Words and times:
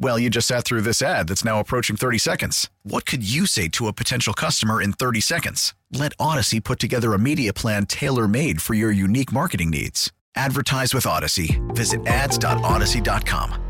Well, 0.00 0.18
you 0.18 0.30
just 0.30 0.46
sat 0.46 0.64
through 0.64 0.82
this 0.82 1.02
ad 1.02 1.26
that's 1.28 1.44
now 1.44 1.58
approaching 1.58 1.96
30 1.96 2.18
seconds. 2.18 2.70
What 2.84 3.04
could 3.04 3.28
you 3.28 3.46
say 3.46 3.66
to 3.70 3.88
a 3.88 3.92
potential 3.92 4.32
customer 4.32 4.80
in 4.80 4.92
30 4.92 5.20
seconds? 5.20 5.74
Let 5.92 6.16
Audacy 6.18 6.62
put 6.62 6.78
together 6.78 7.14
a 7.14 7.18
media 7.18 7.52
plan 7.52 7.84
tailor 7.86 8.28
made 8.28 8.62
for 8.62 8.74
your 8.74 8.92
unique 8.92 9.32
marketing 9.32 9.70
needs. 9.70 10.12
Advertise 10.36 10.94
with 10.94 11.02
Audacy. 11.04 11.58
Visit 11.74 12.06
ads.audacy.com. 12.06 13.64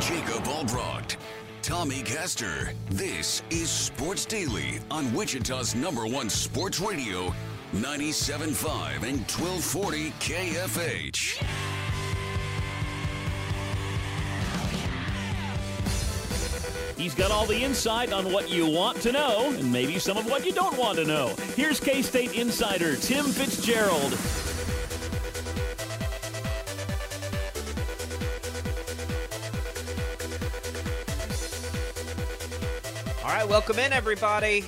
Jacob 0.00 0.44
Albrocht, 0.44 1.16
Tommy 1.60 2.00
Castor. 2.00 2.72
This 2.88 3.42
is 3.50 3.68
Sports 3.68 4.24
Daily 4.24 4.78
on 4.90 5.12
Wichita's 5.12 5.74
number 5.74 6.06
one 6.06 6.30
sports 6.30 6.80
radio, 6.80 7.34
97.5 7.74 9.02
and 9.02 9.20
1240 9.28 10.12
KFH. 10.12 11.44
He's 17.00 17.14
got 17.14 17.30
all 17.30 17.46
the 17.46 17.56
insight 17.56 18.12
on 18.12 18.30
what 18.30 18.50
you 18.50 18.66
want 18.66 19.00
to 19.00 19.10
know 19.10 19.54
and 19.54 19.72
maybe 19.72 19.98
some 19.98 20.18
of 20.18 20.26
what 20.26 20.44
you 20.44 20.52
don't 20.52 20.76
want 20.76 20.98
to 20.98 21.04
know. 21.06 21.34
Here's 21.56 21.80
K 21.80 22.02
State 22.02 22.34
insider 22.34 22.94
Tim 22.94 23.24
Fitzgerald. 23.24 24.12
All 33.24 33.34
right, 33.34 33.48
welcome 33.48 33.78
in, 33.78 33.94
everybody. 33.94 34.66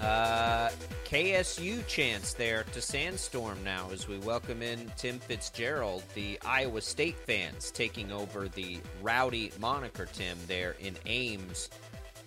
Uh, 0.00 0.70
KSU 1.06 1.86
chance 1.86 2.32
there 2.32 2.64
to 2.72 2.80
Sandstorm 2.80 3.62
now 3.62 3.88
as 3.92 4.08
we 4.08 4.18
welcome 4.18 4.60
in 4.60 4.90
Tim 4.96 5.20
Fitzgerald, 5.20 6.02
the 6.14 6.36
Iowa 6.44 6.80
State 6.80 7.16
fans 7.16 7.70
taking 7.70 8.10
over 8.10 8.48
the 8.48 8.80
rowdy 9.02 9.52
moniker, 9.60 10.06
Tim, 10.12 10.36
there 10.48 10.74
in 10.80 10.96
Ames. 11.06 11.70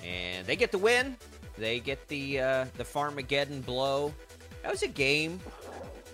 And 0.01 0.47
they 0.47 0.55
get 0.55 0.71
the 0.71 0.77
win. 0.77 1.17
They 1.57 1.81
get 1.81 2.07
the 2.07 2.39
uh, 2.39 2.65
the 2.77 2.85
Farmageddon 2.85 3.65
blow. 3.65 4.13
That 4.63 4.71
was 4.71 4.81
a 4.81 4.87
game, 4.87 5.41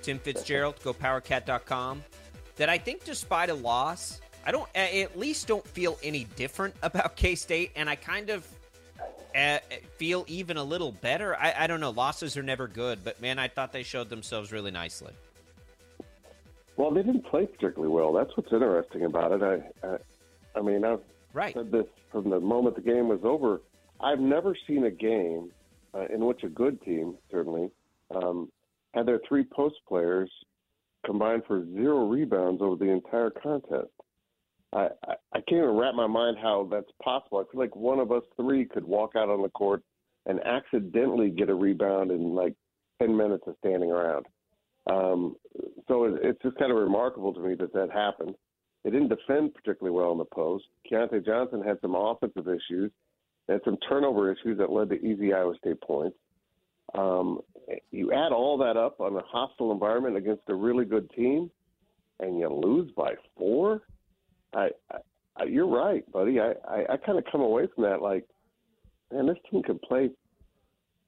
Tim 0.02 0.18
Fitzgerald, 0.18 0.78
go 0.84 0.92
powercat.com, 0.92 2.04
that 2.56 2.68
I 2.68 2.80
think 2.80 3.04
despite 3.04 3.52
a 3.52 3.54
loss, 3.54 4.22
I 4.44 4.50
don't 4.52 4.70
at 4.74 5.16
least 5.16 5.48
don't 5.48 5.68
feel 5.68 6.00
any 6.02 6.24
different 6.36 6.74
about 6.82 7.16
K 7.16 7.36
State, 7.36 7.74
and 7.76 7.88
I 7.88 7.94
kind 7.94 8.32
of 8.32 8.44
feel 9.98 10.26
even 10.28 10.58
a 10.58 10.64
little 10.64 10.92
better. 10.92 11.36
I, 11.36 11.54
I 11.60 11.68
don't 11.68 11.80
know. 11.80 11.90
Losses 11.90 12.38
are 12.38 12.44
never 12.44 12.68
good, 12.68 13.04
but 13.04 13.22
man, 13.22 13.40
I 13.40 13.48
thought 13.48 13.74
they 13.74 13.84
showed 13.84 14.10
themselves 14.10 14.52
really 14.52 14.72
nicely. 14.72 15.14
Well, 16.78 16.92
they 16.92 17.04
didn't 17.04 17.26
play 17.26 17.46
particularly 17.46 17.94
well. 17.94 18.14
That's 18.14 18.36
what's 18.36 18.52
interesting 18.52 19.06
about 19.06 19.32
it. 19.32 19.44
I, 19.44 19.88
I, 19.88 19.98
I 20.58 20.62
mean, 20.62 20.84
I've 20.84 21.00
right. 21.34 21.54
said 21.54 21.72
this 21.72 21.86
from 22.12 22.30
the 22.30 22.40
moment 22.40 22.76
the 22.76 22.82
game 22.82 23.08
was 23.08 23.22
over. 23.24 23.62
I've 24.02 24.20
never 24.20 24.56
seen 24.68 24.86
a 24.86 24.92
game 24.92 25.52
uh, 25.94 26.06
in 26.14 26.26
which 26.26 26.44
a 26.44 26.50
good 26.50 26.82
team, 26.82 27.16
certainly, 27.32 27.72
um, 28.14 28.52
had 28.94 29.06
their 29.06 29.22
three 29.28 29.44
post 29.44 29.76
players 29.88 30.30
combined 31.06 31.44
for 31.48 31.66
zero 31.74 32.08
rebounds 32.08 32.62
over 32.62 32.76
the 32.76 32.92
entire 32.92 33.30
contest. 33.30 33.92
I, 34.74 34.90
I, 35.34 35.42
can't 35.48 35.64
even 35.64 35.78
wrap 35.78 35.96
my 35.96 36.08
mind 36.08 36.38
how 36.42 36.68
that's 36.70 36.92
possible. 37.02 37.40
I 37.40 37.52
feel 37.52 37.62
like 37.62 37.76
one 37.76 38.00
of 38.00 38.12
us 38.12 38.24
three 38.36 38.66
could 38.66 38.84
walk 38.84 39.12
out 39.16 39.30
on 39.30 39.42
the 39.42 39.50
court 39.50 39.84
and 40.26 40.40
accidentally 40.46 41.30
get 41.30 41.50
a 41.50 41.56
rebound 41.56 42.12
in 42.12 42.36
like 42.36 42.56
10 43.02 43.16
minutes 43.16 43.44
of 43.48 43.56
standing 43.60 43.92
around. 43.92 44.26
Um, 44.88 45.36
so 45.88 46.06
it, 46.06 46.20
it's 46.22 46.42
just 46.42 46.58
kind 46.58 46.72
of 46.72 46.78
remarkable 46.78 47.34
to 47.34 47.40
me 47.40 47.56
that 47.56 47.74
that 47.74 47.90
happened. 47.92 48.36
They 48.84 48.92
didn't 48.92 49.10
defend 49.10 49.54
particularly 49.54 49.98
well 49.98 50.12
in 50.12 50.18
the 50.18 50.26
post. 50.26 50.66
Keyontae 50.92 51.26
Johnson 51.26 51.64
had 51.64 51.80
some 51.82 51.96
offensive 51.96 52.48
issues, 52.48 52.92
and 53.48 53.60
some 53.66 53.78
turnover 53.90 54.32
issues 54.32 54.58
that 54.60 54.72
led 54.72 54.90
to 54.90 54.96
easy 54.96 55.34
Iowa 55.34 55.56
State 55.58 55.82
points. 55.82 56.18
Um, 56.94 57.42
you 57.92 58.14
add 58.14 58.32
all 58.32 58.58
that 58.60 58.78
up 58.78 59.00
on 59.02 59.16
a 59.16 59.24
hostile 59.26 59.72
environment 59.72 60.18
against 60.18 60.44
a 60.50 60.56
really 60.56 60.86
good 60.86 61.10
team, 61.12 61.50
and 62.20 62.38
you 62.38 62.48
lose 62.48 62.92
by 62.96 63.14
four. 63.38 63.82
I, 64.56 64.70
I 65.38 65.44
you're 65.44 65.68
right, 65.68 66.10
buddy. 66.12 66.40
I, 66.40 66.54
I, 66.68 66.94
I 66.94 66.98
kind 66.98 67.18
of 67.18 67.26
come 67.32 67.42
away 67.42 67.68
from 67.74 67.84
that 67.84 68.02
like, 68.02 68.26
man, 69.12 69.28
this 69.28 69.38
team 69.52 69.62
can 69.64 69.80
play 69.80 70.10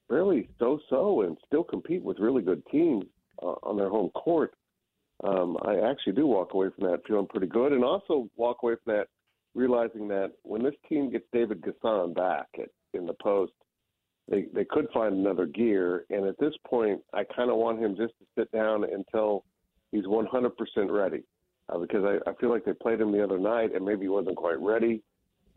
really 0.09 0.49
so-so 0.59 1.21
and 1.21 1.37
still 1.45 1.63
compete 1.63 2.03
with 2.03 2.19
really 2.19 2.41
good 2.41 2.61
teams 2.71 3.05
uh, 3.41 3.55
on 3.63 3.77
their 3.77 3.89
home 3.89 4.09
court. 4.09 4.53
Um, 5.23 5.57
I 5.63 5.79
actually 5.79 6.13
do 6.13 6.27
walk 6.27 6.53
away 6.53 6.67
from 6.77 6.89
that 6.91 7.01
feeling 7.07 7.27
pretty 7.27 7.47
good, 7.47 7.71
and 7.71 7.83
also 7.83 8.29
walk 8.35 8.57
away 8.61 8.75
from 8.83 8.95
that 8.95 9.07
realizing 9.55 10.07
that 10.09 10.33
when 10.43 10.61
this 10.61 10.75
team 10.87 11.09
gets 11.09 11.25
David 11.33 11.61
N'Guessan 11.61 12.13
back 12.13 12.47
at, 12.59 12.69
in 12.93 13.07
the 13.07 13.15
post, 13.21 13.53
they 14.29 14.45
they 14.53 14.65
could 14.65 14.87
find 14.93 15.15
another 15.15 15.45
gear. 15.47 16.05
And 16.09 16.25
at 16.25 16.37
this 16.37 16.53
point, 16.67 17.01
I 17.13 17.23
kind 17.35 17.49
of 17.49 17.57
want 17.57 17.79
him 17.79 17.95
just 17.95 18.13
to 18.19 18.25
sit 18.37 18.51
down 18.51 18.83
until 18.83 19.45
he's 19.91 20.05
100% 20.05 20.51
ready 20.89 21.23
uh, 21.69 21.77
because 21.77 22.03
I, 22.03 22.29
I 22.29 22.33
feel 22.35 22.49
like 22.49 22.65
they 22.65 22.73
played 22.73 23.01
him 23.01 23.11
the 23.11 23.23
other 23.23 23.39
night 23.39 23.73
and 23.75 23.85
maybe 23.85 24.03
he 24.03 24.09
wasn't 24.09 24.37
quite 24.37 24.59
ready. 24.59 25.03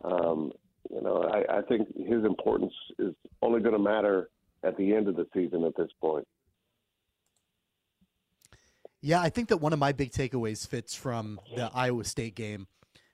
Um, 0.03 0.51
you 0.89 1.01
know, 1.01 1.23
I, 1.23 1.59
I 1.59 1.61
think 1.61 1.87
his 1.95 2.25
importance 2.25 2.73
is 2.99 3.13
only 3.41 3.61
going 3.61 3.73
to 3.73 3.79
matter 3.79 4.29
at 4.63 4.77
the 4.77 4.93
end 4.93 5.07
of 5.07 5.15
the 5.15 5.27
season 5.33 5.63
at 5.63 5.75
this 5.75 5.89
point. 5.99 6.27
Yeah, 9.01 9.21
I 9.21 9.29
think 9.29 9.49
that 9.49 9.57
one 9.57 9.73
of 9.73 9.79
my 9.79 9.93
big 9.93 10.11
takeaways 10.11 10.67
fits 10.67 10.93
from 10.93 11.39
the 11.55 11.71
Iowa 11.73 12.03
State 12.03 12.35
game 12.35 12.67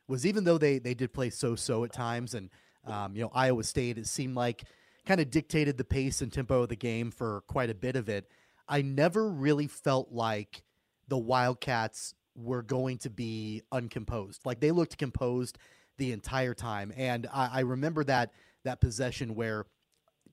was 0.08 0.26
even 0.26 0.44
though 0.44 0.58
they 0.58 0.80
they 0.80 0.94
did 0.94 1.14
play 1.14 1.30
so 1.30 1.56
so 1.56 1.86
at 1.86 1.94
times, 1.94 2.34
and 2.34 2.50
um, 2.86 3.16
you 3.16 3.22
know 3.22 3.32
Iowa 3.34 3.64
State 3.64 3.98
it 3.98 4.08
seemed 4.08 4.36
like 4.36 4.64
kind 5.06 5.22
of 5.22 5.30
dictated 5.30 5.78
the 5.78 5.86
pace 5.86 6.22
and 6.22 6.32
tempo 6.32 6.64
of 6.64 6.70
the 6.70 6.76
game 6.76 7.10
for 7.10 7.42
quite 7.48 7.70
a 7.70 7.74
bit 7.74 7.96
of 7.96 8.10
it. 8.10 8.30
I 8.68 8.82
never 8.82 9.30
really 9.30 9.68
felt 9.68 10.12
like 10.12 10.64
the 11.08 11.18
Wildcats 11.18 12.14
were 12.38 12.62
going 12.62 13.00
to 13.00 13.10
be 13.10 13.64
uncomposed. 13.72 14.46
Like 14.46 14.60
they 14.60 14.72
looked 14.72 14.98
composed 14.98 15.58
the 15.98 16.12
entire 16.12 16.54
time. 16.54 16.94
And 16.96 17.28
I, 17.34 17.50
I 17.54 17.60
remember 17.62 18.04
that 18.06 18.32
that 18.64 18.80
possession 18.80 19.36
where 19.36 19.66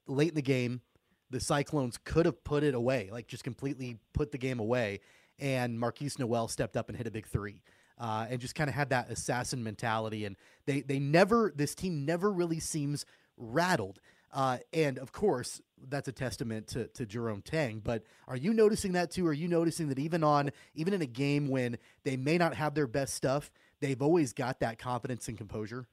late 0.07 0.29
in 0.29 0.35
the 0.35 0.43
game, 0.43 0.83
the 1.31 1.41
Cyclones 1.41 1.99
could 2.05 2.27
have 2.27 2.45
put 2.45 2.63
it 2.63 2.75
away, 2.75 3.09
like 3.11 3.27
just 3.27 3.43
completely 3.43 3.97
put 4.13 4.31
the 4.31 4.39
game 4.39 4.61
away. 4.61 5.01
And 5.39 5.79
Markquis 5.79 6.19
Nowell 6.19 6.49
stepped 6.49 6.77
up 6.77 6.89
and 6.89 6.97
hit 6.97 7.07
a 7.07 7.11
big 7.11 7.27
three. 7.27 7.63
Uh, 7.97 8.27
and 8.29 8.41
just 8.41 8.57
kind 8.57 8.69
of 8.69 8.75
had 8.75 8.91
that 8.91 9.09
assassin 9.09 9.63
mentality. 9.63 10.25
And 10.25 10.37
they, 10.67 10.81
they 10.81 10.99
never, 10.99 11.53
this 11.55 11.77
team 11.77 12.05
never 12.05 12.31
really 12.31 12.59
seems 12.59 13.07
rattled. 13.37 14.01
Uh, 14.35 14.59
and 14.73 14.99
of 14.99 15.13
course, 15.13 15.63
that's 15.89 16.09
a 16.09 16.13
testament 16.13 16.67
to, 16.67 16.89
to 16.89 17.07
Jerome 17.07 17.41
Tang. 17.41 17.81
But 17.83 18.03
are 18.27 18.37
you 18.37 18.53
noticing 18.53 18.93
that 18.93 19.13
too? 19.13 19.27
Are 19.29 19.33
you 19.33 19.47
noticing 19.47 19.89
that 19.89 19.99
even 19.99 20.25
on 20.25 20.51
even 20.75 20.93
in 20.93 21.01
a 21.03 21.07
game 21.07 21.49
when 21.49 21.79
they 22.03 22.17
may 22.17 22.37
not 22.37 22.55
have 22.55 22.75
their 22.75 22.89
best 22.89 23.15
stuff, 23.15 23.51
they've 23.81 24.03
always 24.03 24.33
got 24.33 24.59
that 24.61 24.79
confidence 24.79 25.29
and 25.29 25.39
composure? 25.39 25.87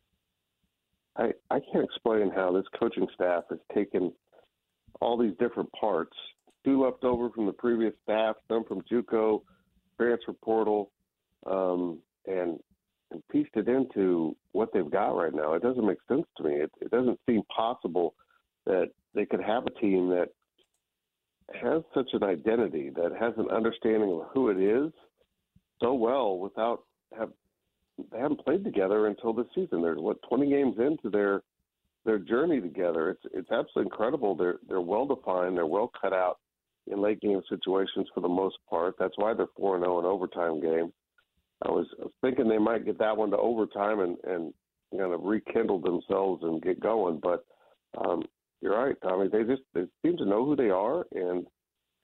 I, 1.16 1.34
I 1.52 1.60
can't 1.72 1.84
explain 1.84 2.32
how 2.34 2.52
this 2.52 2.66
coaching 2.80 3.08
staff 3.14 3.44
has 3.50 3.60
taken 3.76 4.12
all 5.02 5.18
these 5.18 5.34
different 5.40 5.70
parts, 5.74 6.16
two 6.64 6.84
left 6.84 7.04
over 7.04 7.30
from 7.30 7.46
the 7.46 7.54
previous 7.54 7.94
staff, 8.04 8.38
some 8.48 8.64
from 8.64 8.82
JUCO, 8.92 9.42
transfer 9.98 10.34
portal, 10.34 10.92
um, 11.46 12.00
and 12.26 12.60
and 13.12 13.22
pieced 13.30 13.56
it 13.56 13.68
into 13.68 14.36
what 14.54 14.70
they've 14.74 14.90
got 14.90 15.12
right 15.12 15.34
now. 15.34 15.54
It 15.54 15.62
doesn't 15.62 15.86
make 15.86 15.98
sense 16.08 16.26
to 16.38 16.44
me. 16.44 16.56
It, 16.56 16.72
it 16.80 16.90
doesn't 16.92 17.20
seem 17.28 17.42
possible 17.56 18.16
that 18.72 18.90
they 19.14 19.26
could 19.26 19.42
have 19.42 19.66
a 19.66 19.80
team 19.82 20.10
that 20.10 20.30
has 21.62 21.84
such 21.94 22.10
an 22.14 22.24
identity, 22.24 22.90
that 22.96 23.12
has 23.20 23.34
an 23.38 23.50
understanding 23.50 24.12
of 24.14 24.28
who 24.34 24.50
it 24.50 24.58
is 24.58 24.92
so 25.82 25.94
well 25.94 26.38
without 26.38 26.84
have 27.18 27.30
they 28.12 28.18
haven't 28.18 28.44
played 28.44 28.64
together 28.64 29.08
until 29.08 29.34
this 29.34 29.48
season. 29.54 29.82
They're 29.82 29.96
what 29.96 30.18
20 30.30 30.50
games 30.50 30.76
into 30.80 31.10
their 31.10 31.42
their 32.06 32.18
journey 32.18 32.62
together. 32.62 33.10
It's 33.10 33.26
it's 33.34 33.52
absolutely 33.52 33.92
incredible. 33.92 34.36
They're 34.36 34.60
they're 34.70 34.80
well 34.80 35.06
defined. 35.06 35.58
They're 35.58 35.66
well 35.66 35.92
cut 36.00 36.14
out 36.14 36.40
in 36.88 37.02
late 37.02 37.20
game 37.20 37.42
situations 37.50 38.08
for 38.14 38.22
the 38.22 38.30
most 38.30 38.58
part. 38.70 38.96
That's 38.98 39.18
why 39.18 39.34
they're 39.34 39.48
four 39.58 39.76
and 39.76 39.84
zero 39.84 40.00
in 40.00 40.06
overtime 40.06 40.62
games. 40.62 40.94
I 41.64 41.70
was 41.70 41.86
thinking 42.22 42.48
they 42.48 42.58
might 42.58 42.86
get 42.86 42.98
that 43.00 43.18
one 43.18 43.32
to 43.32 43.38
overtime 43.38 44.00
and 44.00 44.18
and 44.24 44.54
kind 44.98 45.14
of 45.14 45.24
rekindle 45.24 45.80
themselves 45.80 46.44
and 46.44 46.62
get 46.62 46.80
going, 46.80 47.20
but 47.22 47.46
um, 47.98 48.24
you're 48.62 48.78
right, 48.78 48.96
Tommy. 49.02 49.28
They 49.28 49.44
just 49.44 49.64
they 49.74 49.86
seem 50.04 50.18
to 50.18 50.26
know 50.26 50.46
who 50.46 50.56
they 50.56 50.70
are 50.70 51.06
and 51.14 51.46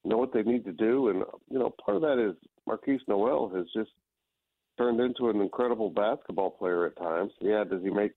know 0.04 0.18
what 0.18 0.34
they 0.34 0.44
need 0.44 0.66
to 0.66 0.72
do. 0.72 1.10
And 1.10 1.24
you 1.50 1.60
know, 1.60 1.74
part 1.84 1.98
of 1.98 2.02
that 2.04 2.20
is 2.20 2.36
Markquis 2.68 3.00
Nowell 3.08 3.50
has 3.56 3.66
just 3.76 3.92
turned 4.78 5.00
into 5.00 5.30
an 5.30 5.42
incredible 5.42 5.90
basketball 5.90 6.52
player 6.52 6.86
at 6.86 6.98
times. 6.98 7.32
Yeah, 7.42 7.64
does 7.64 7.82
he 7.84 7.90
make 7.90 8.12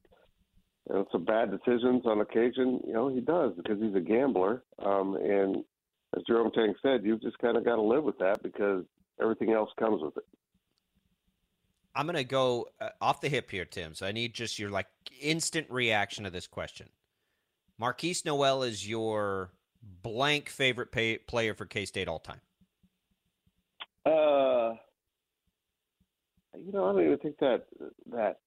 you 0.89 0.95
know, 0.95 1.07
some 1.13 1.25
bad 1.25 1.51
decisions 1.51 2.03
on 2.07 2.21
occasion? 2.21 2.81
You 2.87 2.93
know, 2.93 3.09
he 3.09 3.21
does 3.21 3.53
because 3.57 3.81
he's 3.81 3.95
a 3.95 4.01
gambler. 4.01 4.63
Um, 4.85 5.17
and 5.17 5.57
as 6.17 6.23
Jerome 6.27 6.51
Tang 6.53 6.75
said, 6.83 7.01
you've 7.05 7.23
just 7.23 7.39
kind 7.39 7.57
of 7.57 7.65
got 7.65 7.77
to 7.77 7.83
live 7.83 8.05
with 8.05 8.19
that 8.19 8.43
because 8.43 8.85
everything 9.21 9.53
else 9.53 9.71
comes 9.79 10.03
with 10.03 10.17
it. 10.17 10.25
I'm 11.95 12.07
going 12.07 12.17
to 12.17 12.25
go 12.25 12.69
uh, 12.81 12.91
off 13.01 13.21
the 13.21 13.29
hip 13.29 13.51
here, 13.51 13.65
Tim. 13.65 13.95
So 13.95 14.07
I 14.07 14.13
need 14.13 14.35
just 14.35 14.59
your 14.59 14.71
like 14.71 14.87
instant 15.21 15.67
reaction 15.71 16.25
to 16.25 16.31
this 16.31 16.47
question. 16.47 16.89
Markquis 17.81 18.25
Nowell 18.25 18.63
is 18.63 18.87
your 18.87 19.51
blank 20.03 20.49
favorite 20.49 20.93
pay, 20.93 21.19
player 21.19 21.55
for 21.55 21.65
K 21.65 21.87
State 21.87 22.09
all 22.09 22.19
time. 22.19 22.41
Uh, 24.05 24.77
you 26.59 26.73
know, 26.73 26.85
I 26.85 26.93
don't 26.93 27.05
even 27.05 27.19
think 27.19 27.39
that 27.39 27.65
that 28.13 28.41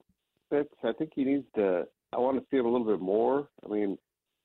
fits. 0.49 0.73
I 0.83 0.91
think 0.93 1.11
he 1.15 1.23
needs 1.23 1.45
to. 1.55 1.87
I 2.11 2.17
want 2.17 2.37
to 2.37 2.45
see 2.51 2.57
him 2.57 2.65
a 2.65 2.71
little 2.71 2.85
bit 2.85 3.01
more. 3.01 3.47
I 3.65 3.69
mean, 3.69 3.97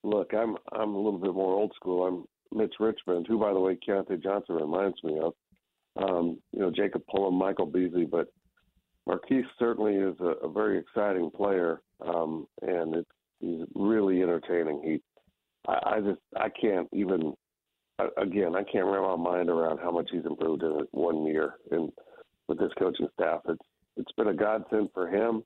look, 0.05 0.32
I'm 0.32 0.56
I'm 0.73 0.94
a 0.94 0.99
little 0.99 1.19
bit 1.19 1.34
more 1.34 1.55
old 1.55 1.73
school. 1.76 2.06
I'm 2.06 2.58
Mitch 2.58 2.75
Richmond, 2.81 3.26
who, 3.29 3.38
by 3.38 3.52
the 3.52 3.61
way, 3.61 3.76
Keyontae 3.87 4.23
Johnson 4.23 4.56
reminds 4.56 5.02
me 5.05 5.19
of. 5.19 5.34
Um, 5.96 6.38
you 6.52 6.61
know, 6.61 6.70
Jacob 6.70 7.02
Pullen, 7.11 7.34
Michael 7.34 7.67
Beasley, 7.67 8.05
but 8.05 8.29
Markquis 9.08 9.43
certainly 9.58 9.96
is 9.96 10.14
a, 10.20 10.46
a 10.46 10.52
very 10.52 10.79
exciting 10.79 11.29
player, 11.31 11.81
um, 12.06 12.46
and 12.62 12.94
it's 12.94 13.11
he's 13.40 13.61
really 13.75 14.23
entertaining. 14.23 14.82
He, 14.85 15.02
I, 15.67 15.96
I 15.96 16.00
just 16.00 16.20
I 16.37 16.49
can't 16.49 16.88
even. 16.93 17.35
Again, 18.17 18.55
I 18.55 18.62
can't 18.62 18.87
wrap 18.87 19.02
my 19.02 19.17
mind 19.17 19.50
around 19.50 19.79
how 19.79 19.90
much 19.90 20.08
he's 20.12 20.25
improved 20.25 20.62
in 20.62 20.87
one 20.93 21.26
year, 21.26 21.55
and 21.73 21.90
with 22.46 22.61
this 22.61 22.70
coaching 22.79 23.08
staff, 23.14 23.40
it's 23.49 23.58
it's 23.96 24.12
been 24.12 24.29
a 24.29 24.35
godsend 24.35 24.90
for 24.94 25.08
him. 25.08 25.43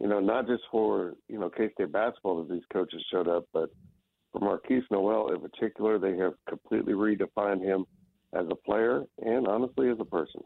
You 0.00 0.08
know, 0.08 0.18
not 0.18 0.46
just 0.46 0.62
for 0.70 1.12
you 1.28 1.38
know 1.38 1.50
K 1.50 1.70
State 1.74 1.92
basketball 1.92 2.42
that 2.42 2.50
these 2.50 2.64
coaches 2.72 3.04
showed 3.12 3.28
up, 3.28 3.44
but 3.52 3.68
for 4.32 4.40
Markquis 4.40 4.82
Nowell 4.90 5.32
in 5.34 5.40
particular, 5.40 5.98
they 5.98 6.16
have 6.16 6.32
completely 6.48 6.94
redefined 6.94 7.62
him 7.62 7.84
as 8.32 8.46
a 8.50 8.54
player 8.54 9.04
and 9.18 9.46
honestly 9.46 9.90
as 9.90 9.98
a 10.00 10.04
person. 10.04 10.40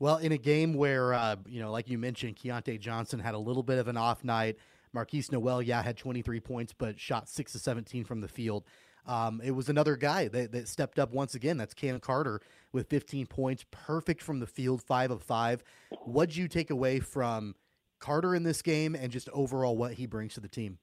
Well, 0.00 0.18
in 0.18 0.32
a 0.32 0.38
game 0.38 0.74
where, 0.74 1.12
uh, 1.12 1.36
you 1.46 1.60
know, 1.60 1.72
like 1.72 1.88
you 1.88 1.98
mentioned, 1.98 2.36
Keyontae 2.36 2.78
Johnson 2.78 3.18
had 3.18 3.34
a 3.34 3.38
little 3.38 3.64
bit 3.64 3.78
of 3.78 3.88
an 3.88 3.96
off 3.96 4.22
night. 4.22 4.56
Markquis 4.94 5.30
Nowell, 5.32 5.60
yeah, 5.60 5.82
had 5.82 5.96
23 5.96 6.40
points, 6.40 6.72
but 6.72 6.98
shot 6.98 7.28
6 7.28 7.52
to 7.52 7.58
17 7.58 8.04
from 8.04 8.20
the 8.20 8.28
field. 8.28 8.64
Um, 9.06 9.40
it 9.42 9.50
was 9.50 9.68
another 9.68 9.96
guy 9.96 10.28
that, 10.28 10.52
that 10.52 10.68
stepped 10.68 10.98
up 10.98 11.12
once 11.12 11.34
again. 11.34 11.56
That's 11.56 11.74
Cam 11.74 11.98
Carter 11.98 12.40
with 12.72 12.88
15 12.88 13.26
points, 13.26 13.64
perfect 13.70 14.22
from 14.22 14.38
the 14.38 14.46
field, 14.46 14.82
5 14.82 15.10
of 15.10 15.22
5. 15.22 15.64
What'd 16.04 16.36
you 16.36 16.46
take 16.46 16.70
away 16.70 17.00
from 17.00 17.54
Carter 18.00 18.34
in 18.34 18.42
this 18.42 18.62
game 18.62 18.94
and 18.94 19.10
just 19.10 19.28
overall 19.30 19.76
what 19.76 19.94
he 19.94 20.06
brings 20.06 20.34
to 20.34 20.40
the 20.40 20.48
team? 20.48 20.78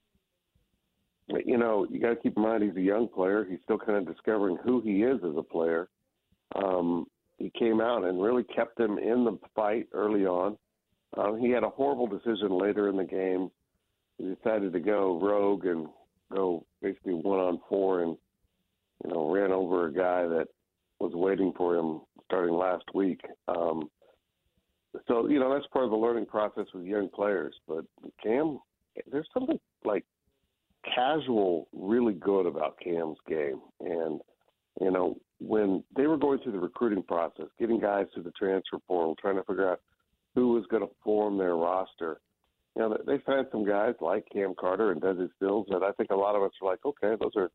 You 1.28 1.58
know, 1.58 1.88
you 1.90 2.00
got 2.00 2.10
to 2.10 2.16
keep 2.16 2.36
in 2.36 2.44
mind 2.44 2.64
he's 2.64 2.76
a 2.76 2.82
young 2.82 3.08
player. 3.08 3.46
He's 3.50 3.60
still 3.64 3.80
kind 3.80 3.98
of 3.98 4.08
discovering 4.08 4.58
who 4.64 4.82
he 4.82 5.04
is 5.04 5.20
as 5.24 5.36
a 5.38 5.44
player. 5.44 5.88
Um, 6.56 7.06
he 7.38 7.52
came 7.58 7.82
out 7.82 8.04
and 8.04 8.22
really 8.22 8.44
kept 8.44 8.80
him 8.80 8.98
in 8.98 9.26
the 9.26 9.38
fight 9.56 9.88
early 9.94 10.26
on. 10.26 10.58
Um, 11.18 11.40
he 11.40 11.50
had 11.50 11.64
a 11.64 11.70
horrible 11.70 12.08
decision 12.08 12.58
later 12.58 12.90
in 12.90 12.98
the 12.98 13.04
game. 13.04 13.50
He 14.18 14.34
decided 14.34 14.74
to 14.74 14.80
go 14.80 15.20
rogue 15.22 15.66
and 15.66 15.88
go 16.34 16.66
basically 16.82 17.14
one 17.14 17.40
on 17.40 17.60
four 17.70 18.04
and 18.04 18.18
you 19.04 19.14
know 19.14 19.30
ran 19.30 19.52
over 19.52 19.88
a 19.88 19.94
guy 19.94 20.28
that 20.28 20.48
was 21.00 21.12
waiting 21.14 21.54
for 21.58 21.76
him 21.76 22.02
starting 22.26 22.56
last 22.56 22.86
week. 22.94 23.22
Um, 23.48 23.90
so 25.08 25.28
you 25.28 25.40
know 25.40 25.54
that's 25.54 25.68
part 25.68 25.86
of 25.86 25.92
the 25.92 25.98
learning 25.98 26.26
process 26.26 26.66
with 26.74 26.86
young 26.86 27.10
players. 27.10 27.54
But 27.68 27.86
Cam, 28.24 28.60
there's 29.12 29.28
something 29.34 29.60
like 29.84 30.06
casual, 30.96 31.68
really 31.74 32.14
good 32.14 32.46
about 32.46 32.80
Cam's 32.82 33.18
game, 33.28 33.62
and 33.82 34.22
you 34.80 34.92
know 34.92 35.18
when 35.40 35.84
they 35.96 36.08
were 36.08 36.18
going 36.18 36.40
through 36.40 36.54
the 36.54 36.60
recruiting 36.60 37.04
process, 37.04 37.48
getting 37.60 37.80
guys 37.80 38.08
through 38.14 38.24
the 38.24 38.32
transfer 38.32 38.80
portal, 38.88 39.16
trying 39.20 39.36
to 39.36 39.44
figure 39.44 39.70
out 39.70 39.82
who 40.34 40.54
was 40.54 40.66
going 40.70 40.84
to 40.84 40.94
form 41.04 41.38
their 41.38 41.56
roster. 41.56 42.20
You 42.76 42.84
know, 42.84 42.98
they 43.06 43.20
found 43.20 43.48
some 43.52 43.66
guys 43.66 43.96
like 44.02 44.26
Cam 44.32 44.54
Carter 44.60 44.92
and 44.92 45.02
Desi 45.02 45.30
Sills 45.40 45.68
that 45.70 45.84
I 45.84 45.92
think 45.94 46.12
a 46.12 46.16
lot 46.16 46.36
of 46.36 46.44
us 46.44 46.52
are 46.62 46.70
like, 46.70 46.86
okay, 46.86 47.16
those 47.20 47.36
are 47.36 47.50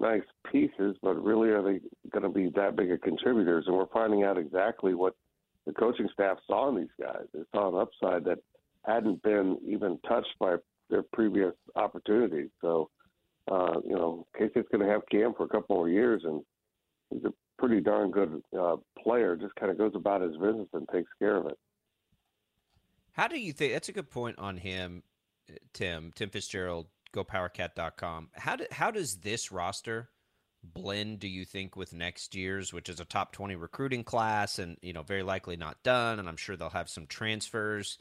nice 0.00 0.22
pieces, 0.50 0.96
but 1.02 1.22
really 1.22 1.48
are 1.50 1.62
they 1.62 1.80
going 2.10 2.22
to 2.22 2.28
be 2.28 2.50
that 2.54 2.76
big 2.76 2.90
of 2.90 3.00
contributors? 3.00 3.64
And 3.66 3.76
we're 3.76 3.86
finding 3.86 4.24
out 4.24 4.36
exactly 4.36 4.94
what 4.94 5.14
the 5.66 5.72
coaching 5.72 6.08
staff 6.12 6.38
saw 6.46 6.68
in 6.68 6.76
these 6.76 6.88
guys. 7.00 7.24
They 7.32 7.40
saw 7.52 7.68
an 7.68 7.80
upside 7.80 8.24
that 8.24 8.38
hadn't 8.84 9.22
been 9.22 9.58
even 9.66 9.98
touched 10.06 10.34
by 10.38 10.56
their 10.90 11.02
previous 11.14 11.54
opportunities. 11.76 12.50
So, 12.60 12.90
uh, 13.50 13.80
you 13.82 13.94
know, 13.94 14.26
K-State's 14.36 14.68
going 14.70 14.86
to 14.86 14.92
have 14.92 15.02
Cam 15.10 15.32
for 15.34 15.44
a 15.44 15.48
couple 15.48 15.76
more 15.76 15.88
years, 15.88 16.22
and 16.24 16.42
he's 17.14 17.24
a 17.24 17.32
pretty 17.58 17.80
darn 17.80 18.10
good 18.10 18.42
uh, 18.58 18.76
player. 19.02 19.36
Just 19.36 19.54
kind 19.54 19.70
of 19.70 19.78
goes 19.78 19.92
about 19.94 20.20
his 20.20 20.36
business 20.36 20.68
and 20.72 20.88
takes 20.88 21.10
care 21.18 21.36
of 21.36 21.46
it. 21.46 21.58
How 23.12 23.28
do 23.28 23.38
you 23.38 23.52
think? 23.52 23.72
That's 23.72 23.88
a 23.88 23.92
good 23.92 24.10
point 24.10 24.38
on 24.38 24.56
him, 24.56 25.02
Tim. 25.72 26.12
Tim 26.14 26.30
Fitzgerald, 26.30 26.88
GoPowerCat.com. 27.14 28.30
How 28.34 28.56
do, 28.56 28.66
how 28.72 28.90
does 28.90 29.18
this 29.18 29.52
roster 29.52 30.10
blend? 30.64 31.20
Do 31.20 31.28
you 31.28 31.44
think 31.44 31.76
with 31.76 31.92
next 31.92 32.34
year's, 32.34 32.72
which 32.72 32.88
is 32.88 32.98
a 32.98 33.04
top 33.04 33.32
twenty 33.32 33.54
recruiting 33.54 34.02
class, 34.02 34.58
and 34.58 34.76
you 34.82 34.92
know 34.92 35.02
very 35.02 35.22
likely 35.22 35.56
not 35.56 35.82
done, 35.84 36.18
and 36.18 36.28
I'm 36.28 36.36
sure 36.36 36.56
they'll 36.56 36.70
have 36.70 36.90
some 36.90 37.06
transfers. 37.06 37.98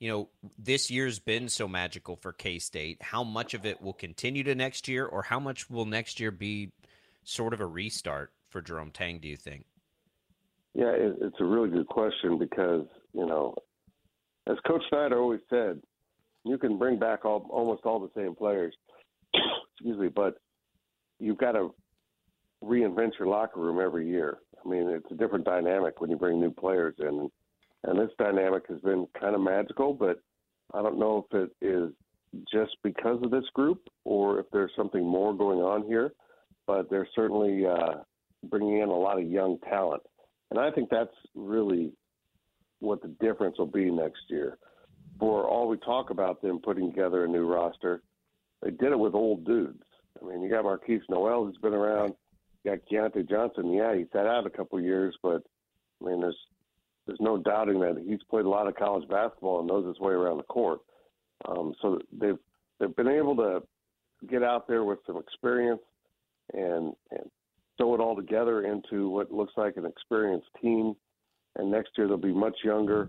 You 0.00 0.10
know, 0.10 0.28
this 0.58 0.90
year's 0.90 1.18
been 1.18 1.48
so 1.48 1.68
magical 1.68 2.16
for 2.16 2.32
K 2.32 2.58
State. 2.58 3.02
How 3.02 3.22
much 3.22 3.52
of 3.52 3.66
it 3.66 3.82
will 3.82 3.92
continue 3.92 4.42
to 4.44 4.54
next 4.54 4.88
year, 4.88 5.04
or 5.04 5.22
how 5.22 5.38
much 5.38 5.68
will 5.68 5.84
next 5.84 6.20
year 6.20 6.30
be 6.30 6.72
sort 7.22 7.52
of 7.52 7.60
a 7.60 7.66
restart 7.66 8.32
for 8.54 8.62
Jerome 8.62 8.92
Tang, 8.92 9.18
do 9.18 9.26
you 9.26 9.36
think? 9.36 9.64
Yeah, 10.74 10.92
it, 10.92 11.16
it's 11.20 11.40
a 11.40 11.44
really 11.44 11.70
good 11.70 11.88
question 11.88 12.38
because, 12.38 12.86
you 13.12 13.26
know, 13.26 13.52
as 14.48 14.56
Coach 14.64 14.82
Snyder 14.90 15.18
always 15.18 15.40
said, 15.50 15.80
you 16.44 16.56
can 16.56 16.78
bring 16.78 16.96
back 16.96 17.24
all, 17.24 17.48
almost 17.50 17.82
all 17.84 17.98
the 17.98 18.12
same 18.16 18.36
players, 18.36 18.72
excuse 19.74 19.98
me, 19.98 20.06
but 20.06 20.36
you've 21.18 21.38
got 21.38 21.52
to 21.52 21.74
reinvent 22.62 23.18
your 23.18 23.26
locker 23.26 23.58
room 23.58 23.80
every 23.84 24.08
year. 24.08 24.38
I 24.64 24.68
mean, 24.68 24.88
it's 24.88 25.10
a 25.10 25.16
different 25.16 25.44
dynamic 25.44 26.00
when 26.00 26.10
you 26.10 26.16
bring 26.16 26.40
new 26.40 26.52
players 26.52 26.94
in. 27.00 27.28
And 27.82 27.98
this 27.98 28.14
dynamic 28.20 28.62
has 28.68 28.80
been 28.82 29.08
kind 29.18 29.34
of 29.34 29.40
magical, 29.40 29.94
but 29.94 30.20
I 30.72 30.80
don't 30.80 31.00
know 31.00 31.26
if 31.28 31.36
it 31.42 31.50
is 31.60 31.90
just 32.52 32.76
because 32.84 33.18
of 33.24 33.32
this 33.32 33.44
group 33.52 33.80
or 34.04 34.38
if 34.38 34.46
there's 34.52 34.70
something 34.76 35.04
more 35.04 35.36
going 35.36 35.58
on 35.58 35.82
here. 35.86 36.12
But 36.68 36.88
they're 36.88 37.08
certainly 37.16 37.66
uh, 37.66 37.96
bringing 38.44 38.80
in 38.80 38.88
a 38.88 38.98
lot 38.98 39.18
of 39.18 39.28
young 39.28 39.58
talent. 39.68 40.02
And 40.50 40.58
I 40.58 40.70
think 40.70 40.88
that's 40.90 41.14
really 41.34 41.92
what 42.80 43.02
the 43.02 43.08
difference 43.20 43.58
will 43.58 43.66
be 43.66 43.90
next 43.90 44.22
year. 44.28 44.58
For 45.18 45.48
all 45.48 45.68
we 45.68 45.78
talk 45.78 46.10
about 46.10 46.42
them 46.42 46.60
putting 46.62 46.90
together 46.90 47.24
a 47.24 47.28
new 47.28 47.46
roster, 47.46 48.02
they 48.62 48.70
did 48.70 48.92
it 48.92 48.98
with 48.98 49.14
old 49.14 49.44
dudes. 49.44 49.82
I 50.20 50.26
mean, 50.26 50.42
you 50.42 50.50
got 50.50 50.64
Markquis 50.64 51.00
Nowell 51.08 51.44
who's 51.44 51.56
been 51.58 51.74
around. 51.74 52.14
You 52.62 52.72
got 52.72 52.80
Keyontae 52.90 53.28
Johnson. 53.28 53.72
Yeah, 53.72 53.94
he 53.94 54.04
sat 54.12 54.26
out 54.26 54.46
a 54.46 54.50
couple 54.50 54.80
years, 54.80 55.16
but 55.22 55.42
I 56.00 56.06
mean, 56.08 56.20
there's 56.20 56.38
there's 57.06 57.20
no 57.20 57.36
doubting 57.36 57.80
that 57.80 58.02
he's 58.06 58.22
played 58.30 58.46
a 58.46 58.48
lot 58.48 58.66
of 58.66 58.76
college 58.76 59.08
basketball 59.08 59.58
and 59.58 59.68
knows 59.68 59.86
his 59.86 60.00
way 60.00 60.12
around 60.12 60.38
the 60.38 60.44
court. 60.44 60.80
Um, 61.46 61.74
so 61.82 62.00
they've 62.12 62.38
they've 62.80 62.96
been 62.96 63.08
able 63.08 63.36
to 63.36 63.62
get 64.26 64.42
out 64.42 64.66
there 64.66 64.84
with 64.84 65.00
some 65.06 65.18
experience 65.18 65.82
and 66.52 66.94
and 67.10 67.30
sew 67.78 67.94
it 67.94 68.00
all 68.00 68.16
together 68.16 68.64
into 68.64 69.08
what 69.08 69.32
looks 69.32 69.54
like 69.56 69.76
an 69.76 69.86
experienced 69.86 70.48
team. 70.60 70.94
And 71.56 71.70
next 71.70 71.90
year 71.96 72.08
they'll 72.08 72.16
be 72.16 72.32
much 72.32 72.56
younger. 72.64 73.08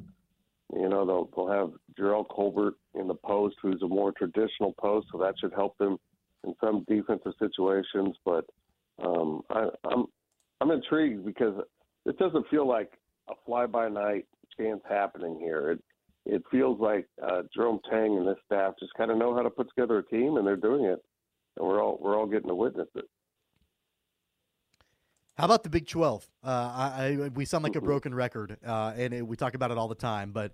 You 0.73 0.89
know, 0.89 1.05
they'll 1.05 1.29
they'll 1.35 1.51
have 1.51 1.71
Jerrell 1.99 2.27
Colbert 2.27 2.75
in 2.95 3.07
the 3.07 3.15
post, 3.15 3.55
who's 3.61 3.81
a 3.83 3.87
more 3.87 4.11
traditional 4.11 4.73
post, 4.79 5.07
so 5.11 5.17
that 5.19 5.35
should 5.39 5.53
help 5.53 5.77
them 5.77 5.97
in 6.43 6.55
some 6.63 6.85
defensive 6.87 7.33
situations. 7.39 8.15
But 8.23 8.45
um, 9.03 9.41
I, 9.49 9.67
I'm 9.85 10.05
I'm 10.61 10.71
intrigued 10.71 11.25
because 11.25 11.53
it 12.05 12.17
doesn't 12.17 12.47
feel 12.49 12.67
like 12.67 12.91
a 13.29 13.33
fly 13.45 13.65
by 13.65 13.89
night 13.89 14.25
chance 14.57 14.81
happening 14.87 15.37
here. 15.39 15.71
It 15.71 15.83
it 16.25 16.43
feels 16.49 16.79
like 16.79 17.07
uh, 17.23 17.43
Jerome 17.53 17.79
Tang 17.89 18.17
and 18.17 18.27
this 18.27 18.37
staff 18.45 18.73
just 18.79 18.93
kind 18.95 19.11
of 19.11 19.17
know 19.17 19.35
how 19.35 19.43
to 19.43 19.49
put 19.49 19.69
together 19.69 19.99
a 19.99 20.05
team, 20.05 20.37
and 20.37 20.47
they're 20.47 20.55
doing 20.55 20.85
it, 20.85 21.03
and 21.57 21.67
we're 21.67 21.81
all 21.81 21.99
we're 22.01 22.17
all 22.17 22.25
getting 22.25 22.49
to 22.49 22.55
witness 22.55 22.87
it. 22.95 23.05
How 25.37 25.43
about 25.43 25.63
the 25.63 25.69
Big 25.69 25.85
Twelve? 25.85 26.25
Uh, 26.41 26.47
I, 26.47 27.17
I, 27.25 27.27
we 27.27 27.43
sound 27.43 27.65
like 27.65 27.75
a 27.75 27.81
broken 27.81 28.15
record, 28.15 28.57
uh, 28.65 28.93
and 28.95 29.13
it, 29.13 29.27
we 29.27 29.35
talk 29.35 29.53
about 29.53 29.69
it 29.69 29.77
all 29.77 29.89
the 29.89 29.95
time. 29.95 30.31
But 30.31 30.53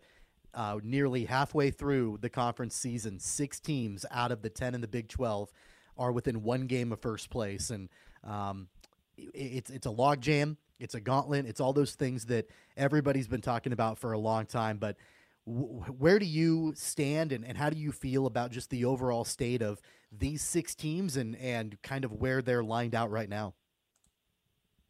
uh, 0.56 0.80
nearly 0.84 1.26
halfway 1.26 1.70
through 1.70 2.18
the 2.22 2.30
conference 2.30 2.76
season, 2.76 3.20
six 3.20 3.60
teams 3.60 4.08
out 4.10 4.32
of 4.32 4.42
the 4.42 4.50
ten 4.50 4.74
in 4.74 4.82
the 4.82 4.88
Big 4.88 5.08
Twelve 5.08 5.52
are 5.98 6.12
within 6.12 6.42
one 6.42 6.66
game 6.66 6.92
of 6.92 7.00
first 7.00 7.30
place, 7.30 7.70
and 7.70 7.90
um, 8.24 8.70
it, 9.18 9.30
it's 9.36 9.70
it's 9.70 9.86
a 9.86 9.92
logjam. 9.92 10.58
It's 10.80 10.96
a 10.96 11.00
gauntlet. 11.00 11.46
It's 11.46 11.62
all 11.62 11.74
those 11.74 11.94
things 11.94 12.26
that 12.26 12.50
everybody's 12.76 13.28
been 13.28 13.42
talking 13.42 13.74
about 13.74 14.00
for 14.00 14.14
a 14.14 14.18
long 14.18 14.48
time. 14.48 14.80
But 14.80 14.98
w- 15.46 15.84
where 16.00 16.18
do 16.18 16.26
you 16.26 16.74
stand, 16.76 17.32
and, 17.32 17.46
and 17.46 17.56
how 17.56 17.70
do 17.70 17.78
you 17.78 17.92
feel 17.92 18.26
about 18.26 18.50
just 18.50 18.72
the 18.72 18.86
overall 18.86 19.26
state 19.26 19.62
of 19.62 19.80
these 20.12 20.42
six 20.42 20.74
teams 20.74 21.18
and 21.18 21.36
and 21.36 21.80
kind 21.84 22.04
of 22.04 22.14
where 22.14 22.42
they're 22.42 22.64
lined 22.64 22.96
out 22.96 23.12
right 23.12 23.30
now? 23.30 23.54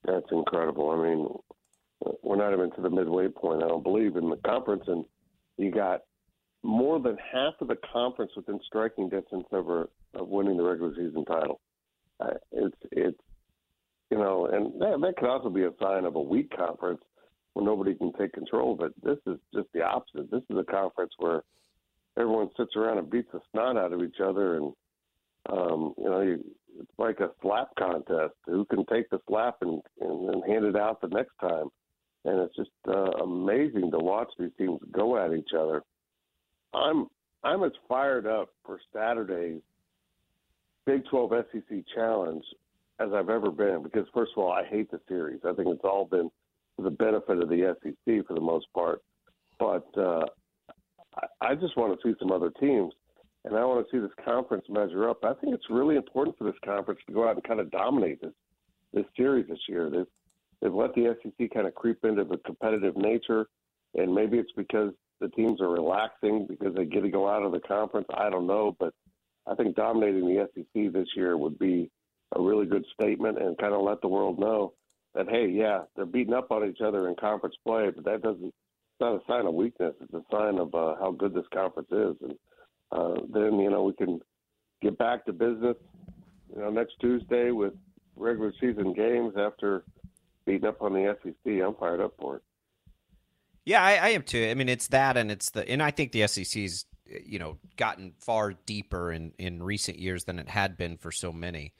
That's 0.05 0.25
incredible. 0.31 0.89
I 0.89 1.03
mean, 1.03 1.27
we're 2.23 2.35
not 2.35 2.53
even 2.53 2.71
to 2.71 2.81
the 2.81 2.89
midway 2.89 3.27
point, 3.27 3.63
I 3.63 3.67
don't 3.67 3.83
believe, 3.83 4.15
in 4.15 4.29
the 4.29 4.37
conference, 4.37 4.83
and 4.87 5.05
you 5.57 5.71
got 5.71 6.01
more 6.63 6.99
than 6.99 7.17
half 7.31 7.53
of 7.59 7.67
the 7.67 7.77
conference 7.91 8.31
within 8.35 8.59
striking 8.65 9.09
distance 9.09 9.45
of, 9.51 9.69
of 9.69 10.27
winning 10.27 10.57
the 10.57 10.63
regular 10.63 10.93
season 10.95 11.25
title. 11.25 11.59
Uh, 12.19 12.33
it's 12.51 12.77
it's 12.91 13.19
you 14.11 14.17
know, 14.17 14.45
and 14.45 14.79
that, 14.81 14.99
that 15.01 15.15
could 15.17 15.29
also 15.29 15.49
be 15.49 15.63
a 15.63 15.71
sign 15.81 16.05
of 16.05 16.15
a 16.15 16.21
weak 16.21 16.51
conference 16.55 17.01
where 17.53 17.65
nobody 17.65 17.95
can 17.95 18.11
take 18.13 18.33
control 18.33 18.73
of 18.73 18.81
it. 18.81 19.03
This 19.03 19.17
is 19.25 19.39
just 19.53 19.67
the 19.73 19.81
opposite. 19.81 20.29
This 20.29 20.43
is 20.49 20.57
a 20.57 20.63
conference 20.63 21.13
where 21.17 21.41
everyone 22.17 22.49
sits 22.57 22.75
around 22.75 22.97
and 22.97 23.09
beats 23.09 23.29
the 23.31 23.39
snot 23.51 23.77
out 23.77 23.93
of 23.93 24.03
each 24.03 24.17
other, 24.23 24.57
and 24.57 24.73
um, 25.49 25.93
you 25.97 26.09
know, 26.09 26.21
you, 26.21 26.43
it's 26.79 26.91
like 26.97 27.19
a 27.19 27.31
slap 27.41 27.69
contest. 27.77 28.33
Who 28.45 28.65
can 28.65 28.85
take 28.85 29.09
the 29.09 29.19
slap 29.27 29.57
and, 29.61 29.81
and, 29.99 30.29
and 30.29 30.43
hand 30.45 30.65
it 30.65 30.75
out 30.75 31.01
the 31.01 31.07
next 31.07 31.33
time? 31.39 31.69
And 32.25 32.39
it's 32.39 32.55
just 32.55 32.69
uh, 32.87 33.23
amazing 33.23 33.91
to 33.91 33.97
watch 33.97 34.29
these 34.37 34.51
teams 34.57 34.79
go 34.91 35.17
at 35.17 35.33
each 35.33 35.51
other. 35.57 35.81
I'm 36.73 37.07
I'm 37.43 37.63
as 37.63 37.71
fired 37.89 38.27
up 38.27 38.49
for 38.63 38.79
Saturday's 38.93 39.61
Big 40.85 41.03
12 41.09 41.31
SEC 41.51 41.77
Challenge 41.95 42.43
as 42.99 43.09
I've 43.13 43.29
ever 43.29 43.51
been 43.51 43.81
because 43.83 44.05
first 44.13 44.33
of 44.37 44.43
all, 44.43 44.51
I 44.51 44.63
hate 44.65 44.91
the 44.91 44.99
series. 45.07 45.39
I 45.43 45.53
think 45.53 45.67
it's 45.69 45.83
all 45.83 46.05
been 46.05 46.29
for 46.75 46.83
the 46.83 46.91
benefit 46.91 47.39
of 47.39 47.49
the 47.49 47.75
SEC 47.81 48.27
for 48.27 48.33
the 48.33 48.41
most 48.41 48.67
part. 48.73 49.01
But 49.59 49.87
uh, 49.97 50.25
I, 51.15 51.49
I 51.49 51.55
just 51.55 51.75
want 51.77 51.99
to 51.99 52.07
see 52.07 52.15
some 52.19 52.31
other 52.31 52.51
teams 52.59 52.93
and 53.45 53.55
I 53.55 53.65
want 53.65 53.85
to 53.85 53.91
see 53.91 53.99
this 53.99 54.11
conference 54.23 54.65
measure 54.69 55.09
up. 55.09 55.23
I 55.23 55.33
think 55.33 55.53
it's 55.53 55.69
really 55.69 55.95
important 55.95 56.37
for 56.37 56.43
this 56.43 56.59
conference 56.63 56.99
to 57.07 57.13
go 57.13 57.27
out 57.27 57.35
and 57.35 57.43
kind 57.43 57.59
of 57.59 57.71
dominate 57.71 58.21
this 58.21 58.33
this 58.93 59.05
series 59.15 59.47
this 59.47 59.59
year. 59.67 59.89
They've 59.89 60.05
they've 60.61 60.73
let 60.73 60.93
the 60.93 61.15
SEC 61.23 61.49
kind 61.53 61.67
of 61.67 61.75
creep 61.75 62.03
into 62.03 62.23
the 62.23 62.37
competitive 62.45 62.95
nature, 62.95 63.47
and 63.95 64.13
maybe 64.13 64.37
it's 64.37 64.51
because 64.55 64.93
the 65.19 65.29
teams 65.29 65.61
are 65.61 65.69
relaxing 65.69 66.47
because 66.47 66.75
they 66.75 66.85
get 66.85 67.01
to 67.01 67.09
go 67.09 67.29
out 67.29 67.43
of 67.43 67.51
the 67.51 67.59
conference. 67.61 68.07
I 68.13 68.29
don't 68.29 68.47
know, 68.47 68.75
but 68.79 68.93
I 69.47 69.55
think 69.55 69.75
dominating 69.75 70.25
the 70.25 70.47
SEC 70.53 70.93
this 70.93 71.07
year 71.15 71.37
would 71.37 71.57
be 71.57 71.89
a 72.35 72.41
really 72.41 72.65
good 72.65 72.85
statement 72.93 73.41
and 73.41 73.57
kind 73.57 73.73
of 73.73 73.81
let 73.81 74.01
the 74.01 74.07
world 74.07 74.39
know 74.39 74.73
that 75.13 75.27
hey, 75.29 75.47
yeah, 75.49 75.81
they're 75.95 76.05
beating 76.05 76.33
up 76.33 76.51
on 76.51 76.67
each 76.67 76.81
other 76.85 77.07
in 77.09 77.15
conference 77.15 77.55
play, 77.65 77.89
but 77.93 78.05
that 78.05 78.21
doesn't. 78.21 78.45
It's 78.45 78.99
not 78.99 79.15
a 79.15 79.19
sign 79.27 79.47
of 79.47 79.55
weakness. 79.55 79.95
It's 79.99 80.13
a 80.13 80.21
sign 80.31 80.59
of 80.59 80.73
uh, 80.75 80.95
how 80.99 81.11
good 81.17 81.33
this 81.33 81.45
conference 81.53 81.89
is, 81.91 82.15
and 82.21 82.35
uh, 82.91 83.15
then 83.31 83.59
you 83.59 83.69
know 83.69 83.83
we 83.83 83.93
can 83.93 84.19
get 84.81 84.97
back 84.97 85.25
to 85.25 85.33
business. 85.33 85.77
You 86.53 86.61
know, 86.61 86.69
next 86.69 86.95
Tuesday 86.99 87.51
with 87.51 87.73
regular 88.15 88.53
season 88.59 88.93
games 88.93 89.33
after 89.37 89.83
beating 90.45 90.67
up 90.67 90.81
on 90.81 90.93
the 90.93 91.15
SEC. 91.23 91.35
I'm 91.45 91.75
fired 91.75 92.01
up 92.01 92.13
for 92.19 92.37
it. 92.37 92.43
Yeah, 93.65 93.81
I, 93.81 93.95
I 93.95 94.09
am 94.09 94.23
too. 94.23 94.47
I 94.49 94.53
mean, 94.53 94.69
it's 94.69 94.87
that, 94.87 95.17
and 95.17 95.31
it's 95.31 95.51
the, 95.51 95.67
and 95.69 95.81
I 95.83 95.91
think 95.91 96.11
the 96.11 96.27
SEC's 96.27 96.85
you 97.05 97.39
know 97.39 97.57
gotten 97.77 98.13
far 98.19 98.53
deeper 98.65 99.11
in 99.11 99.33
in 99.37 99.61
recent 99.61 99.99
years 99.99 100.23
than 100.25 100.39
it 100.39 100.49
had 100.49 100.77
been 100.77 100.97
for 100.97 101.11
so 101.11 101.31
many. 101.31 101.73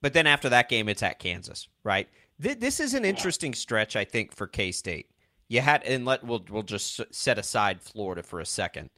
But 0.00 0.12
then 0.12 0.26
after 0.26 0.48
that 0.48 0.68
game, 0.68 0.88
it's 0.88 1.02
at 1.02 1.18
Kansas, 1.18 1.68
right? 1.82 2.08
This 2.38 2.78
is 2.78 2.94
an 2.94 3.04
interesting 3.04 3.52
stretch, 3.52 3.96
I 3.96 4.04
think, 4.04 4.32
for 4.32 4.46
K 4.46 4.70
State. 4.70 5.10
You 5.48 5.60
had, 5.60 5.82
and 5.82 6.04
let 6.04 6.22
we'll 6.22 6.44
we'll 6.48 6.62
just 6.62 7.00
set 7.10 7.38
aside 7.38 7.82
Florida 7.82 8.22
for 8.22 8.40
a 8.40 8.46
second. 8.46 8.90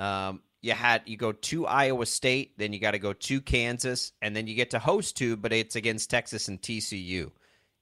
Um, 0.00 0.40
you 0.62 0.72
had 0.72 1.02
you 1.06 1.16
go 1.16 1.32
to 1.32 1.66
Iowa 1.66 2.06
State, 2.06 2.58
then 2.58 2.72
you 2.72 2.80
got 2.80 2.92
to 2.92 2.98
go 2.98 3.12
to 3.12 3.40
Kansas, 3.40 4.12
and 4.20 4.34
then 4.34 4.46
you 4.46 4.54
get 4.54 4.70
to 4.70 4.78
host 4.78 5.16
two, 5.16 5.36
but 5.36 5.52
it's 5.52 5.76
against 5.76 6.10
Texas 6.10 6.48
and 6.48 6.60
TCU. 6.60 7.30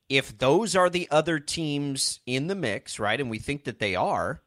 If 0.09 0.37
those 0.39 0.75
are 0.75 0.91
the 0.91 1.09
other 1.11 1.39
teams 1.39 2.21
in 2.27 2.47
the 2.47 2.55
mix, 2.55 2.99
right, 2.99 3.21
and 3.21 3.31
we 3.31 3.39
think 3.39 3.65
that 3.65 3.79
they 3.79 3.95
are, 3.95 4.43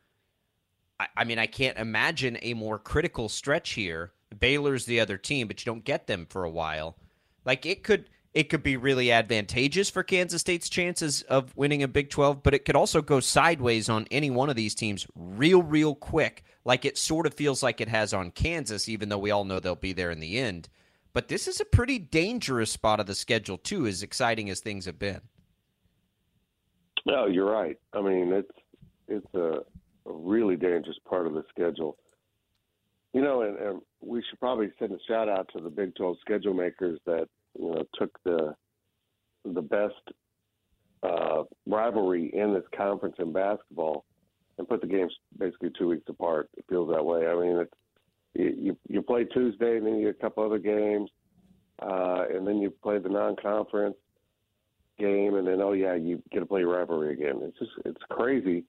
I, 1.00 1.08
I 1.18 1.24
mean, 1.24 1.40
I 1.40 1.48
can't 1.48 1.78
imagine 1.78 2.38
a 2.42 2.54
more 2.54 2.80
critical 2.80 3.30
stretch 3.30 3.72
here. 3.72 4.12
Baylor's 4.38 4.86
the 4.86 5.00
other 5.00 5.18
team, 5.18 5.48
but 5.48 5.64
you 5.64 5.72
don't 5.72 5.86
get 5.86 6.08
them 6.08 6.26
for 6.30 6.44
a 6.44 6.50
while. 6.50 6.98
Like 7.46 7.66
it 7.66 7.84
could 7.84 8.10
it 8.34 8.50
could 8.50 8.64
be 8.64 8.78
really 8.78 9.12
advantageous 9.12 9.90
for 9.90 10.04
Kansas 10.04 10.42
State's 10.42 10.70
chances 10.70 11.22
of 11.24 11.56
winning 11.58 11.84
a 11.84 11.88
Big 11.88 12.10
12, 12.10 12.42
but 12.42 12.54
it 12.54 12.64
could 12.64 12.78
also 12.78 13.02
go 13.02 13.20
sideways 13.20 13.90
on 13.90 14.08
any 14.10 14.30
one 14.30 14.50
of 14.50 14.56
these 14.56 14.74
teams 14.74 15.06
real, 15.16 15.62
real 15.62 15.96
quick, 15.96 16.44
like 16.64 16.86
it 16.86 16.98
sort 16.98 17.26
of 17.26 17.34
feels 17.34 17.62
like 17.62 17.82
it 17.82 17.90
has 17.90 18.14
on 18.14 18.32
Kansas, 18.32 18.88
even 18.88 19.10
though 19.10 19.18
we 19.18 19.32
all 19.32 19.44
know 19.44 19.60
they'll 19.60 19.76
be 19.76 19.92
there 19.92 20.12
in 20.12 20.22
the 20.22 20.40
end. 20.40 20.70
But 21.14 21.28
this 21.28 21.46
is 21.48 21.60
a 21.60 21.66
pretty 21.66 22.00
dangerous 22.00 22.72
spot 22.72 23.02
of 23.02 23.06
the 23.06 23.16
schedule, 23.16 23.58
too, 23.58 23.86
as 23.86 24.02
exciting 24.02 24.50
as 24.50 24.62
things 24.62 24.86
have 24.86 24.98
been. 24.98 25.22
No, 27.06 27.26
you're 27.26 27.52
right. 27.52 27.78
I 27.94 28.02
mean, 28.02 28.32
it's 28.32 28.52
it's 29.08 29.34
a, 29.34 29.64
a 30.10 30.14
really 30.14 30.56
dangerous 30.56 31.00
part 31.04 31.28
of 31.28 31.34
the 31.34 31.44
schedule. 31.50 31.98
You 33.12 33.22
know, 33.22 33.42
and, 33.42 33.58
and 33.58 33.82
we 34.00 34.24
should 34.30 34.40
probably 34.40 34.72
send 34.80 34.94
a 34.94 35.00
shout 35.06 35.28
out 35.28 35.50
to 35.54 35.62
the 35.62 35.70
Big 35.70 35.96
12 35.96 36.18
schedule 36.22 36.54
makers 36.54 37.00
that 37.06 37.28
you 37.60 37.72
know 37.72 37.84
took 37.96 38.18
the 38.24 38.56
the 39.46 39.62
best 39.62 39.94
uh, 41.04 41.44
rivalry 41.66 42.32
in 42.34 42.54
this 42.54 42.64
conference 42.76 43.16
in 43.20 43.34
basketball 43.34 44.06
and 44.58 44.68
put 44.68 44.82
the 44.82 44.88
games 44.88 45.12
basically 45.38 45.72
two 45.78 45.88
weeks 45.88 46.08
apart. 46.08 46.50
It 46.58 46.66
feels 46.70 46.90
that 46.92 47.04
way. 47.04 47.28
I 47.28 47.36
mean, 47.36 47.58
it's 47.58 47.74
you 48.34 48.78
you 48.88 49.02
play 49.02 49.26
Tuesday, 49.26 49.78
and 49.78 49.86
then 49.86 49.96
you 49.96 50.08
get 50.08 50.18
a 50.18 50.22
couple 50.22 50.46
other 50.46 50.60
games, 50.60 51.10
uh, 51.82 52.26
and 52.34 52.48
then 52.48 52.60
you 52.60 52.70
play 52.70 52.98
the 52.98 53.10
non-conference 53.10 53.98
game, 54.98 55.36
and 55.36 55.48
then 55.48 55.62
oh 55.62 55.74
yeah, 55.74 55.96
you 55.96 56.22
get 56.32 56.40
to 56.40 56.46
play 56.46 56.64
rivalry 56.64 57.14
again. 57.14 57.40
It's 57.42 57.60
just 57.60 57.72
it's 57.86 58.02
crazy, 58.10 58.64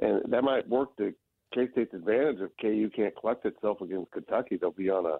and 0.00 0.22
that 0.30 0.44
might 0.44 0.68
work 0.68 0.96
to 0.96 1.12
K 1.52 1.68
State's 1.72 1.92
advantage 1.92 2.38
if 2.40 2.50
KU 2.60 2.88
can't 2.94 3.14
collect 3.20 3.44
itself 3.44 3.80
against 3.80 4.12
Kentucky. 4.12 4.56
They'll 4.56 4.70
be 4.70 4.88
on 4.88 5.06
a 5.06 5.18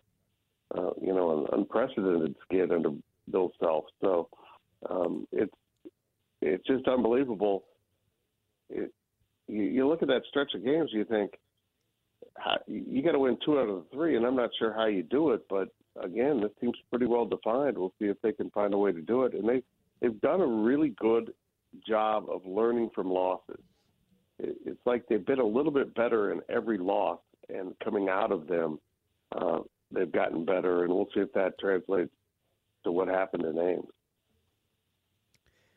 uh, 0.76 0.91
you 1.00 1.14
know 1.14 1.47
an 1.52 1.61
unprecedented 1.61 2.35
skid 2.45 2.73
under 2.73 2.91
Bill 3.31 3.52
Self. 3.61 3.85
So 4.00 4.29
um, 4.88 5.26
it's 5.33 5.55
it's 6.41 6.67
just 6.67 6.87
unbelievable. 6.88 7.64
It, 8.71 8.93
you, 9.49 9.62
you 9.62 9.88
look 9.88 10.02
at 10.02 10.09
that 10.09 10.23
stretch 10.29 10.52
of 10.55 10.64
games, 10.64 10.91
you 10.93 11.05
think 11.05 11.33
how, 12.38 12.59
you 12.67 13.02
got 13.02 13.12
to 13.12 13.19
win 13.19 13.37
two 13.45 13.59
out 13.59 13.69
of 13.69 13.76
the 13.76 13.85
three, 13.93 14.17
and 14.17 14.25
I'm 14.25 14.37
not 14.37 14.50
sure 14.59 14.73
how 14.73 14.87
you 14.87 15.02
do 15.02 15.31
it. 15.31 15.43
But 15.49 15.69
again, 16.02 16.41
this 16.41 16.52
team's 16.61 16.79
pretty 16.91 17.07
well 17.07 17.26
defined. 17.26 17.76
We'll 17.76 17.93
see 17.99 18.07
if 18.07 18.21
they 18.23 18.33
can 18.33 18.50
find 18.50 18.75
a 18.75 18.79
way 18.79 18.93
to 18.93 19.02
do 19.02 19.25
it, 19.25 19.35
and 19.35 19.49
they 19.49 19.62
they've 20.00 20.21
done 20.21 20.41
a 20.41 20.47
really 20.47 20.95
good 20.99 21.33
job 21.87 22.26
of 22.31 22.45
learning 22.47 22.91
from 22.95 23.11
losses 23.11 23.61
it's 24.43 24.81
like 24.87 25.05
they've 25.09 25.25
been 25.25 25.38
a 25.38 25.47
little 25.47 25.73
bit 25.73 25.95
better 25.95 26.33
in 26.33 26.41
every 26.49 26.79
loss, 26.79 27.21
and 27.49 27.75
coming 27.83 28.09
out 28.09 28.33
of 28.33 28.47
them, 28.47 28.79
uh, 29.37 29.61
they've 29.93 30.11
gotten 30.11 30.45
better. 30.45 30.85
And 30.85 30.93
we'll 30.93 31.09
see 31.15 31.21
if 31.21 31.33
that 31.35 31.59
translates 31.59 32.13
to 32.85 32.93
what 32.93 33.09
happened 33.09 33.45
in 33.45 33.59
Ames. 33.59 33.87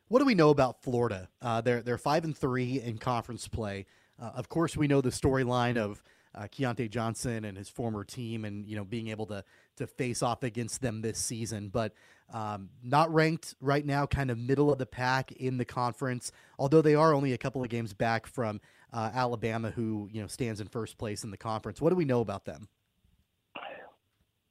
What 0.08 0.20
do 0.20 0.26
we 0.26 0.36
know 0.36 0.50
about 0.50 0.84
Florida? 0.84 1.30
Uh, 1.42 1.62
they're 1.62 1.82
they're 1.82 1.98
five 1.98 2.24
and 2.24 2.38
three 2.38 2.80
in 2.80 2.98
conference 3.00 3.48
play. 3.48 3.86
Uh, 4.22 4.32
of 4.36 4.50
course, 4.50 4.78
we 4.78 4.88
know 4.88 5.02
the 5.02 5.10
storyline 5.10 5.78
of 5.78 6.04
uh, 6.36 6.44
Keyontae 6.44 6.90
Johnson 6.90 7.46
and 7.46 7.58
his 7.58 7.70
former 7.70 8.04
team, 8.04 8.46
and 8.46 8.68
you 8.68 8.76
know 8.76 8.84
being 8.84 9.08
able 9.08 9.26
to 9.28 9.44
to 9.78 9.88
face 9.88 10.22
off 10.22 10.44
against 10.44 10.82
them 10.82 11.02
this 11.02 11.18
season. 11.18 11.70
But 11.70 11.94
um, 12.32 12.70
not 12.84 13.12
ranked 13.14 13.56
right 13.62 13.86
now, 13.86 14.06
kind 14.06 14.30
of 14.30 14.38
middle 14.38 14.72
of 14.72 14.78
the 14.78 14.86
pack 14.86 15.32
in 15.32 15.58
the 15.58 15.66
conference, 15.66 16.32
although 16.60 16.82
they 16.82 16.96
are 16.96 17.14
only 17.14 17.34
a 17.34 17.38
couple 17.38 17.64
of 17.64 17.70
games 17.70 17.94
back 17.94 18.28
from 18.28 18.62
uh, 18.94 19.10
Alabama, 19.14 19.72
who 19.72 20.08
you 20.12 20.22
know 20.22 20.28
stands 20.28 20.62
in 20.62 20.68
first 20.68 21.00
place 21.00 21.24
in 21.24 21.32
the 21.32 21.38
conference. 21.38 21.82
What 21.82 21.90
do 21.90 21.96
we 21.96 22.06
know 22.06 22.22
about 22.22 22.46
them? 22.46 22.68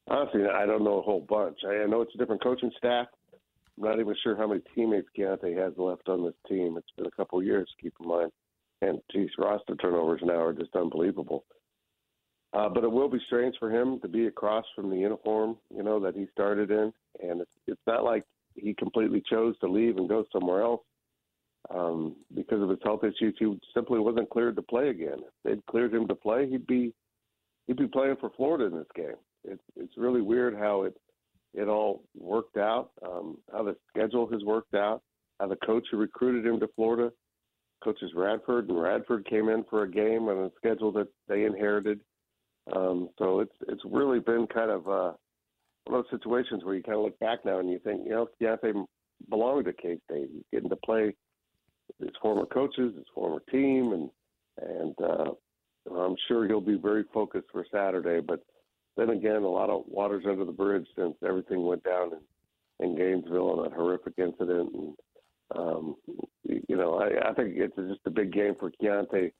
Honestly, 0.09 0.43
I 0.47 0.67
don't 0.67 0.85
know 0.85 0.99
a 0.99 1.03
whole 1.03 1.25
bunch. 1.27 1.59
I 1.67 1.87
know 1.87 2.03
it's 2.03 2.15
a 2.15 2.19
different 2.19 2.43
coaching 2.43 2.71
staff. 2.77 3.07
I'm 3.77 3.85
not 3.85 4.01
even 4.01 4.15
sure 4.23 4.37
how 4.37 4.47
many 4.47 4.61
teammates 4.75 5.09
Keyontae 5.19 5.57
has 5.57 5.73
left 5.77 6.09
on 6.09 6.25
this 6.25 6.35
team. 6.49 6.77
It's 6.77 6.91
been 6.97 7.07
a 7.07 7.11
couple 7.11 7.39
of 7.39 7.45
years, 7.45 7.69
keep 7.81 7.95
in 8.01 8.09
mind. 8.09 8.31
and 8.83 9.01
geez, 9.11 9.31
roster 9.39 9.75
turnovers 9.77 10.21
now 10.23 10.41
are 10.41 10.53
just 10.53 10.77
unbelievable. 10.77 11.45
Uh, 12.53 12.69
but 12.69 12.85
it 12.85 12.91
will 12.91 13.09
be 13.09 13.19
strange 13.27 13.57
for 13.59 13.71
him 13.71 13.99
to 14.01 14.09
be 14.09 14.27
across 14.27 14.65
from 14.77 14.89
the 14.89 14.97
uniform, 14.97 15.57
you 15.75 15.83
know, 15.83 15.99
that 15.99 16.15
he 16.15 16.27
started 16.31 16.71
in, 16.71 16.93
and 17.21 17.41
it's 17.41 17.51
it's 17.67 17.81
not 17.87 18.05
like 18.05 18.25
he 18.55 18.73
completely 18.75 19.23
chose 19.29 19.59
to 19.59 19.67
leave 19.67 19.97
and 19.97 20.09
go 20.09 20.25
somewhere 20.33 20.63
else 20.63 20.83
um, 21.75 22.15
because 22.33 22.63
of 22.63 22.69
his 22.69 22.79
health 22.85 23.03
issues. 23.03 23.35
He 23.39 23.59
simply 23.75 23.99
wasn't 23.99 24.31
cleared 24.31 24.55
to 24.55 24.63
play 24.63 24.91
again. 24.91 25.19
If 25.19 25.33
they'd 25.45 25.67
cleared 25.67 25.93
him 25.93 26.07
to 26.07 26.15
play, 26.15 26.49
he'd 26.49 26.67
be 26.67 26.95
he'd 27.67 27.77
be 27.77 27.89
playing 27.89 28.17
for 28.21 28.31
Florida 28.37 28.67
in 28.67 28.77
this 28.77 28.87
game. 28.95 29.17
It's 29.45 29.63
it's 29.77 29.97
really 29.97 30.23
weird 30.23 30.55
how 30.55 30.83
it 30.83 30.97
it 31.55 31.69
all 31.69 32.03
worked 32.19 32.57
out, 32.57 32.91
um, 33.07 33.39
how 33.53 33.63
the 33.63 33.77
schedule 33.89 34.29
has 34.31 34.43
worked 34.43 34.75
out, 34.75 35.03
how 35.39 35.47
the 35.47 35.57
coach 35.57 35.85
who 35.91 35.99
recruited 35.99 36.45
him 36.45 36.59
to 36.61 36.69
Florida, 36.75 37.13
coaches 37.83 38.11
Radford, 38.15 38.69
and 38.69 38.81
Radford 38.81 39.27
came 39.27 39.49
in 39.49 39.65
for 39.71 39.85
a 39.85 39.91
game 39.91 40.29
on 40.29 40.45
a 40.45 40.51
schedule 40.57 40.91
that 40.93 41.09
they 41.29 41.45
inherited. 41.45 42.01
Um, 42.75 43.11
so 43.19 43.41
it's 43.41 43.55
it's 43.69 43.83
really 43.85 44.21
been 44.21 44.47
kind 44.53 44.71
of 44.71 44.89
uh, 44.89 45.13
one 45.85 46.01
of 46.01 46.07
those 46.11 46.19
situations 46.19 46.65
where 46.65 46.75
you 46.75 46.83
kind 46.83 46.97
of 46.97 47.05
look 47.05 47.19
back 47.19 47.45
now 47.45 47.59
and 47.59 47.71
you 47.71 47.79
think, 47.79 48.03
you 48.05 48.11
know, 48.11 48.29
Keyontae 48.41 48.85
belonged 49.29 49.67
to 49.67 49.73
K 49.73 49.99
State. 50.05 50.31
He's 50.33 50.43
getting 50.53 50.71
to 50.71 50.77
play 50.77 51.15
his 52.01 52.11
former 52.21 52.47
coaches, 52.47 52.95
his 52.97 53.07
former 53.15 53.43
team, 53.51 53.93
and 53.93 54.11
and 54.61 54.95
uh, 55.01 55.31
I'm 55.95 56.17
sure 56.29 56.47
he'll 56.47 56.61
be 56.61 56.79
very 56.79 57.05
focused 57.13 57.49
for 57.53 57.67
Saturday. 57.71 58.21
But 58.27 58.41
then 58.97 59.11
again, 59.11 59.43
a 59.43 59.49
lot 59.49 59.71
of 59.71 59.85
water's 59.87 60.25
under 60.29 60.45
the 60.45 60.53
bridge 60.53 60.87
since 60.97 61.15
everything 61.27 61.65
went 61.67 61.85
down 61.85 62.13
in, 62.13 62.87
in 62.87 62.97
Gainesville 62.97 63.61
and 63.61 63.65
that 63.65 63.77
horrific 63.77 64.15
incident. 64.19 64.73
And 64.75 64.95
um, 65.55 65.97
you 66.45 66.77
know, 66.77 66.99
I, 66.99 67.31
I 67.31 67.35
think 67.35 67.55
it's 67.57 67.77
just 67.77 68.01
a 68.07 68.11
big 68.11 68.33
game 68.33 68.55
for 68.59 68.71
Keyontae 68.71 69.33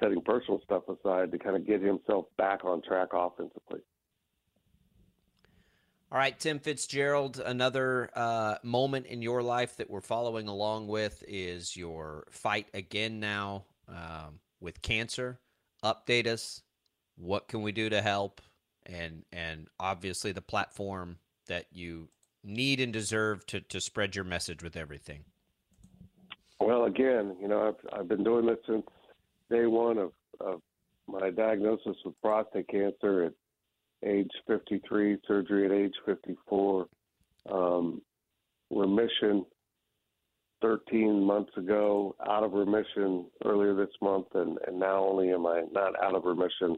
setting 0.00 0.20
personal 0.22 0.60
stuff 0.64 0.82
aside 0.88 1.32
to 1.32 1.38
kind 1.38 1.56
of 1.56 1.66
get 1.66 1.82
himself 1.82 2.26
back 2.36 2.64
on 2.64 2.82
track 2.82 3.08
offensively. 3.12 3.80
All 6.12 6.18
right, 6.18 6.38
Tim 6.38 6.60
Fitzgerald, 6.60 7.40
another 7.44 8.08
uh, 8.14 8.56
moment 8.62 9.06
in 9.06 9.20
your 9.20 9.42
life 9.42 9.76
that 9.78 9.90
we're 9.90 10.00
following 10.00 10.46
along 10.46 10.86
with 10.86 11.24
is 11.26 11.76
your 11.76 12.24
fight 12.30 12.68
again 12.72 13.18
now 13.18 13.64
um, 13.88 14.38
with 14.60 14.80
cancer. 14.80 15.40
Update 15.82 16.28
us. 16.28 16.62
What 17.16 17.48
can 17.48 17.62
we 17.62 17.72
do 17.72 17.88
to 17.90 18.00
help? 18.00 18.40
And 18.86 19.24
and 19.32 19.68
obviously 19.80 20.32
the 20.32 20.42
platform 20.42 21.18
that 21.46 21.66
you 21.72 22.08
need 22.42 22.80
and 22.80 22.92
deserve 22.92 23.46
to, 23.46 23.60
to 23.60 23.80
spread 23.80 24.14
your 24.14 24.24
message 24.24 24.62
with 24.62 24.76
everything. 24.76 25.24
Well, 26.60 26.84
again, 26.84 27.36
you 27.40 27.48
know, 27.48 27.68
I've, 27.68 28.00
I've 28.00 28.08
been 28.08 28.24
doing 28.24 28.46
this 28.46 28.58
since 28.66 28.86
day 29.50 29.66
one 29.66 29.98
of, 29.98 30.12
of 30.40 30.60
my 31.08 31.30
diagnosis 31.30 31.96
with 32.04 32.20
prostate 32.22 32.68
cancer 32.68 33.24
at 33.24 33.32
age 34.06 34.30
53, 34.46 35.18
surgery 35.26 35.66
at 35.66 35.72
age 35.72 35.94
54, 36.06 36.86
um, 37.50 38.02
remission 38.70 39.44
13 40.62 41.22
months 41.22 41.52
ago, 41.56 42.14
out 42.26 42.42
of 42.42 42.52
remission 42.52 43.26
earlier 43.44 43.74
this 43.74 43.94
month, 44.00 44.26
and, 44.34 44.58
and 44.66 44.78
now 44.78 45.04
only 45.04 45.30
am 45.30 45.46
I 45.46 45.64
not 45.72 45.92
out 46.02 46.14
of 46.14 46.24
remission. 46.24 46.76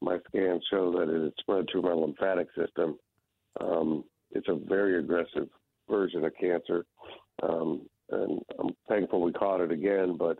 My 0.00 0.18
scans 0.28 0.62
show 0.70 0.92
that 0.92 1.12
it 1.12 1.22
had 1.22 1.32
spread 1.38 1.66
through 1.70 1.82
my 1.82 1.92
lymphatic 1.92 2.48
system. 2.56 2.98
Um, 3.60 4.04
it's 4.30 4.48
a 4.48 4.58
very 4.68 4.98
aggressive 4.98 5.48
version 5.88 6.24
of 6.24 6.32
cancer, 6.40 6.84
um, 7.42 7.88
and 8.10 8.40
I'm 8.58 8.70
thankful 8.88 9.22
we 9.22 9.32
caught 9.32 9.60
it 9.60 9.72
again, 9.72 10.16
but 10.18 10.38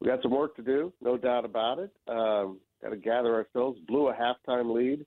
we 0.00 0.06
got 0.06 0.22
some 0.22 0.32
work 0.32 0.56
to 0.56 0.62
do, 0.62 0.92
no 1.02 1.16
doubt 1.16 1.44
about 1.44 1.78
it. 1.78 1.90
Um, 2.08 2.60
got 2.82 2.90
to 2.90 2.96
gather 2.96 3.34
ourselves. 3.34 3.78
Blew 3.86 4.08
a 4.08 4.14
halftime 4.14 4.74
lead, 4.74 5.04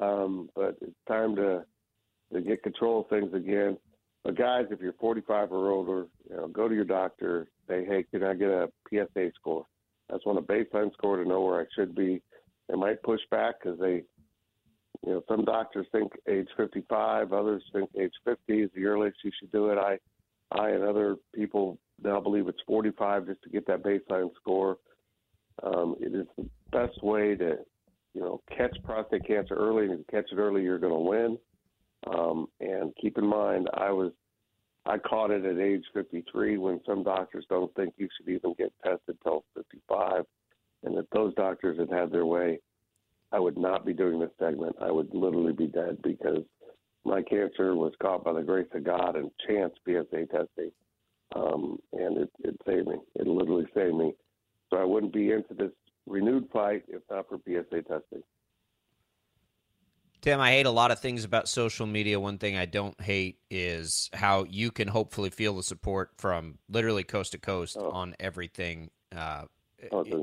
um, 0.00 0.48
but 0.54 0.76
it's 0.80 0.96
time 1.08 1.36
to 1.36 1.64
to 2.32 2.40
get 2.40 2.62
control 2.62 3.02
of 3.02 3.08
things 3.08 3.32
again. 3.34 3.78
But 4.24 4.36
guys, 4.36 4.66
if 4.70 4.80
you're 4.80 4.92
45 4.94 5.52
or 5.52 5.70
older, 5.70 6.06
you 6.28 6.36
know, 6.36 6.48
go 6.48 6.68
to 6.68 6.74
your 6.74 6.84
doctor. 6.84 7.46
Say, 7.68 7.84
hey, 7.84 8.04
can 8.10 8.24
I 8.24 8.34
get 8.34 8.48
a 8.48 8.68
PSA 8.90 9.30
score? 9.34 9.66
That's 10.08 10.24
one 10.26 10.36
a 10.36 10.42
baseline 10.42 10.92
score 10.92 11.16
to 11.16 11.28
know 11.28 11.42
where 11.42 11.60
I 11.60 11.64
should 11.74 11.94
be. 11.94 12.22
They 12.68 12.76
might 12.76 13.02
push 13.02 13.20
back 13.30 13.56
because 13.62 13.78
they, 13.78 14.02
you 15.06 15.12
know, 15.12 15.22
some 15.28 15.44
doctors 15.44 15.86
think 15.92 16.12
age 16.28 16.48
55, 16.56 17.32
others 17.32 17.62
think 17.72 17.90
age 17.98 18.12
50 18.24 18.62
is 18.62 18.70
the 18.74 18.86
earliest 18.86 19.18
you 19.22 19.30
should 19.38 19.52
do 19.52 19.68
it. 19.70 19.78
I, 19.78 19.98
I 20.52 20.70
and 20.70 20.84
other 20.84 21.16
people 21.34 21.78
now 22.02 22.20
believe 22.20 22.48
it's 22.48 22.58
45 22.66 23.26
just 23.26 23.42
to 23.42 23.50
get 23.50 23.66
that 23.66 23.82
baseline 23.82 24.30
score. 24.40 24.78
Um, 25.62 25.96
it 26.00 26.14
is 26.14 26.26
the 26.36 26.48
best 26.72 27.02
way 27.02 27.34
to, 27.36 27.56
you 28.14 28.20
know, 28.20 28.40
catch 28.56 28.76
prostate 28.84 29.26
cancer 29.26 29.54
early. 29.54 29.84
And 29.84 29.92
if 29.92 29.98
you 30.00 30.04
catch 30.10 30.30
it 30.30 30.38
early, 30.38 30.62
you're 30.62 30.78
going 30.78 30.92
to 30.92 30.98
win. 30.98 31.38
Um, 32.12 32.46
and 32.60 32.92
keep 33.00 33.18
in 33.18 33.26
mind, 33.26 33.68
I 33.74 33.90
was, 33.90 34.12
I 34.84 34.98
caught 34.98 35.30
it 35.30 35.44
at 35.44 35.58
age 35.58 35.84
53 35.94 36.58
when 36.58 36.80
some 36.86 37.02
doctors 37.02 37.46
don't 37.48 37.74
think 37.74 37.94
you 37.96 38.08
should 38.16 38.28
even 38.32 38.54
get 38.56 38.72
tested 38.84 39.16
till 39.22 39.44
55. 39.56 40.24
And 40.86 40.96
if 40.96 41.04
those 41.12 41.34
doctors 41.34 41.78
had 41.78 41.90
had 41.90 42.10
their 42.10 42.26
way, 42.26 42.60
I 43.32 43.40
would 43.40 43.58
not 43.58 43.84
be 43.84 43.92
doing 43.92 44.18
this 44.18 44.30
segment. 44.38 44.76
I 44.80 44.90
would 44.90 45.12
literally 45.12 45.52
be 45.52 45.66
dead 45.66 45.98
because 46.02 46.44
my 47.04 47.22
cancer 47.22 47.74
was 47.74 47.92
caught 48.00 48.24
by 48.24 48.32
the 48.32 48.42
grace 48.42 48.68
of 48.72 48.84
God 48.84 49.16
and 49.16 49.30
chance 49.46 49.74
PSA 49.84 50.26
testing 50.26 50.70
um, 51.34 51.78
and 51.92 52.18
it, 52.18 52.30
it 52.40 52.56
saved 52.66 52.86
me. 52.86 52.96
It 53.16 53.26
literally 53.26 53.66
saved 53.74 53.96
me. 53.96 54.12
So 54.70 54.78
I 54.78 54.84
wouldn't 54.84 55.12
be 55.12 55.32
into 55.32 55.54
this 55.54 55.72
renewed 56.06 56.48
fight 56.52 56.84
if 56.88 57.02
not 57.10 57.26
for 57.28 57.38
PSA 57.38 57.82
testing. 57.82 58.22
Tim, 60.22 60.40
I 60.40 60.50
hate 60.50 60.66
a 60.66 60.70
lot 60.70 60.90
of 60.90 60.98
things 60.98 61.24
about 61.24 61.48
social 61.48 61.86
media. 61.86 62.18
One 62.18 62.38
thing 62.38 62.56
I 62.56 62.64
don't 62.64 63.00
hate 63.00 63.38
is 63.50 64.10
how 64.12 64.44
you 64.44 64.70
can 64.70 64.88
hopefully 64.88 65.30
feel 65.30 65.54
the 65.54 65.62
support 65.62 66.10
from 66.18 66.58
literally 66.68 67.04
coast 67.04 67.32
to 67.32 67.38
coast 67.38 67.76
oh. 67.78 67.90
on 67.90 68.14
everything. 68.18 68.90
Uh, 69.14 69.44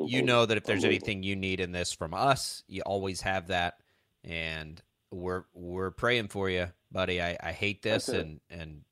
you 0.05 0.21
know 0.21 0.45
that 0.45 0.57
if 0.57 0.63
there's 0.63 0.83
anything 0.83 1.23
you 1.23 1.35
need 1.35 1.59
in 1.59 1.71
this 1.71 1.93
from 1.93 2.13
us, 2.13 2.63
you 2.67 2.81
always 2.85 3.21
have 3.21 3.47
that, 3.47 3.75
and 4.23 4.81
we're 5.11 5.43
we're 5.53 5.91
praying 5.91 6.27
for 6.29 6.49
you, 6.49 6.67
buddy. 6.91 7.21
I, 7.21 7.37
I 7.41 7.51
hate 7.51 7.81
this, 7.81 8.09
and 8.09 8.39
and 8.49 8.83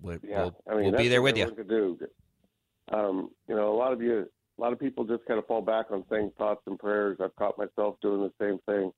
We'll, 0.00 0.18
yeah, 0.22 0.42
we'll, 0.42 0.56
I 0.70 0.74
mean, 0.74 0.92
we'll 0.92 1.00
be 1.00 1.08
there 1.08 1.22
with 1.22 1.36
you. 1.36 1.50
do. 1.68 1.98
Um, 2.92 3.30
you 3.48 3.56
know, 3.56 3.72
a 3.72 3.76
lot 3.76 3.92
of 3.92 4.00
you, 4.00 4.26
a 4.58 4.60
lot 4.60 4.72
of 4.72 4.78
people 4.78 5.04
just 5.04 5.24
kind 5.26 5.38
of 5.38 5.46
fall 5.46 5.62
back 5.62 5.86
on 5.90 6.04
saying 6.10 6.32
thoughts 6.38 6.62
and 6.66 6.78
prayers. 6.78 7.18
I've 7.22 7.34
caught 7.36 7.58
myself 7.58 7.96
doing 8.00 8.20
the 8.20 8.32
same 8.40 8.58
thing. 8.66 8.92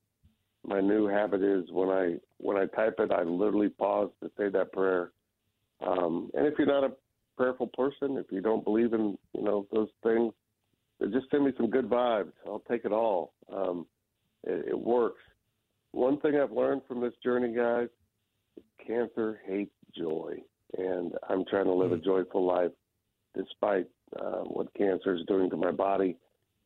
My 0.66 0.80
new 0.80 1.06
habit 1.06 1.42
is 1.42 1.70
when 1.70 1.88
I 1.88 2.16
when 2.38 2.56
I 2.56 2.66
type 2.66 2.96
it, 2.98 3.12
I 3.12 3.22
literally 3.22 3.68
pause 3.68 4.10
to 4.22 4.30
say 4.36 4.48
that 4.50 4.72
prayer. 4.72 5.12
Um, 5.80 6.30
and 6.34 6.46
if 6.46 6.54
you're 6.58 6.66
not 6.66 6.84
a 6.84 6.92
prayerful 7.38 7.68
person, 7.68 8.18
if 8.18 8.26
you 8.30 8.40
don't 8.40 8.64
believe 8.64 8.92
in 8.92 9.16
you 9.34 9.42
know 9.42 9.66
those 9.72 9.88
things, 10.02 10.32
just 11.12 11.30
send 11.30 11.44
me 11.44 11.52
some 11.56 11.70
good 11.70 11.88
vibes. 11.88 12.32
I'll 12.46 12.62
take 12.68 12.84
it 12.84 12.92
all. 12.92 13.32
Um, 13.52 13.86
it, 14.44 14.70
it 14.70 14.78
works. 14.78 15.22
One 15.92 16.20
thing 16.20 16.36
I've 16.36 16.52
learned 16.52 16.82
from 16.86 17.00
this 17.00 17.14
journey, 17.24 17.54
guys, 17.54 17.88
cancer 18.86 19.40
hates 19.46 19.72
joy 19.96 20.38
and 20.76 21.12
I'm 21.28 21.44
trying 21.46 21.64
to 21.64 21.72
live 21.72 21.92
a 21.92 21.96
mm. 21.96 22.04
joyful 22.04 22.44
life 22.44 22.72
despite 23.36 23.86
uh, 24.18 24.42
what 24.42 24.72
cancer 24.74 25.14
is 25.14 25.22
doing 25.26 25.48
to 25.50 25.56
my 25.56 25.70
body. 25.70 26.16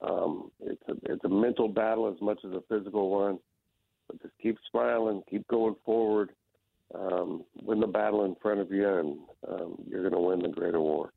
Um, 0.00 0.50
it's 0.60 0.82
a 0.88 0.94
it's 1.12 1.24
a 1.24 1.28
mental 1.28 1.68
battle 1.68 2.12
as 2.12 2.20
much 2.20 2.40
as 2.44 2.52
a 2.52 2.62
physical 2.68 3.10
one, 3.10 3.38
but 4.08 4.20
just 4.20 4.34
keep 4.42 4.56
smiling, 4.70 5.22
keep 5.30 5.46
going 5.46 5.76
forward, 5.84 6.30
um, 6.94 7.44
win 7.62 7.80
the 7.80 7.86
battle 7.86 8.24
in 8.24 8.34
front 8.40 8.60
of 8.60 8.70
you, 8.70 8.88
and 8.88 9.18
um, 9.48 9.76
you're 9.88 10.08
going 10.08 10.12
to 10.12 10.20
win 10.20 10.40
the 10.40 10.48
greater 10.48 10.80
war. 10.80 11.12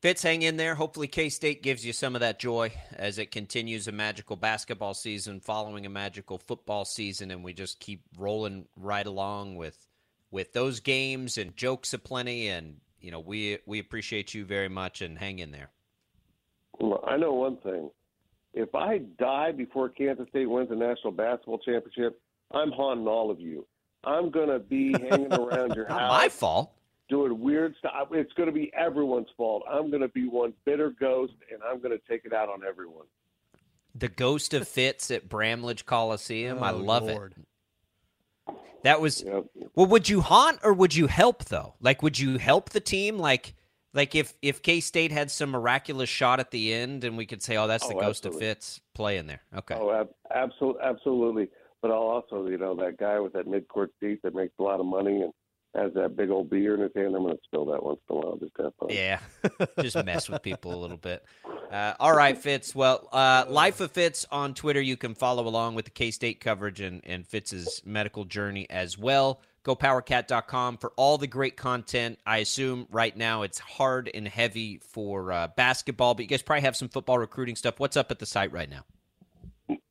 Fitz, 0.00 0.22
hang 0.22 0.42
in 0.42 0.56
there. 0.56 0.74
Hopefully, 0.74 1.06
K 1.06 1.28
State 1.28 1.62
gives 1.62 1.86
you 1.86 1.92
some 1.92 2.16
of 2.16 2.22
that 2.22 2.40
joy 2.40 2.72
as 2.96 3.18
it 3.18 3.30
continues 3.30 3.86
a 3.86 3.92
magical 3.92 4.34
basketball 4.34 4.94
season, 4.94 5.38
following 5.38 5.86
a 5.86 5.90
magical 5.90 6.38
football 6.38 6.84
season, 6.84 7.30
and 7.30 7.44
we 7.44 7.52
just 7.52 7.78
keep 7.78 8.02
rolling 8.18 8.66
right 8.76 9.06
along 9.06 9.54
with 9.54 9.86
with 10.32 10.52
those 10.54 10.80
games 10.80 11.38
and 11.38 11.56
jokes 11.56 11.94
aplenty. 11.94 12.48
And 12.48 12.78
you 13.00 13.12
know, 13.12 13.20
we 13.20 13.58
we 13.64 13.78
appreciate 13.78 14.34
you 14.34 14.44
very 14.44 14.68
much 14.68 15.02
and 15.02 15.16
hang 15.16 15.38
in 15.38 15.52
there. 15.52 15.70
Well, 16.80 17.04
I 17.06 17.16
know 17.16 17.34
one 17.34 17.58
thing: 17.58 17.88
if 18.54 18.74
I 18.74 18.98
die 19.20 19.52
before 19.52 19.88
Kansas 19.88 20.28
State 20.30 20.46
wins 20.46 20.68
the 20.68 20.74
national 20.74 21.12
basketball 21.12 21.58
championship, 21.58 22.20
I'm 22.54 22.72
haunting 22.72 23.06
all 23.08 23.30
of 23.30 23.40
you. 23.40 23.66
I'm 24.04 24.30
gonna 24.30 24.58
be 24.58 24.92
hanging 24.92 25.32
around 25.32 25.74
your 25.74 25.86
house. 25.86 26.10
My 26.10 26.28
fault. 26.28 26.72
Doing 27.08 27.40
weird 27.40 27.74
stuff. 27.78 27.92
It's 28.12 28.32
going 28.32 28.46
to 28.46 28.52
be 28.54 28.72
everyone's 28.74 29.26
fault. 29.36 29.64
I'm 29.70 29.90
going 29.90 30.00
to 30.00 30.08
be 30.08 30.26
one 30.28 30.54
bitter 30.64 30.94
ghost, 30.98 31.34
and 31.52 31.60
I'm 31.62 31.78
going 31.78 31.90
to 31.90 32.00
take 32.08 32.24
it 32.24 32.32
out 32.32 32.48
on 32.48 32.62
everyone. 32.66 33.04
The 33.94 34.08
ghost 34.08 34.54
of 34.54 34.66
Fitz 34.66 35.10
at 35.10 35.28
Bramlage 35.28 35.84
Coliseum. 35.84 36.58
Oh, 36.60 36.62
I 36.62 36.70
love 36.70 37.02
Lord. 37.02 37.34
it. 38.48 38.54
That 38.84 39.00
was 39.02 39.22
Yep. 39.22 39.44
well. 39.74 39.86
Would 39.86 40.08
you 40.08 40.22
haunt 40.22 40.60
or 40.64 40.72
would 40.72 40.94
you 40.94 41.06
help 41.06 41.44
though? 41.46 41.74
Like, 41.80 42.02
would 42.02 42.18
you 42.18 42.38
help 42.38 42.70
the 42.70 42.80
team? 42.80 43.18
Like, 43.18 43.54
Like 43.92 44.14
if 44.14 44.34
if 44.40 44.62
K 44.62 44.80
State 44.80 45.12
had 45.12 45.30
some 45.30 45.50
miraculous 45.50 46.08
shot 46.08 46.40
at 46.40 46.50
the 46.50 46.72
end, 46.72 47.04
and 47.04 47.18
we 47.18 47.26
could 47.26 47.42
say, 47.42 47.58
"Oh, 47.58 47.66
that's 47.66 47.84
oh, 47.84 47.88
the 47.90 47.96
Oh, 47.96 48.00
ghost 48.00 48.24
absolutely. 48.24 48.46
of 48.48 48.56
Fitz 48.56 48.80
playing 48.94 49.26
there." 49.26 49.42
Okay. 49.54 49.74
Oh, 49.78 49.90
ab- 49.92 50.14
absolutely, 50.34 50.80
absolutely. 50.82 51.48
But 51.82 51.90
I'll 51.90 51.98
also, 51.98 52.46
you 52.46 52.58
know, 52.58 52.74
that 52.76 52.96
guy 52.96 53.18
with 53.18 53.32
that 53.32 53.46
mid-court 53.46 53.90
seat 54.00 54.20
that 54.22 54.34
makes 54.34 54.54
a 54.58 54.62
lot 54.62 54.80
of 54.80 54.86
money 54.86 55.22
and 55.22 55.32
has 55.74 55.92
that 55.94 56.16
big 56.16 56.30
old 56.30 56.50
beer 56.50 56.74
in 56.74 56.80
his 56.80 56.92
hand. 56.94 57.14
I'm 57.16 57.22
going 57.22 57.34
to 57.34 57.40
spill 57.44 57.66
that 57.66 57.82
once 57.82 58.00
in 58.08 58.16
a 58.16 58.18
while. 58.20 58.36
Just 58.36 58.52
have 58.60 58.72
fun. 58.78 58.90
Yeah, 58.90 59.20
just 59.80 60.02
mess 60.04 60.28
with 60.28 60.42
people 60.42 60.74
a 60.74 60.80
little 60.80 60.96
bit. 60.96 61.24
Uh, 61.70 61.94
all 61.98 62.14
right, 62.14 62.36
Fitz. 62.36 62.74
Well, 62.74 63.08
uh, 63.12 63.46
Life 63.48 63.80
of 63.80 63.92
Fitz 63.92 64.26
on 64.30 64.54
Twitter. 64.54 64.80
You 64.80 64.96
can 64.96 65.14
follow 65.14 65.48
along 65.48 65.74
with 65.74 65.86
the 65.86 65.90
K 65.90 66.10
State 66.10 66.40
coverage 66.40 66.80
and, 66.80 67.00
and 67.04 67.26
Fitz's 67.26 67.82
medical 67.84 68.24
journey 68.24 68.68
as 68.68 68.98
well. 68.98 69.40
GoPowerCat.com 69.64 70.78
for 70.78 70.92
all 70.96 71.18
the 71.18 71.28
great 71.28 71.56
content. 71.56 72.18
I 72.26 72.38
assume 72.38 72.86
right 72.90 73.16
now 73.16 73.42
it's 73.42 73.60
hard 73.60 74.10
and 74.12 74.26
heavy 74.26 74.78
for 74.78 75.30
uh, 75.32 75.48
basketball, 75.56 76.14
but 76.14 76.22
you 76.22 76.28
guys 76.28 76.42
probably 76.42 76.62
have 76.62 76.76
some 76.76 76.88
football 76.88 77.18
recruiting 77.18 77.56
stuff. 77.56 77.78
What's 77.78 77.96
up 77.96 78.10
at 78.10 78.18
the 78.18 78.26
site 78.26 78.52
right 78.52 78.68
now? 78.68 78.84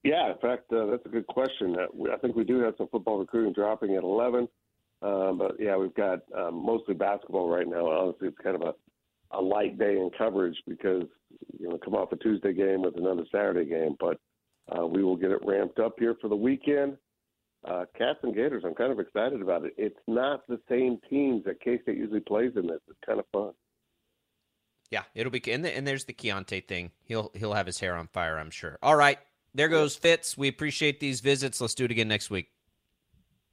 Yeah, 0.03 0.31
in 0.31 0.37
fact, 0.39 0.71
uh, 0.73 0.87
that's 0.87 1.05
a 1.05 1.09
good 1.09 1.27
question. 1.27 1.75
Uh, 1.77 2.11
I 2.13 2.17
think 2.17 2.35
we 2.35 2.43
do 2.43 2.59
have 2.59 2.73
some 2.77 2.87
football 2.87 3.19
recruiting 3.19 3.53
dropping 3.53 3.95
at 3.95 4.03
11. 4.03 4.47
Um, 5.01 5.37
but 5.37 5.55
yeah, 5.59 5.77
we've 5.77 5.93
got 5.93 6.19
um, 6.37 6.63
mostly 6.65 6.93
basketball 6.93 7.49
right 7.49 7.67
now. 7.67 7.87
Honestly, 7.87 8.27
it's 8.27 8.37
kind 8.43 8.55
of 8.55 8.61
a, 8.61 8.73
a 9.37 9.41
light 9.41 9.77
day 9.79 9.97
in 9.97 10.09
coverage 10.15 10.57
because 10.67 11.05
you 11.59 11.69
know 11.69 11.79
come 11.83 11.95
off 11.95 12.11
a 12.11 12.17
Tuesday 12.17 12.53
game 12.53 12.83
with 12.83 12.97
another 12.97 13.25
Saturday 13.31 13.67
game. 13.67 13.95
But 13.99 14.19
uh, 14.71 14.85
we 14.85 15.03
will 15.03 15.15
get 15.15 15.31
it 15.31 15.39
ramped 15.43 15.79
up 15.79 15.95
here 15.97 16.15
for 16.21 16.27
the 16.27 16.35
weekend. 16.35 16.97
Uh, 17.67 17.85
Cats 17.97 18.19
and 18.23 18.35
Gators, 18.35 18.63
I'm 18.65 18.73
kind 18.73 18.91
of 18.91 18.99
excited 18.99 19.41
about 19.41 19.65
it. 19.65 19.73
It's 19.77 19.99
not 20.07 20.47
the 20.47 20.59
same 20.69 20.99
teams 21.09 21.43
that 21.45 21.61
K 21.61 21.79
State 21.81 21.97
usually 21.97 22.19
plays 22.19 22.53
in 22.55 22.67
this. 22.67 22.79
It's 22.87 22.99
kind 23.05 23.19
of 23.19 23.25
fun. 23.31 23.51
Yeah, 24.91 25.03
it'll 25.15 25.31
be 25.31 25.41
and, 25.51 25.63
the, 25.63 25.75
and 25.75 25.87
there's 25.87 26.05
the 26.05 26.13
Keyontae 26.13 26.67
thing. 26.67 26.91
He'll 27.03 27.31
he'll 27.33 27.53
have 27.53 27.65
his 27.65 27.79
hair 27.79 27.95
on 27.95 28.07
fire, 28.07 28.37
I'm 28.37 28.51
sure. 28.51 28.77
All 28.83 28.95
right, 28.95 29.17
there 29.53 29.69
goes 29.69 29.95
Fitz. 29.95 30.37
We 30.37 30.47
appreciate 30.47 30.99
these 30.99 31.21
visits. 31.21 31.61
Let's 31.61 31.75
do 31.75 31.85
it 31.85 31.91
again 31.91 32.07
next 32.07 32.29
week. 32.29 32.47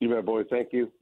You 0.00 0.08
bet, 0.08 0.24
boys. 0.24 0.46
Thank 0.48 0.72
you. 0.72 0.92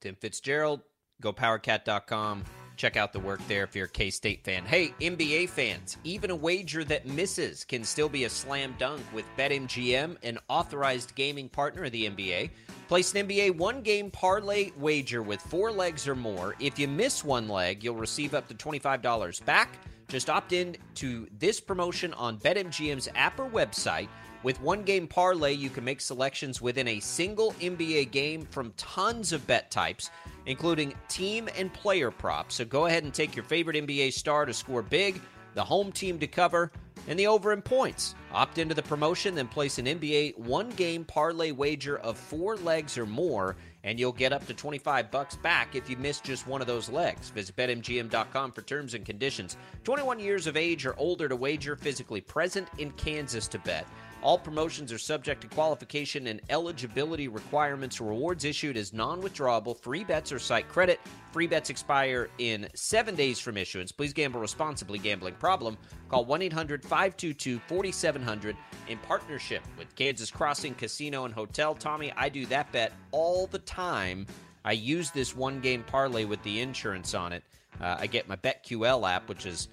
Tim 0.00 0.16
Fitzgerald, 0.16 0.82
gopowercat.com. 1.22 2.44
Check 2.76 2.96
out 2.96 3.12
the 3.12 3.20
work 3.20 3.40
there 3.46 3.62
if 3.62 3.76
you're 3.76 3.86
a 3.86 3.88
K 3.88 4.10
State 4.10 4.44
fan. 4.44 4.64
Hey, 4.64 4.92
NBA 5.00 5.48
fans, 5.48 5.96
even 6.04 6.30
a 6.30 6.36
wager 6.36 6.84
that 6.84 7.06
misses 7.06 7.64
can 7.64 7.84
still 7.84 8.08
be 8.08 8.24
a 8.24 8.28
slam 8.30 8.74
dunk 8.78 9.00
with 9.12 9.24
BetMGM, 9.38 10.16
an 10.22 10.38
authorized 10.48 11.14
gaming 11.14 11.48
partner 11.48 11.84
of 11.84 11.92
the 11.92 12.06
NBA. 12.10 12.50
Place 12.88 13.14
an 13.14 13.28
NBA 13.28 13.56
one 13.56 13.80
game 13.80 14.10
parlay 14.10 14.72
wager 14.76 15.22
with 15.22 15.40
four 15.40 15.70
legs 15.70 16.08
or 16.08 16.16
more. 16.16 16.56
If 16.58 16.78
you 16.78 16.88
miss 16.88 17.24
one 17.24 17.48
leg, 17.48 17.82
you'll 17.82 17.94
receive 17.94 18.34
up 18.34 18.48
to 18.48 18.54
$25 18.54 19.44
back. 19.44 19.78
Just 20.08 20.30
opt 20.30 20.52
in 20.52 20.76
to 20.96 21.26
this 21.38 21.60
promotion 21.60 22.12
on 22.14 22.38
BetMGM's 22.38 23.08
app 23.14 23.38
or 23.38 23.48
website. 23.48 24.08
With 24.42 24.60
one 24.60 24.82
game 24.82 25.08
parlay, 25.08 25.54
you 25.54 25.70
can 25.70 25.84
make 25.84 26.02
selections 26.02 26.60
within 26.60 26.86
a 26.86 27.00
single 27.00 27.52
NBA 27.54 28.10
game 28.10 28.44
from 28.50 28.74
tons 28.76 29.32
of 29.32 29.46
bet 29.46 29.70
types, 29.70 30.10
including 30.44 30.94
team 31.08 31.48
and 31.56 31.72
player 31.72 32.10
props. 32.10 32.56
So 32.56 32.66
go 32.66 32.84
ahead 32.84 33.04
and 33.04 33.14
take 33.14 33.34
your 33.34 33.44
favorite 33.44 33.76
NBA 33.76 34.12
star 34.12 34.44
to 34.44 34.52
score 34.52 34.82
big, 34.82 35.20
the 35.54 35.64
home 35.64 35.90
team 35.90 36.18
to 36.18 36.26
cover, 36.26 36.70
and 37.08 37.18
the 37.18 37.26
over 37.26 37.52
in 37.52 37.62
points. 37.62 38.14
Opt 38.32 38.58
into 38.58 38.74
the 38.74 38.82
promotion, 38.82 39.34
then 39.34 39.48
place 39.48 39.78
an 39.78 39.86
NBA 39.86 40.36
one 40.38 40.70
game 40.70 41.04
parlay 41.04 41.50
wager 41.50 41.98
of 41.98 42.18
four 42.18 42.56
legs 42.56 42.98
or 42.98 43.06
more, 43.06 43.56
and 43.84 44.00
you'll 44.00 44.12
get 44.12 44.32
up 44.32 44.44
to 44.46 44.54
25 44.54 45.10
bucks 45.10 45.36
back 45.36 45.76
if 45.76 45.88
you 45.88 45.96
miss 45.96 46.20
just 46.20 46.48
one 46.48 46.60
of 46.60 46.66
those 46.66 46.88
legs. 46.88 47.30
Visit 47.30 47.54
betmgm.com 47.54 48.52
for 48.52 48.62
terms 48.62 48.94
and 48.94 49.04
conditions. 49.04 49.56
21 49.84 50.18
years 50.18 50.46
of 50.46 50.56
age 50.56 50.84
or 50.84 50.98
older 50.98 51.28
to 51.28 51.36
wager, 51.36 51.76
physically 51.76 52.20
present 52.20 52.68
in 52.78 52.90
Kansas 52.92 53.46
to 53.48 53.58
bet. 53.60 53.86
All 54.24 54.38
promotions 54.38 54.90
are 54.90 54.98
subject 54.98 55.42
to 55.42 55.48
qualification 55.48 56.28
and 56.28 56.40
eligibility 56.48 57.28
requirements. 57.28 58.00
Rewards 58.00 58.46
issued 58.46 58.78
as 58.78 58.94
non 58.94 59.20
withdrawable. 59.20 59.78
Free 59.78 60.02
bets 60.02 60.32
or 60.32 60.38
site 60.38 60.66
credit. 60.66 60.98
Free 61.30 61.46
bets 61.46 61.68
expire 61.68 62.30
in 62.38 62.66
seven 62.74 63.14
days 63.16 63.38
from 63.38 63.58
issuance. 63.58 63.92
Please 63.92 64.14
gamble 64.14 64.40
responsibly. 64.40 64.98
Gambling 64.98 65.34
problem? 65.34 65.76
Call 66.08 66.24
1 66.24 66.40
800 66.40 66.82
522 66.82 67.58
4700 67.68 68.56
in 68.88 68.96
partnership 68.98 69.62
with 69.76 69.94
Kansas 69.94 70.30
Crossing 70.30 70.74
Casino 70.74 71.26
and 71.26 71.34
Hotel. 71.34 71.74
Tommy, 71.74 72.10
I 72.16 72.30
do 72.30 72.46
that 72.46 72.72
bet 72.72 72.94
all 73.10 73.46
the 73.46 73.58
time. 73.58 74.26
I 74.64 74.72
use 74.72 75.10
this 75.10 75.36
one 75.36 75.60
game 75.60 75.82
parlay 75.82 76.24
with 76.24 76.42
the 76.44 76.60
insurance 76.60 77.12
on 77.12 77.34
it. 77.34 77.44
Uh, 77.78 77.96
I 77.98 78.06
get 78.06 78.26
my 78.26 78.36
BetQL 78.36 79.06
app, 79.06 79.28
which 79.28 79.44
is 79.44 79.68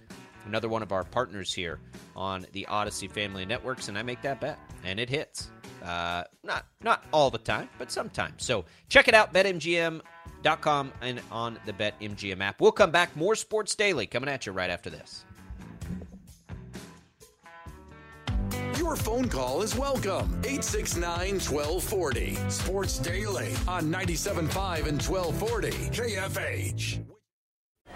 another 0.46 0.70
one 0.70 0.82
of 0.82 0.92
our 0.92 1.04
partners 1.04 1.54
here 1.54 1.80
on 2.16 2.46
the 2.52 2.68
Audacy 2.70 3.10
Family 3.10 3.46
Networks, 3.46 3.88
and 3.88 3.98
I 3.98 4.04
make 4.04 4.22
that 4.22 4.42
bet, 4.42 4.60
and 4.84 5.00
it 5.00 5.10
hits. 5.10 5.52
Uh, 5.84 6.24
not 6.44 6.66
not 6.84 7.06
all 7.12 7.30
the 7.32 7.40
time, 7.40 7.68
but 7.78 7.92
sometimes. 7.92 8.44
So 8.44 8.66
check 8.90 9.08
it 9.08 9.14
out, 9.14 9.34
betmgm.com 9.34 10.92
and 11.02 11.22
on 11.32 11.60
the 11.66 11.74
BetMGM 11.74 12.42
app. 12.42 12.62
We'll 12.62 12.72
come 12.72 12.92
back 12.92 13.16
more 13.16 13.36
Sports 13.36 13.74
Daily 13.76 14.06
coming 14.06 14.30
at 14.30 14.46
you 14.46 14.52
right 14.52 14.70
after 14.70 14.90
this. 14.90 15.26
Your 18.78 18.96
phone 18.96 19.30
call 19.30 19.62
is 19.62 19.76
welcome. 19.76 20.28
869 20.44 21.40
1240. 21.40 22.36
Sports 22.50 23.00
Daily 23.00 23.54
on 23.68 23.92
97.5 23.92 24.88
and 24.88 25.02
1240. 25.02 25.72
KFH. 25.92 27.21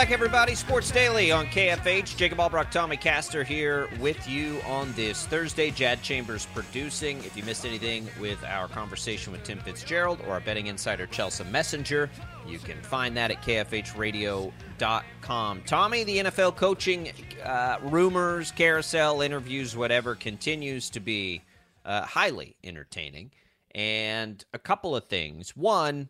Back 0.00 0.12
everybody. 0.12 0.54
Sports 0.54 0.90
Daily 0.90 1.30
on 1.30 1.44
KFH. 1.48 2.16
Jacob 2.16 2.38
Albrock, 2.38 2.70
Tommy 2.70 2.96
Castor 2.96 3.44
here 3.44 3.86
with 4.00 4.26
you 4.26 4.58
on 4.66 4.90
this 4.94 5.26
Thursday. 5.26 5.70
Jad 5.70 6.02
Chambers 6.02 6.46
producing. 6.54 7.18
If 7.18 7.36
you 7.36 7.42
missed 7.42 7.66
anything 7.66 8.08
with 8.18 8.42
our 8.44 8.66
conversation 8.66 9.30
with 9.30 9.44
Tim 9.44 9.58
Fitzgerald 9.58 10.22
or 10.26 10.30
our 10.30 10.40
betting 10.40 10.68
insider 10.68 11.04
Chelsea 11.04 11.44
Messenger, 11.44 12.08
you 12.46 12.58
can 12.58 12.80
find 12.80 13.14
that 13.18 13.30
at 13.30 13.42
kfhradio.com. 13.42 15.62
Tommy, 15.66 16.04
the 16.04 16.16
NFL 16.16 16.56
coaching 16.56 17.12
uh, 17.44 17.76
rumors, 17.82 18.52
carousel, 18.52 19.20
interviews, 19.20 19.76
whatever, 19.76 20.14
continues 20.14 20.88
to 20.88 21.00
be 21.00 21.42
uh, 21.84 22.06
highly 22.06 22.56
entertaining. 22.64 23.32
And 23.74 24.42
a 24.54 24.58
couple 24.58 24.96
of 24.96 25.08
things. 25.08 25.54
One, 25.54 26.08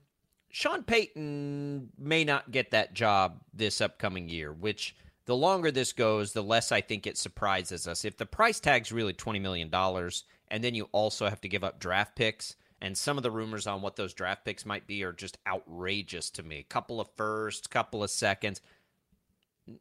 Sean 0.50 0.82
Payton 0.82 1.90
may 1.96 2.24
not 2.24 2.50
get 2.50 2.72
that 2.72 2.92
job 2.92 3.40
this 3.54 3.80
upcoming 3.80 4.28
year, 4.28 4.52
which 4.52 4.96
the 5.26 5.36
longer 5.36 5.70
this 5.70 5.92
goes, 5.92 6.32
the 6.32 6.42
less 6.42 6.72
I 6.72 6.80
think 6.80 7.06
it 7.06 7.16
surprises 7.16 7.86
us. 7.86 8.04
If 8.04 8.16
the 8.16 8.26
price 8.26 8.58
tag's 8.58 8.90
really 8.90 9.12
$20 9.12 9.40
million, 9.40 9.70
and 9.72 10.64
then 10.64 10.74
you 10.74 10.88
also 10.90 11.28
have 11.28 11.40
to 11.42 11.48
give 11.48 11.62
up 11.62 11.78
draft 11.78 12.16
picks, 12.16 12.56
and 12.80 12.98
some 12.98 13.16
of 13.16 13.22
the 13.22 13.30
rumors 13.30 13.66
on 13.66 13.82
what 13.82 13.94
those 13.96 14.14
draft 14.14 14.44
picks 14.44 14.66
might 14.66 14.86
be 14.86 15.04
are 15.04 15.12
just 15.12 15.38
outrageous 15.46 16.30
to 16.30 16.42
me. 16.42 16.58
A 16.58 16.64
couple 16.64 17.00
of 17.00 17.08
firsts, 17.16 17.66
couple 17.66 18.02
of 18.02 18.10
seconds. 18.10 18.60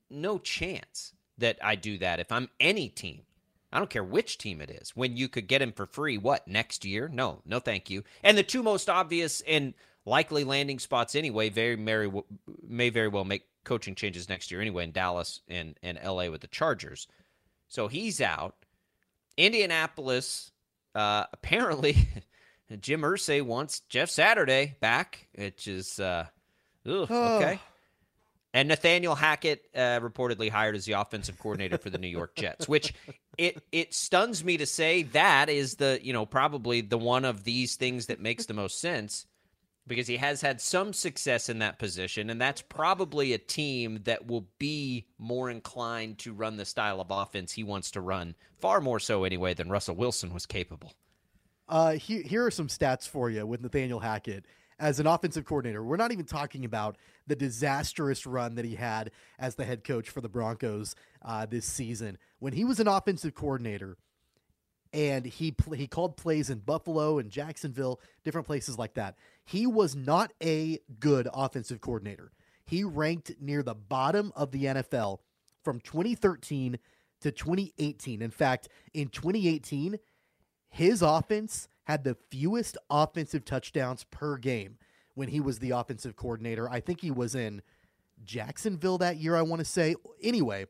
No 0.10 0.38
chance 0.38 1.14
that 1.38 1.58
I 1.64 1.76
do 1.76 1.98
that 1.98 2.20
if 2.20 2.32
I'm 2.32 2.50
any 2.60 2.90
team. 2.90 3.22
I 3.72 3.78
don't 3.78 3.90
care 3.90 4.04
which 4.04 4.38
team 4.38 4.62
it 4.62 4.70
is. 4.70 4.96
When 4.96 5.16
you 5.16 5.30
could 5.30 5.48
get 5.48 5.62
him 5.62 5.72
for 5.72 5.86
free, 5.86 6.18
what, 6.18 6.48
next 6.48 6.86
year? 6.86 7.08
No, 7.08 7.42
no, 7.46 7.60
thank 7.60 7.90
you. 7.90 8.04
And 8.24 8.38
the 8.38 8.44
two 8.44 8.64
most 8.64 8.90
obvious 8.90 9.42
and 9.48 9.74
likely 10.10 10.44
landing 10.44 10.80
spots 10.80 11.16
anyway. 11.16 11.50
Very 11.50 11.78
may, 11.78 12.10
may 12.68 12.90
very 12.90 13.08
well 13.08 13.24
make 13.24 13.44
coaching 13.64 13.96
changes 13.96 14.28
next 14.28 14.52
year 14.52 14.60
anyway 14.60 14.84
in 14.84 14.92
Dallas 14.92 15.42
and, 15.48 15.78
and 15.84 16.00
LA 16.04 16.30
with 16.30 16.42
the 16.42 16.48
Chargers. 16.48 17.08
So 17.68 17.88
he's 17.88 18.20
out. 18.20 18.56
Indianapolis, 19.38 20.52
uh, 20.96 21.26
apparently, 21.34 22.10
Jim 22.82 23.02
Irsay 23.02 23.42
wants 23.42 23.82
Jeff 23.82 24.10
Saturday 24.10 24.76
back, 24.80 25.28
which 25.36 25.68
is 25.68 26.00
uh, 26.00 26.26
ugh, 26.86 27.10
okay. 27.12 27.60
And 28.52 28.68
Nathaniel 28.68 29.14
Hackett 29.14 29.64
uh, 29.76 30.00
reportedly 30.00 30.50
hired 30.50 30.76
as 30.76 30.86
the 30.86 30.94
offensive 30.94 31.38
coordinator 31.38 31.78
for 31.78 31.92
the 31.92 32.00
New 32.00 32.08
York 32.08 32.36
Jets, 32.36 32.68
which 32.68 32.96
it 33.38 33.62
it 33.72 33.94
stuns 33.94 34.44
me 34.44 34.58
to 34.58 34.66
say 34.66 35.04
that 35.04 35.50
is 35.50 35.76
the 35.76 36.00
you 36.02 36.14
know 36.14 36.26
probably 36.26 36.82
the 36.82 36.98
one 36.98 37.26
of 37.26 37.44
these 37.44 37.76
things 37.76 38.08
that 38.08 38.20
makes 38.20 38.48
the 38.48 38.56
most 38.56 38.82
sense 38.82 39.28
because 39.90 40.08
he 40.08 40.16
has 40.16 40.40
had 40.40 40.62
some 40.62 40.94
success 40.94 41.50
in 41.50 41.60
that 41.60 41.80
position, 41.80 42.30
and 42.30 42.40
that's 42.40 42.62
probably 42.62 43.34
a 43.34 43.38
team 43.38 44.00
that 44.06 44.28
will 44.28 44.48
be 44.60 45.08
more 45.18 45.50
inclined 45.50 46.18
to 46.20 46.32
run 46.32 46.56
the 46.56 46.64
style 46.64 47.02
of 47.02 47.12
offense 47.12 47.52
he 47.52 47.64
wants 47.64 47.92
to 47.92 48.00
run, 48.00 48.36
far 48.58 48.80
more 48.80 49.00
so 49.00 49.26
anyway 49.26 49.54
than 49.54 49.70
Russell 49.70 49.96
Wilson 49.96 50.34
was 50.34 50.46
capable. 50.46 50.94
Uh, 51.68 51.94
he, 51.94 52.22
here 52.22 52.46
are 52.46 52.52
some 52.52 52.68
stats 52.68 53.08
for 53.08 53.30
you 53.30 53.46
with 53.46 53.62
Nathaniel 53.62 54.00
Hackett 54.00 54.46
as 54.80 55.00
an 55.00 55.08
offensive 55.08 55.46
coordinator. 55.46 55.84
We're 55.84 55.98
not 55.98 56.12
even 56.12 56.26
talking 56.26 56.66
about 56.66 56.98
the 57.28 57.36
disastrous 57.36 58.26
run 58.26 58.56
that 58.56 58.66
he 58.66 58.76
had 58.76 59.12
as 59.38 59.56
the 59.56 59.66
head 59.66 59.84
coach 59.84 60.10
for 60.10 60.22
the 60.22 60.30
Broncos 60.30 60.96
uh, 61.22 61.46
this 61.46 61.66
season. 61.66 62.18
When 62.40 62.54
he 62.54 62.64
was 62.64 62.80
an 62.80 62.88
offensive 62.88 63.36
coordinator, 63.36 63.98
and 64.94 65.26
he 65.26 65.56
he 65.76 65.88
called 65.88 66.18
plays 66.18 66.50
in 66.50 66.60
Buffalo 66.60 67.20
and 67.20 67.30
Jacksonville, 67.30 68.00
different 68.24 68.48
places 68.48 68.78
like 68.78 68.96
that. 68.96 69.16
He 69.46 69.68
was 69.68 69.96
not 69.96 70.32
a 70.42 70.80
good 71.00 71.28
offensive 71.34 71.82
coordinator. 71.82 72.32
He 72.66 72.84
ranked 72.84 73.34
near 73.40 73.64
the 73.64 73.76
bottom 73.76 74.32
of 74.36 74.52
the 74.52 74.66
NFL 74.66 75.20
from 75.64 75.80
2013 75.80 76.78
to 77.22 77.32
2018. 77.32 78.22
In 78.22 78.32
fact, 78.32 78.70
in 78.94 79.10
2018, 79.10 79.98
his 80.70 81.02
offense 81.02 81.68
had 81.84 82.04
the 82.04 82.16
fewest 82.30 82.78
offensive 82.90 83.44
touchdowns 83.44 84.06
per 84.06 84.38
game 84.38 84.78
when 85.16 85.30
he 85.30 85.40
was 85.40 85.60
the 85.60 85.72
offensive 85.72 86.16
coordinator. 86.16 86.70
I 86.70 86.80
think 86.80 87.02
he 87.02 87.12
was 87.12 87.36
in 87.36 87.62
Jacksonville 88.24 89.00
that 89.00 89.18
year, 89.18 89.36
I 89.36 89.42
want 89.42 89.60
to 89.60 89.66
say. 89.66 89.96
Anyway, 90.22 90.66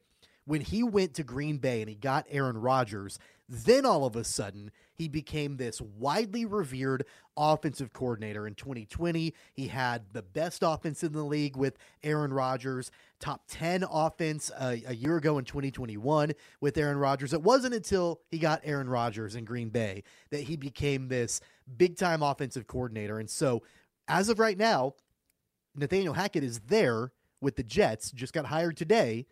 when 0.45 0.61
he 0.61 0.83
went 0.83 1.13
to 1.15 1.23
Green 1.23 1.57
Bay 1.57 1.81
and 1.81 1.89
he 1.89 1.95
got 1.95 2.25
Aaron 2.29 2.57
Rodgers, 2.57 3.19
then 3.49 3.83
all 3.83 4.05
of 4.05 4.15
a 4.15 4.23
sudden, 4.23 4.71
he 4.93 5.07
became 5.07 5.57
this 5.57 5.81
widely 5.81 6.45
revered 6.45 7.05
offensive 7.35 7.91
coordinator. 7.93 8.45
In 8.45 8.53
2020, 8.53 9.33
he 9.53 9.67
had 9.67 10.03
the 10.13 10.21
best 10.21 10.61
offense 10.61 11.03
in 11.03 11.13
the 11.13 11.23
league 11.23 11.57
with 11.57 11.77
Aaron 12.03 12.31
Rodgers, 12.31 12.91
top 13.19 13.41
10 13.47 13.85
offense 13.89 14.51
uh, 14.51 14.75
a 14.85 14.93
year 14.93 15.17
ago 15.17 15.39
in 15.39 15.45
2021 15.45 16.33
with 16.61 16.77
Aaron 16.77 16.97
Rodgers. 16.97 17.33
It 17.33 17.41
wasn't 17.41 17.73
until 17.73 18.21
he 18.29 18.37
got 18.37 18.61
Aaron 18.63 18.87
Rodgers 18.87 19.35
in 19.35 19.45
Green 19.45 19.69
Bay 19.69 20.03
that 20.29 20.41
he 20.41 20.55
became 20.55 21.07
this 21.07 21.41
big 21.77 21.97
time 21.97 22.21
offensive 22.21 22.67
coordinator. 22.67 23.19
And 23.19 23.29
so, 23.29 23.63
as 24.07 24.29
of 24.29 24.37
right 24.37 24.57
now, 24.57 24.93
Nathaniel 25.75 26.13
Hackett 26.13 26.43
is 26.43 26.59
there 26.67 27.11
with 27.41 27.55
the 27.55 27.63
Jets, 27.63 28.11
just 28.11 28.33
got 28.33 28.45
hired 28.45 28.77
today, 28.77 29.25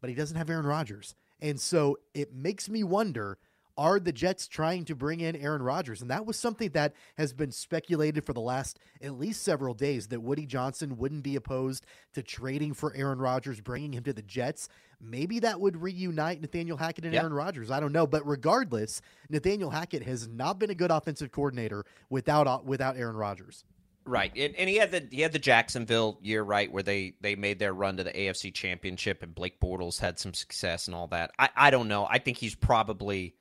but 0.00 0.08
he 0.08 0.16
doesn't 0.16 0.36
have 0.36 0.48
Aaron 0.48 0.66
Rodgers. 0.66 1.14
And 1.40 1.60
so 1.60 1.98
it 2.14 2.32
makes 2.32 2.68
me 2.68 2.82
wonder 2.82 3.38
are 3.78 4.00
the 4.00 4.12
Jets 4.12 4.48
trying 4.48 4.84
to 4.86 4.96
bring 4.96 5.20
in 5.20 5.36
Aaron 5.36 5.62
Rodgers? 5.62 6.02
And 6.02 6.10
that 6.10 6.26
was 6.26 6.36
something 6.36 6.70
that 6.70 6.94
has 7.16 7.32
been 7.32 7.52
speculated 7.52 8.24
for 8.24 8.32
the 8.32 8.40
last 8.40 8.80
at 9.00 9.18
least 9.18 9.42
several 9.42 9.72
days 9.72 10.08
that 10.08 10.20
Woody 10.20 10.44
Johnson 10.44 10.98
wouldn't 10.98 11.22
be 11.22 11.36
opposed 11.36 11.86
to 12.14 12.22
trading 12.22 12.74
for 12.74 12.92
Aaron 12.94 13.20
Rodgers, 13.20 13.60
bringing 13.60 13.92
him 13.92 14.02
to 14.02 14.12
the 14.12 14.22
Jets. 14.22 14.68
Maybe 15.00 15.38
that 15.38 15.60
would 15.60 15.80
reunite 15.80 16.40
Nathaniel 16.40 16.76
Hackett 16.76 17.04
and 17.04 17.14
Aaron 17.14 17.32
Rodgers. 17.32 17.70
I 17.70 17.78
don't 17.78 17.92
know, 17.92 18.06
but 18.06 18.26
regardless, 18.26 19.00
Nathaniel 19.30 19.70
Hackett 19.70 20.02
has 20.02 20.26
not 20.26 20.58
been 20.58 20.70
a 20.70 20.74
good 20.74 20.90
offensive 20.90 21.30
coordinator 21.30 21.86
without 22.10 22.48
uh, 22.48 22.58
without 22.64 22.96
Aaron 22.96 23.16
Rodgers. 23.16 23.64
Right, 24.04 24.32
and, 24.34 24.56
and 24.56 24.68
he 24.68 24.76
had 24.76 24.90
the 24.90 25.06
he 25.10 25.20
had 25.20 25.32
the 25.32 25.38
Jacksonville 25.38 26.18
year 26.22 26.42
right 26.42 26.72
where 26.72 26.82
they 26.82 27.12
they 27.20 27.36
made 27.36 27.58
their 27.58 27.74
run 27.74 27.98
to 27.98 28.04
the 28.04 28.10
AFC 28.10 28.52
Championship 28.52 29.22
and 29.22 29.34
Blake 29.34 29.60
Bortles 29.60 30.00
had 30.00 30.18
some 30.18 30.34
success 30.34 30.88
and 30.88 30.96
all 30.96 31.06
that. 31.08 31.30
I 31.38 31.50
I 31.54 31.70
don't 31.70 31.86
know. 31.86 32.08
I 32.10 32.18
think 32.18 32.38
he's 32.38 32.54
probably 32.54 33.34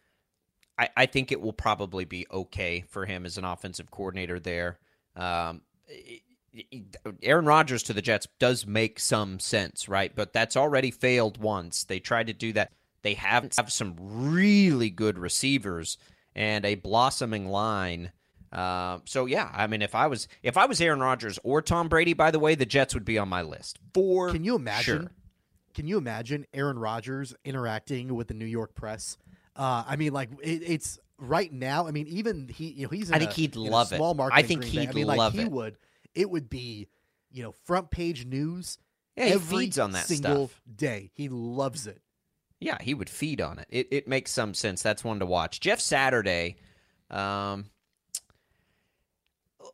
I, 0.77 0.89
I 0.95 1.05
think 1.05 1.31
it 1.31 1.41
will 1.41 1.53
probably 1.53 2.05
be 2.05 2.27
okay 2.31 2.83
for 2.87 3.05
him 3.05 3.25
as 3.25 3.37
an 3.37 3.45
offensive 3.45 3.91
coordinator 3.91 4.39
there. 4.39 4.77
Um, 5.15 5.61
Aaron 7.21 7.45
Rodgers 7.45 7.83
to 7.83 7.93
the 7.93 8.01
Jets 8.01 8.27
does 8.39 8.65
make 8.65 8.99
some 8.99 9.39
sense, 9.39 9.87
right? 9.87 10.15
But 10.15 10.33
that's 10.33 10.57
already 10.57 10.91
failed 10.91 11.37
once. 11.37 11.83
They 11.83 11.99
tried 11.99 12.27
to 12.27 12.33
do 12.33 12.53
that. 12.53 12.71
They 13.03 13.13
haven't 13.13 13.55
have 13.57 13.71
some 13.71 13.95
really 13.99 14.89
good 14.89 15.17
receivers 15.17 15.97
and 16.35 16.65
a 16.65 16.75
blossoming 16.75 17.47
line. 17.47 18.11
Uh, 18.51 18.99
so 19.05 19.25
yeah, 19.25 19.51
I 19.53 19.67
mean, 19.67 19.81
if 19.81 19.93
I 19.93 20.07
was 20.07 20.27
if 20.41 20.57
I 20.57 20.65
was 20.65 20.81
Aaron 20.81 20.99
Rodgers 20.99 21.37
or 21.43 21.61
Tom 21.61 21.89
Brady, 21.89 22.13
by 22.13 22.31
the 22.31 22.39
way, 22.39 22.55
the 22.55 22.65
Jets 22.65 22.93
would 22.93 23.05
be 23.05 23.17
on 23.17 23.29
my 23.29 23.41
list 23.41 23.79
for. 23.93 24.31
Can 24.31 24.43
you 24.43 24.55
imagine? 24.55 25.01
Sure. 25.01 25.11
Can 25.73 25.87
you 25.87 25.97
imagine 25.97 26.47
Aaron 26.53 26.79
Rodgers 26.79 27.35
interacting 27.45 28.15
with 28.15 28.27
the 28.29 28.33
New 28.33 28.45
York 28.45 28.73
press? 28.73 29.17
Uh, 29.57 29.83
I 29.87 29.95
mean, 29.95 30.13
like 30.13 30.29
it, 30.41 30.61
it's 30.63 30.99
right 31.17 31.51
now. 31.51 31.87
I 31.87 31.91
mean, 31.91 32.07
even 32.07 32.47
he, 32.47 32.67
you 32.69 32.83
know, 32.83 32.89
he's. 32.89 33.11
I 33.11 33.19
think 33.19 33.31
a, 33.31 33.33
he'd 33.33 33.55
love 33.55 33.87
small 33.87 34.11
it. 34.11 34.17
market. 34.17 34.35
I 34.37 34.43
think 34.43 34.63
he'd. 34.63 34.89
I 34.89 34.93
mean, 34.93 35.07
love 35.07 35.17
like, 35.17 35.33
He 35.33 35.41
it. 35.41 35.51
would. 35.51 35.77
It 36.13 36.29
would 36.29 36.49
be, 36.49 36.87
you 37.31 37.43
know, 37.43 37.51
front 37.65 37.91
page 37.91 38.25
news. 38.25 38.77
Yeah, 39.15 39.25
he 39.25 39.31
every 39.33 39.57
feeds 39.65 39.79
on 39.79 39.91
that 39.93 40.05
single 40.05 40.47
stuff. 40.47 40.61
day. 40.75 41.11
He 41.13 41.27
loves 41.29 41.87
it. 41.87 42.01
Yeah, 42.59 42.77
he 42.81 42.93
would 42.93 43.09
feed 43.09 43.41
on 43.41 43.59
it. 43.59 43.67
It 43.69 43.87
it 43.91 44.07
makes 44.07 44.31
some 44.31 44.53
sense. 44.53 44.81
That's 44.83 45.03
one 45.03 45.19
to 45.19 45.25
watch. 45.25 45.59
Jeff 45.59 45.79
Saturday. 45.79 46.57
Um, 47.09 47.65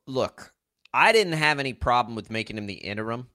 look, 0.05 0.53
I 0.93 1.11
didn't 1.11 1.33
have 1.33 1.59
any 1.59 1.73
problem 1.73 2.15
with 2.15 2.29
making 2.29 2.57
him 2.57 2.67
the 2.67 2.73
interim. 2.73 3.27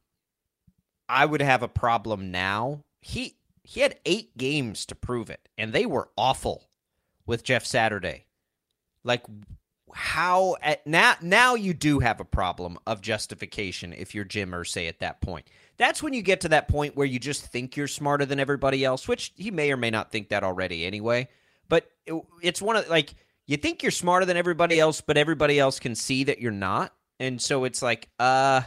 I 1.09 1.25
would 1.25 1.41
have 1.43 1.63
a 1.63 1.69
problem 1.69 2.31
now. 2.31 2.85
He 3.01 3.38
he 3.69 3.81
had 3.81 3.99
eight 4.07 4.35
games 4.39 4.87
to 4.87 4.95
prove 4.95 5.29
it, 5.29 5.47
and 5.59 5.75
they 5.75 5.85
were 5.85 6.09
awful 6.17 6.71
with 7.27 7.45
Jeff 7.45 7.67
Saturday. 7.67 8.25
Like 9.05 9.27
how 9.93 10.57
at 10.63 10.87
now 10.87 11.17
now 11.21 11.55
you 11.55 11.75
do 11.75 11.99
have 11.99 12.19
a 12.19 12.25
problem 12.25 12.79
of 12.87 13.03
justification 13.03 13.93
if 13.93 14.15
you're 14.15 14.25
Jim 14.25 14.53
Irsay 14.53 14.89
at 14.89 15.01
that 15.01 15.21
point. 15.21 15.49
That's 15.77 16.03
when 16.03 16.15
you 16.15 16.23
get 16.23 16.41
to 16.41 16.49
that 16.49 16.69
point 16.69 16.97
where 16.97 17.07
you 17.07 17.19
just 17.19 17.45
think 17.45 17.77
you're 17.77 17.89
smarter 17.89 18.25
than 18.25 18.41
everybody 18.41 18.87
else, 18.87 19.07
which 19.07 19.35
he 19.37 19.51
may 19.51 19.71
or 19.71 19.77
may 19.77 19.91
not 19.91 20.11
think 20.11 20.31
that 20.31 20.45
already 20.45 20.87
anyway. 20.87 21.29
But 21.69 21.91
it, 22.07 22.15
it's 22.41 22.63
one 22.63 22.77
of 22.77 22.89
like 22.89 23.17
you 23.47 23.59
think 23.59 23.83
you're 23.83 23.93
smarter 23.93 24.25
than 24.25 24.39
everybody 24.39 24.81
else, 24.81 25.03
but 25.03 25.19
everybody 25.19 25.59
else 25.59 25.79
can 25.79 25.95
see 25.95 26.25
that 26.25 26.41
you're 26.41 26.53
not, 26.53 26.95
and 27.21 27.39
so 27.39 27.65
it's 27.65 27.83
like, 27.83 28.09
uh, 28.19 28.63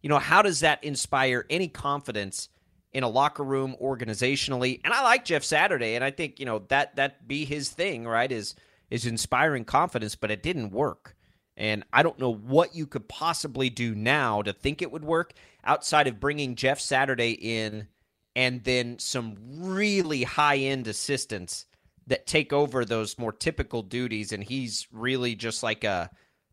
you 0.00 0.08
know, 0.08 0.20
how 0.20 0.42
does 0.42 0.60
that 0.60 0.84
inspire 0.84 1.44
any 1.50 1.66
confidence 1.66 2.50
in 2.94 3.02
a 3.02 3.08
locker 3.08 3.44
room 3.44 3.76
organizationally? 3.82 4.80
And 4.84 4.94
I 4.94 5.02
like 5.02 5.24
Jeff 5.26 5.44
Saturday, 5.44 5.94
and 5.96 6.02
I 6.02 6.10
think 6.10 6.40
you 6.40 6.46
know 6.46 6.60
that 6.68 6.96
that 6.96 7.28
be 7.28 7.44
his 7.44 7.68
thing, 7.68 8.06
right? 8.06 8.30
Is 8.32 8.54
is 8.90 9.04
inspiring 9.04 9.64
confidence, 9.64 10.16
but 10.16 10.30
it 10.30 10.42
didn't 10.42 10.70
work. 10.70 11.14
And 11.56 11.84
I 11.92 12.02
don't 12.02 12.18
know 12.18 12.32
what 12.32 12.74
you 12.74 12.86
could 12.86 13.08
possibly 13.08 13.70
do 13.70 13.94
now 13.94 14.42
to 14.42 14.52
think 14.52 14.82
it 14.82 14.90
would 14.90 15.04
work 15.04 15.34
outside 15.64 16.08
of 16.08 16.18
bringing 16.18 16.56
Jeff 16.56 16.80
Saturday 16.80 17.32
in 17.32 17.86
and 18.34 18.64
then 18.64 18.98
some 18.98 19.36
really 19.58 20.24
high 20.24 20.56
end 20.56 20.88
assistants 20.88 21.66
that 22.06 22.26
take 22.26 22.52
over 22.52 22.84
those 22.84 23.18
more 23.18 23.32
typical 23.32 23.82
duties. 23.82 24.32
And 24.32 24.42
he's 24.42 24.88
really 24.92 25.34
just 25.34 25.62
like 25.62 25.84
a 25.84 26.10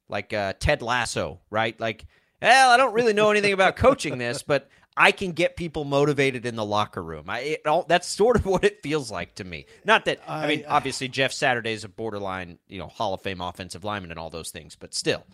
like 0.08 0.34
a 0.34 0.56
Ted 0.60 0.82
Lasso, 0.82 1.40
right? 1.50 1.80
Like, 1.80 2.06
well, 2.42 2.70
I 2.70 2.78
don't 2.78 2.94
really 2.94 3.14
know 3.14 3.32
anything 3.32 3.54
about 3.54 3.78
coaching 3.78 4.18
this, 4.18 4.44
but 4.44 4.70
I 4.98 5.12
can 5.12 5.32
get 5.32 5.56
people 5.56 5.86
motivated 5.86 6.46
in 6.46 6.56
the 6.56 6.66
locker 6.66 7.02
room. 7.02 7.30
I 7.30 7.40
it, 7.40 7.68
all, 7.68 7.84
that's 7.88 8.08
sort 8.08 8.36
of 8.36 8.46
what 8.48 8.64
it 8.64 8.82
feels 8.82 9.10
like 9.12 9.36
to 9.36 9.44
me. 9.44 9.66
Not 9.86 10.06
that 10.06 10.20
I, 10.28 10.46
I 10.46 10.48
mean, 10.48 10.66
obviously 10.68 11.08
Jeff 11.08 11.32
Saturday 11.32 11.72
is 11.72 11.84
a 11.84 11.90
borderline, 11.90 12.60
you 12.68 12.80
know, 12.80 12.88
Hall 12.88 13.14
of 13.14 13.22
Fame 13.22 13.42
offensive 13.42 13.84
lineman 13.84 14.12
and 14.12 14.20
all 14.20 14.30
those 14.30 14.52
things, 14.52 14.76
but 14.76 14.94
still. 14.94 15.26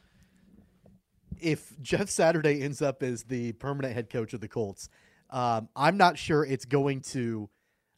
If 1.40 1.80
Jeff 1.82 2.10
Saturday 2.10 2.64
ends 2.64 2.82
up 2.82 3.04
as 3.04 3.24
the 3.24 3.52
permanent 3.54 3.94
head 3.94 4.10
coach 4.10 4.34
of 4.34 4.42
the 4.42 4.48
Colts, 4.48 4.90
um, 5.30 5.70
I'm 5.76 5.98
not 5.98 6.18
sure 6.18 6.46
it's 6.46 6.66
going 6.66 7.02
to. 7.02 7.50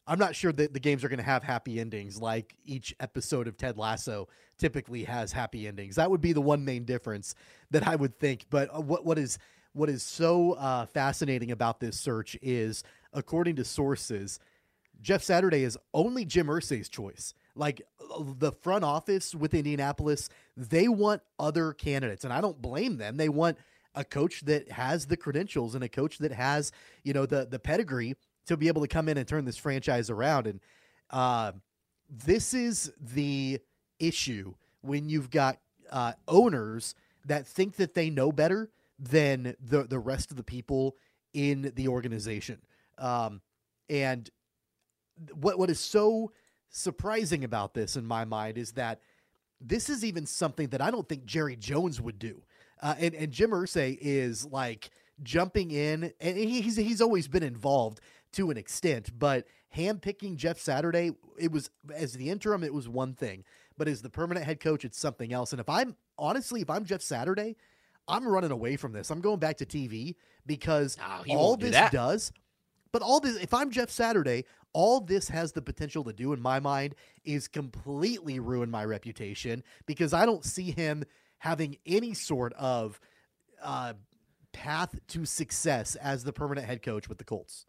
I'm 0.06 0.18
not 0.18 0.34
sure 0.34 0.50
that 0.52 0.72
the 0.74 0.80
games 0.80 1.04
are 1.04 1.08
going 1.08 1.18
to 1.18 1.24
have 1.24 1.44
happy 1.44 1.78
endings 1.78 2.20
like 2.20 2.56
each 2.64 2.92
episode 2.98 3.46
of 3.46 3.56
Ted 3.56 3.78
Lasso 3.78 4.28
typically 4.58 5.04
has 5.04 5.30
happy 5.30 5.68
endings. 5.68 5.96
That 5.96 6.10
would 6.10 6.20
be 6.20 6.32
the 6.32 6.40
one 6.40 6.64
main 6.64 6.84
difference 6.84 7.36
that 7.70 7.86
I 7.86 7.94
would 7.94 8.18
think. 8.18 8.46
But 8.50 8.74
uh, 8.74 8.80
what 8.80 9.04
what 9.04 9.18
is 9.18 9.38
what 9.72 9.88
is 9.88 10.02
so 10.02 10.52
uh, 10.52 10.86
fascinating 10.86 11.50
about 11.50 11.80
this 11.80 11.98
search 11.98 12.36
is, 12.42 12.82
according 13.12 13.56
to 13.56 13.64
sources, 13.64 14.40
Jeff 15.00 15.22
Saturday 15.22 15.64
is 15.64 15.78
only 15.94 16.24
Jim 16.24 16.48
Irsay's 16.48 16.88
choice. 16.88 17.34
Like 17.54 17.82
the 18.36 18.52
front 18.52 18.84
office 18.84 19.34
with 19.34 19.54
Indianapolis, 19.54 20.28
they 20.56 20.88
want 20.88 21.22
other 21.38 21.72
candidates, 21.72 22.24
and 22.24 22.32
I 22.32 22.40
don't 22.40 22.60
blame 22.60 22.96
them. 22.96 23.16
They 23.16 23.28
want 23.28 23.58
a 23.94 24.04
coach 24.04 24.42
that 24.42 24.70
has 24.70 25.06
the 25.06 25.16
credentials 25.16 25.74
and 25.74 25.82
a 25.82 25.88
coach 25.88 26.18
that 26.18 26.32
has, 26.32 26.70
you 27.02 27.12
know, 27.12 27.26
the 27.26 27.46
the 27.46 27.58
pedigree 27.58 28.14
to 28.46 28.56
be 28.56 28.68
able 28.68 28.82
to 28.82 28.88
come 28.88 29.08
in 29.08 29.18
and 29.18 29.26
turn 29.26 29.44
this 29.44 29.56
franchise 29.56 30.10
around. 30.10 30.46
And 30.46 30.60
uh, 31.10 31.52
this 32.08 32.54
is 32.54 32.92
the 33.00 33.60
issue 33.98 34.54
when 34.82 35.08
you've 35.08 35.30
got 35.30 35.58
uh, 35.90 36.12
owners 36.28 36.94
that 37.26 37.46
think 37.46 37.76
that 37.76 37.94
they 37.94 38.10
know 38.10 38.32
better 38.32 38.70
than 39.00 39.56
the 39.60 39.84
the 39.84 39.98
rest 39.98 40.30
of 40.30 40.36
the 40.36 40.44
people 40.44 40.96
in 41.32 41.72
the 41.74 41.88
organization. 41.88 42.58
Um, 42.98 43.40
and 43.88 44.28
what 45.34 45.58
what 45.58 45.70
is 45.70 45.80
so 45.80 46.32
surprising 46.68 47.44
about 47.44 47.74
this 47.74 47.96
in 47.96 48.04
my 48.04 48.24
mind 48.24 48.58
is 48.58 48.72
that 48.72 49.00
this 49.60 49.90
is 49.90 50.04
even 50.04 50.26
something 50.26 50.68
that 50.68 50.80
I 50.80 50.90
don't 50.90 51.08
think 51.08 51.24
Jerry 51.24 51.56
Jones 51.56 52.00
would 52.00 52.18
do. 52.18 52.42
Uh, 52.82 52.94
and 52.98 53.14
and 53.14 53.32
Jim 53.32 53.50
Irsay 53.50 53.98
is 54.00 54.46
like 54.46 54.90
jumping 55.22 55.70
in, 55.70 56.12
and 56.20 56.36
he's 56.36 56.76
he's 56.76 57.00
always 57.00 57.28
been 57.28 57.42
involved 57.42 58.00
to 58.32 58.50
an 58.50 58.56
extent, 58.56 59.18
but 59.18 59.46
handpicking 59.76 60.36
Jeff 60.36 60.58
Saturday, 60.58 61.12
it 61.38 61.50
was 61.50 61.70
as 61.94 62.12
the 62.12 62.30
interim, 62.30 62.62
it 62.62 62.72
was 62.72 62.88
one 62.88 63.14
thing, 63.14 63.44
but 63.76 63.88
as 63.88 64.02
the 64.02 64.10
permanent 64.10 64.46
head 64.46 64.60
coach, 64.60 64.84
it's 64.84 64.98
something 64.98 65.32
else. 65.32 65.52
And 65.52 65.60
if 65.60 65.68
I'm 65.68 65.96
honestly, 66.18 66.60
if 66.60 66.70
I'm 66.70 66.84
Jeff 66.84 67.02
Saturday, 67.02 67.56
I'm 68.10 68.26
running 68.26 68.50
away 68.50 68.76
from 68.76 68.92
this. 68.92 69.10
I'm 69.10 69.20
going 69.20 69.38
back 69.38 69.56
to 69.58 69.66
TV 69.66 70.16
because 70.46 70.96
oh, 71.02 71.24
all 71.34 71.56
this 71.56 71.76
do 71.76 71.96
does, 71.96 72.32
but 72.92 73.02
all 73.02 73.20
this, 73.20 73.36
if 73.36 73.54
I'm 73.54 73.70
Jeff 73.70 73.90
Saturday, 73.90 74.44
all 74.72 75.00
this 75.00 75.28
has 75.28 75.52
the 75.52 75.62
potential 75.62 76.04
to 76.04 76.12
do 76.12 76.32
in 76.32 76.40
my 76.40 76.60
mind 76.60 76.94
is 77.24 77.48
completely 77.48 78.38
ruin 78.38 78.70
my 78.70 78.84
reputation 78.84 79.62
because 79.86 80.12
I 80.12 80.26
don't 80.26 80.44
see 80.44 80.70
him 80.70 81.04
having 81.38 81.76
any 81.86 82.14
sort 82.14 82.52
of 82.54 83.00
uh, 83.62 83.94
path 84.52 84.98
to 85.08 85.24
success 85.24 85.96
as 85.96 86.24
the 86.24 86.32
permanent 86.32 86.66
head 86.66 86.82
coach 86.82 87.08
with 87.08 87.18
the 87.18 87.24
Colts. 87.24 87.66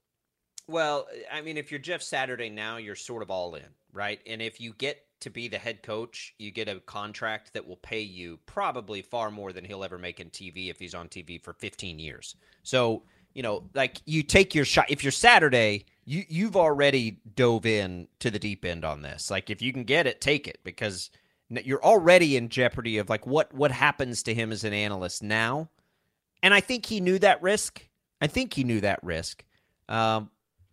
Well, 0.67 1.07
I 1.31 1.41
mean, 1.41 1.57
if 1.57 1.71
you're 1.71 1.79
Jeff 1.79 2.01
Saturday 2.01 2.49
now, 2.49 2.77
you're 2.77 2.95
sort 2.95 3.23
of 3.23 3.31
all 3.31 3.55
in, 3.55 3.63
right? 3.93 4.19
And 4.25 4.41
if 4.41 4.61
you 4.61 4.73
get 4.73 5.03
to 5.21 5.29
be 5.29 5.47
the 5.47 5.57
head 5.57 5.83
coach, 5.83 6.33
you 6.37 6.51
get 6.51 6.67
a 6.67 6.79
contract 6.81 7.53
that 7.53 7.67
will 7.67 7.77
pay 7.77 8.01
you 8.01 8.39
probably 8.45 9.01
far 9.01 9.31
more 9.31 9.53
than 9.53 9.63
he'll 9.63 9.83
ever 9.83 9.97
make 9.97 10.19
in 10.19 10.29
TV 10.29 10.69
if 10.69 10.79
he's 10.79 10.93
on 10.93 11.07
TV 11.07 11.41
for 11.41 11.53
15 11.53 11.99
years. 11.99 12.35
So, 12.63 13.03
you 13.33 13.43
know, 13.43 13.69
like 13.73 14.01
you 14.05 14.23
take 14.23 14.53
your 14.53 14.65
shot. 14.65 14.85
If 14.89 15.03
you're 15.03 15.11
Saturday, 15.11 15.85
you 16.05 16.23
you've 16.27 16.57
already 16.57 17.21
dove 17.35 17.65
in 17.65 18.07
to 18.19 18.29
the 18.29 18.39
deep 18.39 18.65
end 18.65 18.83
on 18.83 19.01
this. 19.01 19.31
Like 19.31 19.49
if 19.49 19.61
you 19.61 19.71
can 19.71 19.83
get 19.83 20.07
it, 20.07 20.19
take 20.19 20.47
it 20.47 20.59
because 20.63 21.09
you're 21.49 21.83
already 21.83 22.37
in 22.37 22.49
jeopardy 22.49 22.97
of 22.97 23.09
like 23.09 23.25
what 23.25 23.53
what 23.53 23.71
happens 23.71 24.23
to 24.23 24.33
him 24.33 24.51
as 24.51 24.63
an 24.63 24.73
analyst 24.73 25.23
now. 25.23 25.69
And 26.43 26.53
I 26.53 26.59
think 26.59 26.85
he 26.85 26.99
knew 26.99 27.19
that 27.19 27.41
risk. 27.41 27.87
I 28.19 28.27
think 28.27 28.53
he 28.53 28.63
knew 28.63 28.81
that 28.81 29.03
risk. 29.03 29.43
Um, 29.87 30.29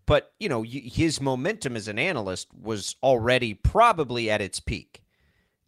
but 0.09 0.33
you 0.41 0.49
know 0.49 0.63
his 0.63 1.21
momentum 1.21 1.77
as 1.77 1.87
an 1.87 1.99
analyst 1.99 2.49
was 2.53 2.97
already 3.03 3.55
probably 3.55 4.31
at 4.31 4.41
its 4.41 4.59
peak. 4.59 5.03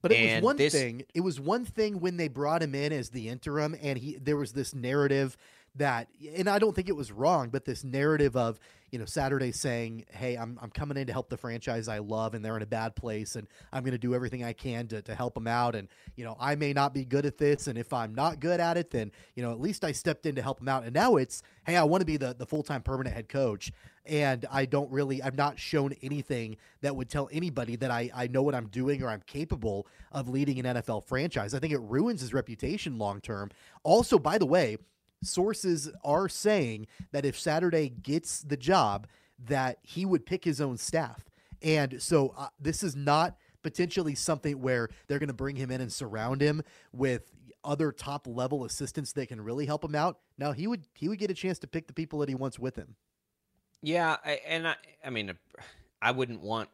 But 0.03 0.13
it 0.13 0.17
and 0.17 0.43
was 0.43 0.45
one 0.49 0.57
this... 0.57 0.73
thing. 0.73 1.03
It 1.15 1.21
was 1.21 1.39
one 1.39 1.67
thing 1.67 2.01
when 2.01 2.17
they 2.17 2.29
brought 2.29 2.63
him 2.63 2.75
in 2.75 2.93
as 2.93 3.11
the 3.11 3.29
interim, 3.29 3.77
and 3.81 3.99
he 3.99 4.17
there 4.17 4.39
was 4.39 4.53
this 4.53 4.75
narrative 4.75 5.37
that, 5.77 6.09
and 6.37 6.49
I 6.49 6.59
don't 6.59 6.75
think 6.75 6.89
it 6.89 6.97
was 6.97 7.13
wrong, 7.13 7.49
but 7.49 7.65
this 7.65 7.85
narrative 7.85 8.37
of 8.37 8.59
you 8.91 8.99
know 8.99 9.05
Saturday 9.05 9.53
saying, 9.53 10.05
"Hey, 10.11 10.35
I'm 10.37 10.59
I'm 10.61 10.71
coming 10.71 10.97
in 10.97 11.07
to 11.07 11.13
help 11.13 11.29
the 11.29 11.37
franchise 11.37 11.87
I 11.87 11.99
love, 11.99 12.35
and 12.35 12.45
they're 12.45 12.57
in 12.57 12.63
a 12.63 12.67
bad 12.67 12.97
place, 12.97 13.37
and 13.37 13.47
I'm 13.73 13.85
going 13.85 13.93
to 13.93 13.99
do 13.99 14.15
everything 14.15 14.43
I 14.43 14.53
can 14.53 14.89
to 14.89 15.01
to 15.03 15.15
help 15.15 15.35
them 15.35 15.47
out, 15.47 15.77
and 15.77 15.87
you 16.17 16.25
know 16.25 16.37
I 16.41 16.57
may 16.57 16.73
not 16.73 16.93
be 16.93 17.05
good 17.05 17.25
at 17.25 17.39
this, 17.39 17.69
and 17.69 17.79
if 17.79 17.93
I'm 17.93 18.15
not 18.15 18.41
good 18.41 18.59
at 18.59 18.77
it, 18.77 18.91
then 18.91 19.13
you 19.37 19.45
know 19.45 19.53
at 19.53 19.61
least 19.61 19.85
I 19.85 19.93
stepped 19.93 20.27
in 20.27 20.35
to 20.35 20.43
help 20.43 20.59
them 20.59 20.69
out, 20.69 20.83
and 20.85 20.93
now 20.93 21.17
it's, 21.17 21.43
hey, 21.65 21.77
I 21.77 21.85
want 21.85 22.01
to 22.01 22.07
be 22.07 22.17
the 22.17 22.35
the 22.35 22.47
full 22.47 22.65
time 22.65 22.83
permanent 22.83 23.15
head 23.15 23.29
coach, 23.29 23.71
and 24.07 24.45
I 24.51 24.65
don't 24.65 24.91
really, 24.91 25.23
I've 25.23 25.37
not 25.37 25.57
shown 25.57 25.95
anything 26.03 26.57
that 26.81 26.97
would 26.97 27.09
tell 27.09 27.29
anybody 27.31 27.77
that 27.77 27.93
I 27.93 28.11
I 28.13 28.27
know 28.27 28.43
what 28.43 28.57
I'm 28.57 28.67
doing 28.69 29.05
or 29.05 29.09
I'm 29.09 29.23
capable 29.25 29.87
of 30.11 30.29
leading 30.29 30.59
an 30.59 30.77
NFL 30.77 31.05
franchise. 31.05 31.55
I 31.55 31.61
think 31.61 31.73
it 31.73 31.81
ruins 31.81 32.23
his 32.23 32.35
reputation 32.35 32.99
long 32.99 33.21
term. 33.21 33.51
Also, 33.85 34.19
by 34.19 34.37
the 34.37 34.47
way 34.47 34.79
sources 35.23 35.91
are 36.05 36.29
saying 36.29 36.87
that 37.13 37.25
if 37.25 37.39
Saturday 37.39 37.89
gets 37.89 38.43
the 38.43 38.57
job, 38.57 39.07
that 39.47 39.79
he 39.83 40.05
would 40.05 40.27
pick 40.27 40.45
his 40.45 40.61
own 40.61 40.77
staff. 40.77 41.25
And 41.63 42.01
so 42.01 42.35
uh, 42.37 42.49
this 42.59 42.83
is 42.83 42.97
not 42.97 43.37
potentially 43.63 44.15
something 44.15 44.61
where 44.61 44.89
they're 45.07 45.19
going 45.19 45.29
to 45.29 45.35
bring 45.35 45.57
him 45.57 45.71
in 45.71 45.81
and 45.81 45.93
surround 45.93 46.41
him 46.41 46.63
with 46.93 47.31
other 47.63 47.93
top 47.93 48.27
level 48.27 48.65
assistants 48.65 49.13
that 49.13 49.29
can 49.29 49.41
really 49.41 49.67
help 49.67 49.85
him 49.85 49.95
out. 49.95 50.19
Now 50.39 50.53
he 50.53 50.67
would 50.67 50.85
he 50.95 51.09
would 51.09 51.19
get 51.19 51.31
a 51.31 51.35
chance 51.35 51.59
to 51.61 51.67
pick 51.67 51.87
the 51.87 51.93
people 51.93 52.19
that 52.21 52.29
he 52.29 52.35
wants 52.35 52.59
with 52.59 52.77
him. 52.77 52.97
Yeah, 53.83 54.17
and 54.47 54.67
I 54.67 54.77
I 55.05 55.11
mean 55.11 55.33
I 56.03 56.13
wouldn't 56.13 56.41
want 56.41 56.71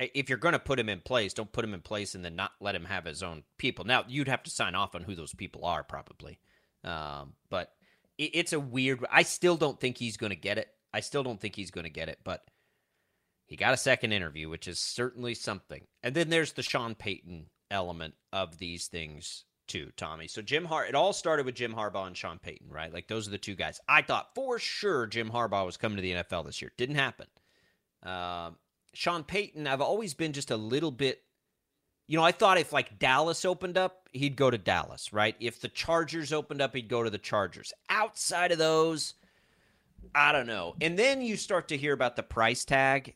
if 0.00 0.28
you're 0.28 0.38
going 0.38 0.52
to 0.52 0.58
put 0.58 0.78
him 0.78 0.88
in 0.88 1.00
place, 1.00 1.34
don't 1.34 1.50
put 1.50 1.64
him 1.64 1.72
in 1.72 1.80
place 1.80 2.14
and 2.14 2.24
then 2.24 2.36
not 2.36 2.52
let 2.60 2.74
him 2.74 2.84
have 2.84 3.04
his 3.04 3.22
own 3.22 3.44
people. 3.58 3.84
Now 3.84 4.04
you'd 4.06 4.28
have 4.28 4.42
to 4.44 4.50
sign 4.50 4.74
off 4.74 4.94
on 4.94 5.02
who 5.02 5.14
those 5.14 5.34
people 5.34 5.64
are 5.64 5.82
probably. 5.82 6.38
Um, 6.84 7.34
but 7.50 7.70
it, 8.18 8.30
it's 8.34 8.52
a 8.52 8.60
weird. 8.60 9.04
I 9.10 9.22
still 9.22 9.56
don't 9.56 9.80
think 9.80 9.98
he's 9.98 10.16
going 10.16 10.30
to 10.30 10.36
get 10.36 10.58
it. 10.58 10.68
I 10.92 11.00
still 11.00 11.22
don't 11.22 11.40
think 11.40 11.56
he's 11.56 11.70
going 11.70 11.84
to 11.84 11.90
get 11.90 12.08
it, 12.08 12.18
but 12.22 12.44
he 13.46 13.56
got 13.56 13.74
a 13.74 13.78
second 13.78 14.12
interview, 14.12 14.48
which 14.48 14.68
is 14.68 14.78
certainly 14.78 15.34
something. 15.34 15.82
And 16.02 16.14
then 16.14 16.30
there's 16.30 16.52
the 16.52 16.62
Sean 16.62 16.94
Payton 16.94 17.46
element 17.70 18.14
of 18.32 18.58
these 18.58 18.86
things 18.86 19.44
too, 19.66 19.90
Tommy. 19.96 20.28
So 20.28 20.42
Jim 20.42 20.64
Har 20.64 20.84
it 20.86 20.94
all 20.94 21.12
started 21.12 21.46
with 21.46 21.54
Jim 21.54 21.74
Harbaugh 21.74 22.06
and 22.06 22.16
Sean 22.16 22.38
Payton, 22.38 22.68
right? 22.70 22.92
Like 22.92 23.08
those 23.08 23.26
are 23.26 23.32
the 23.32 23.38
two 23.38 23.54
guys. 23.54 23.80
I 23.88 24.02
thought 24.02 24.34
for 24.34 24.58
sure 24.58 25.06
Jim 25.06 25.30
Harbaugh 25.30 25.66
was 25.66 25.76
coming 25.76 25.96
to 25.96 26.02
the 26.02 26.12
NFL 26.12 26.46
this 26.46 26.62
year. 26.62 26.72
Didn't 26.76 26.96
happen. 26.96 27.26
Um, 28.02 28.56
Sean 28.92 29.24
Payton, 29.24 29.66
I've 29.66 29.80
always 29.80 30.14
been 30.14 30.32
just 30.32 30.50
a 30.50 30.56
little 30.56 30.90
bit 30.90 31.22
you 32.06 32.18
know, 32.18 32.24
I 32.24 32.32
thought 32.32 32.58
if 32.58 32.72
like 32.72 32.98
Dallas 32.98 33.44
opened 33.44 33.78
up, 33.78 34.08
he'd 34.12 34.36
go 34.36 34.50
to 34.50 34.58
Dallas, 34.58 35.12
right? 35.12 35.36
If 35.40 35.60
the 35.60 35.68
Chargers 35.68 36.32
opened 36.32 36.60
up, 36.60 36.74
he'd 36.74 36.88
go 36.88 37.02
to 37.02 37.10
the 37.10 37.18
Chargers. 37.18 37.72
Outside 37.88 38.52
of 38.52 38.58
those, 38.58 39.14
I 40.14 40.32
don't 40.32 40.46
know. 40.46 40.74
And 40.80 40.98
then 40.98 41.22
you 41.22 41.36
start 41.36 41.68
to 41.68 41.76
hear 41.76 41.92
about 41.92 42.16
the 42.16 42.22
price 42.22 42.64
tag. 42.64 43.14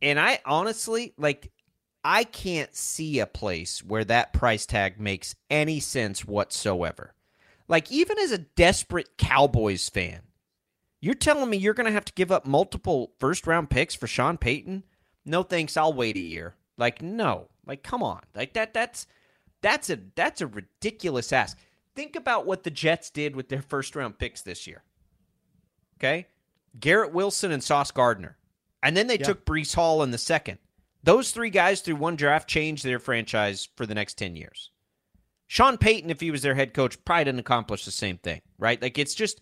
And 0.00 0.20
I 0.20 0.40
honestly, 0.44 1.14
like, 1.16 1.50
I 2.04 2.24
can't 2.24 2.74
see 2.74 3.18
a 3.18 3.26
place 3.26 3.82
where 3.82 4.04
that 4.04 4.32
price 4.32 4.66
tag 4.66 5.00
makes 5.00 5.34
any 5.50 5.80
sense 5.80 6.24
whatsoever. 6.24 7.14
Like, 7.66 7.90
even 7.90 8.18
as 8.18 8.30
a 8.30 8.38
desperate 8.38 9.16
Cowboys 9.18 9.88
fan, 9.88 10.20
you're 11.00 11.14
telling 11.14 11.50
me 11.50 11.56
you're 11.56 11.74
going 11.74 11.86
to 11.86 11.92
have 11.92 12.04
to 12.04 12.12
give 12.12 12.30
up 12.30 12.46
multiple 12.46 13.12
first 13.18 13.46
round 13.46 13.70
picks 13.70 13.94
for 13.94 14.06
Sean 14.06 14.36
Payton? 14.36 14.84
No 15.24 15.42
thanks, 15.42 15.76
I'll 15.76 15.92
wait 15.92 16.16
a 16.16 16.20
year. 16.20 16.54
Like, 16.78 17.02
no. 17.02 17.48
Like, 17.66 17.82
come 17.82 18.02
on. 18.02 18.20
Like 18.34 18.52
that 18.54 18.72
that's 18.72 19.06
that's 19.62 19.90
a 19.90 19.98
that's 20.14 20.40
a 20.40 20.46
ridiculous 20.46 21.32
ask. 21.32 21.58
Think 21.94 22.14
about 22.14 22.46
what 22.46 22.62
the 22.62 22.70
Jets 22.70 23.10
did 23.10 23.34
with 23.34 23.48
their 23.48 23.62
first 23.62 23.96
round 23.96 24.18
picks 24.18 24.42
this 24.42 24.66
year. 24.66 24.82
Okay? 25.98 26.26
Garrett 26.78 27.12
Wilson 27.12 27.52
and 27.52 27.62
Sauce 27.62 27.90
Gardner. 27.90 28.36
And 28.82 28.96
then 28.96 29.06
they 29.06 29.18
yeah. 29.18 29.26
took 29.26 29.46
Breece 29.46 29.74
Hall 29.74 30.02
in 30.02 30.10
the 30.10 30.18
second. 30.18 30.58
Those 31.02 31.30
three 31.30 31.50
guys 31.50 31.80
through 31.80 31.96
one 31.96 32.16
draft 32.16 32.48
changed 32.48 32.84
their 32.84 32.98
franchise 32.98 33.68
for 33.76 33.86
the 33.86 33.94
next 33.94 34.18
10 34.18 34.36
years. 34.36 34.70
Sean 35.46 35.78
Payton, 35.78 36.10
if 36.10 36.20
he 36.20 36.30
was 36.30 36.42
their 36.42 36.54
head 36.54 36.74
coach, 36.74 37.02
probably 37.04 37.24
didn't 37.24 37.40
accomplish 37.40 37.84
the 37.84 37.90
same 37.90 38.18
thing, 38.18 38.42
right? 38.58 38.80
Like 38.82 38.98
it's 38.98 39.14
just 39.14 39.40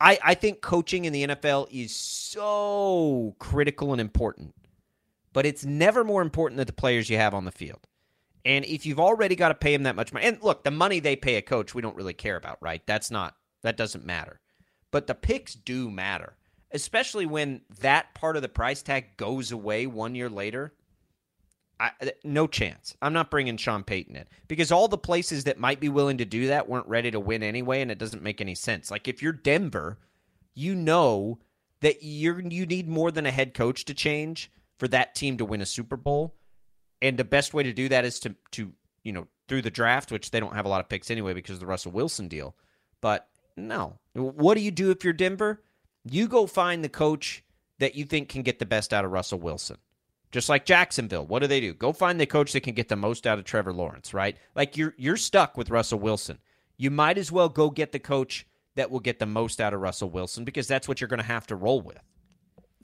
I, 0.00 0.18
I 0.24 0.34
think 0.34 0.60
coaching 0.60 1.04
in 1.04 1.12
the 1.12 1.26
NFL 1.28 1.68
is 1.70 1.94
so 1.94 3.34
critical 3.38 3.92
and 3.92 4.00
important, 4.00 4.54
but 5.36 5.44
it's 5.44 5.66
never 5.66 6.02
more 6.02 6.22
important 6.22 6.56
than 6.56 6.66
the 6.66 6.72
players 6.72 7.10
you 7.10 7.18
have 7.18 7.34
on 7.34 7.44
the 7.44 7.52
field. 7.52 7.86
And 8.46 8.64
if 8.64 8.86
you've 8.86 8.98
already 8.98 9.36
got 9.36 9.48
to 9.48 9.54
pay 9.54 9.74
them 9.74 9.82
that 9.82 9.94
much 9.94 10.10
money, 10.10 10.24
and 10.24 10.42
look, 10.42 10.64
the 10.64 10.70
money 10.70 10.98
they 10.98 11.14
pay 11.14 11.34
a 11.34 11.42
coach, 11.42 11.74
we 11.74 11.82
don't 11.82 11.94
really 11.94 12.14
care 12.14 12.36
about, 12.36 12.56
right? 12.62 12.80
That's 12.86 13.10
not, 13.10 13.36
that 13.62 13.76
doesn't 13.76 14.06
matter. 14.06 14.40
But 14.90 15.06
the 15.06 15.14
picks 15.14 15.52
do 15.52 15.90
matter, 15.90 16.38
especially 16.72 17.26
when 17.26 17.60
that 17.80 18.14
part 18.14 18.36
of 18.36 18.40
the 18.40 18.48
price 18.48 18.80
tag 18.80 19.18
goes 19.18 19.52
away 19.52 19.86
one 19.86 20.14
year 20.14 20.30
later. 20.30 20.72
I, 21.78 21.90
no 22.24 22.46
chance. 22.46 22.96
I'm 23.02 23.12
not 23.12 23.30
bringing 23.30 23.58
Sean 23.58 23.84
Payton 23.84 24.16
in 24.16 24.24
because 24.48 24.72
all 24.72 24.88
the 24.88 24.96
places 24.96 25.44
that 25.44 25.60
might 25.60 25.80
be 25.80 25.90
willing 25.90 26.16
to 26.16 26.24
do 26.24 26.46
that 26.46 26.66
weren't 26.66 26.88
ready 26.88 27.10
to 27.10 27.20
win 27.20 27.42
anyway, 27.42 27.82
and 27.82 27.90
it 27.90 27.98
doesn't 27.98 28.22
make 28.22 28.40
any 28.40 28.54
sense. 28.54 28.90
Like 28.90 29.06
if 29.06 29.20
you're 29.20 29.34
Denver, 29.34 29.98
you 30.54 30.74
know 30.74 31.40
that 31.82 31.98
you're 32.00 32.40
you 32.40 32.64
need 32.64 32.88
more 32.88 33.10
than 33.10 33.26
a 33.26 33.30
head 33.30 33.52
coach 33.52 33.84
to 33.84 33.92
change 33.92 34.50
for 34.78 34.88
that 34.88 35.14
team 35.14 35.38
to 35.38 35.44
win 35.44 35.60
a 35.60 35.66
Super 35.66 35.96
Bowl, 35.96 36.34
and 37.02 37.16
the 37.16 37.24
best 37.24 37.54
way 37.54 37.62
to 37.62 37.72
do 37.72 37.88
that 37.88 38.04
is 38.04 38.20
to 38.20 38.34
to 38.52 38.72
you 39.02 39.12
know 39.12 39.26
through 39.48 39.62
the 39.62 39.70
draft, 39.70 40.12
which 40.12 40.30
they 40.30 40.40
don't 40.40 40.54
have 40.54 40.66
a 40.66 40.68
lot 40.68 40.80
of 40.80 40.88
picks 40.88 41.10
anyway 41.10 41.32
because 41.32 41.54
of 41.54 41.60
the 41.60 41.66
Russell 41.66 41.92
Wilson 41.92 42.28
deal. 42.28 42.56
But 43.00 43.28
no, 43.56 43.98
what 44.14 44.54
do 44.54 44.60
you 44.60 44.70
do 44.70 44.90
if 44.90 45.04
you're 45.04 45.12
Denver? 45.12 45.62
You 46.04 46.28
go 46.28 46.46
find 46.46 46.84
the 46.84 46.88
coach 46.88 47.44
that 47.78 47.94
you 47.94 48.04
think 48.04 48.28
can 48.28 48.42
get 48.42 48.58
the 48.58 48.66
best 48.66 48.92
out 48.92 49.04
of 49.04 49.12
Russell 49.12 49.38
Wilson. 49.38 49.76
Just 50.32 50.48
like 50.48 50.66
Jacksonville, 50.66 51.24
what 51.24 51.40
do 51.40 51.46
they 51.46 51.60
do? 51.60 51.72
Go 51.72 51.92
find 51.92 52.20
the 52.20 52.26
coach 52.26 52.52
that 52.52 52.62
can 52.62 52.74
get 52.74 52.88
the 52.88 52.96
most 52.96 53.26
out 53.26 53.38
of 53.38 53.44
Trevor 53.44 53.72
Lawrence, 53.72 54.12
right? 54.12 54.36
Like 54.54 54.76
you're 54.76 54.94
you're 54.96 55.16
stuck 55.16 55.56
with 55.56 55.70
Russell 55.70 55.98
Wilson. 55.98 56.38
You 56.76 56.90
might 56.90 57.16
as 57.16 57.32
well 57.32 57.48
go 57.48 57.70
get 57.70 57.92
the 57.92 57.98
coach 57.98 58.46
that 58.74 58.90
will 58.90 59.00
get 59.00 59.18
the 59.18 59.26
most 59.26 59.60
out 59.60 59.72
of 59.72 59.80
Russell 59.80 60.10
Wilson 60.10 60.44
because 60.44 60.68
that's 60.68 60.86
what 60.86 61.00
you're 61.00 61.08
going 61.08 61.20
to 61.20 61.26
have 61.26 61.46
to 61.46 61.56
roll 61.56 61.80
with. 61.80 62.02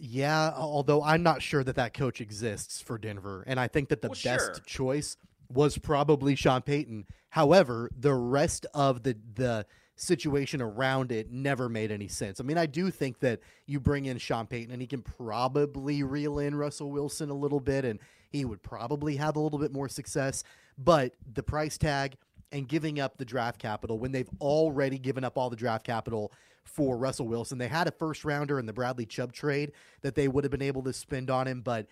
Yeah, 0.04 0.52
although 0.56 1.00
I'm 1.00 1.22
not 1.22 1.42
sure 1.42 1.62
that 1.62 1.76
that 1.76 1.94
coach 1.94 2.20
exists 2.20 2.80
for 2.80 2.98
Denver, 2.98 3.44
and 3.46 3.60
I 3.60 3.68
think 3.68 3.88
that 3.90 4.02
the 4.02 4.08
well, 4.08 4.18
best 4.24 4.46
sure. 4.46 4.54
choice 4.66 5.16
was 5.48 5.78
probably 5.78 6.34
Sean 6.34 6.60
Payton. 6.60 7.06
However, 7.30 7.88
the 7.96 8.12
rest 8.12 8.66
of 8.74 9.04
the 9.04 9.16
the 9.34 9.64
situation 9.94 10.60
around 10.60 11.12
it 11.12 11.30
never 11.30 11.68
made 11.68 11.92
any 11.92 12.08
sense. 12.08 12.40
I 12.40 12.42
mean, 12.42 12.58
I 12.58 12.66
do 12.66 12.90
think 12.90 13.20
that 13.20 13.38
you 13.66 13.78
bring 13.78 14.06
in 14.06 14.18
Sean 14.18 14.48
Payton 14.48 14.72
and 14.72 14.82
he 14.82 14.88
can 14.88 15.02
probably 15.02 16.02
reel 16.02 16.40
in 16.40 16.56
Russell 16.56 16.90
Wilson 16.90 17.30
a 17.30 17.34
little 17.34 17.60
bit 17.60 17.84
and 17.84 18.00
he 18.30 18.44
would 18.44 18.60
probably 18.60 19.14
have 19.16 19.36
a 19.36 19.40
little 19.40 19.58
bit 19.60 19.72
more 19.72 19.88
success, 19.88 20.42
but 20.78 21.14
the 21.34 21.44
price 21.44 21.78
tag 21.78 22.16
and 22.50 22.66
giving 22.66 22.98
up 22.98 23.18
the 23.18 23.24
draft 23.24 23.60
capital 23.60 24.00
when 24.00 24.10
they've 24.10 24.30
already 24.40 24.98
given 24.98 25.22
up 25.22 25.38
all 25.38 25.48
the 25.48 25.56
draft 25.56 25.84
capital 25.84 26.32
for 26.64 26.96
Russell 26.96 27.26
Wilson. 27.26 27.58
They 27.58 27.68
had 27.68 27.88
a 27.88 27.92
first 27.92 28.24
rounder 28.24 28.58
in 28.58 28.66
the 28.66 28.72
Bradley 28.72 29.06
Chubb 29.06 29.32
trade 29.32 29.72
that 30.02 30.14
they 30.14 30.28
would 30.28 30.44
have 30.44 30.50
been 30.50 30.62
able 30.62 30.82
to 30.84 30.92
spend 30.92 31.30
on 31.30 31.46
him, 31.46 31.60
but 31.60 31.86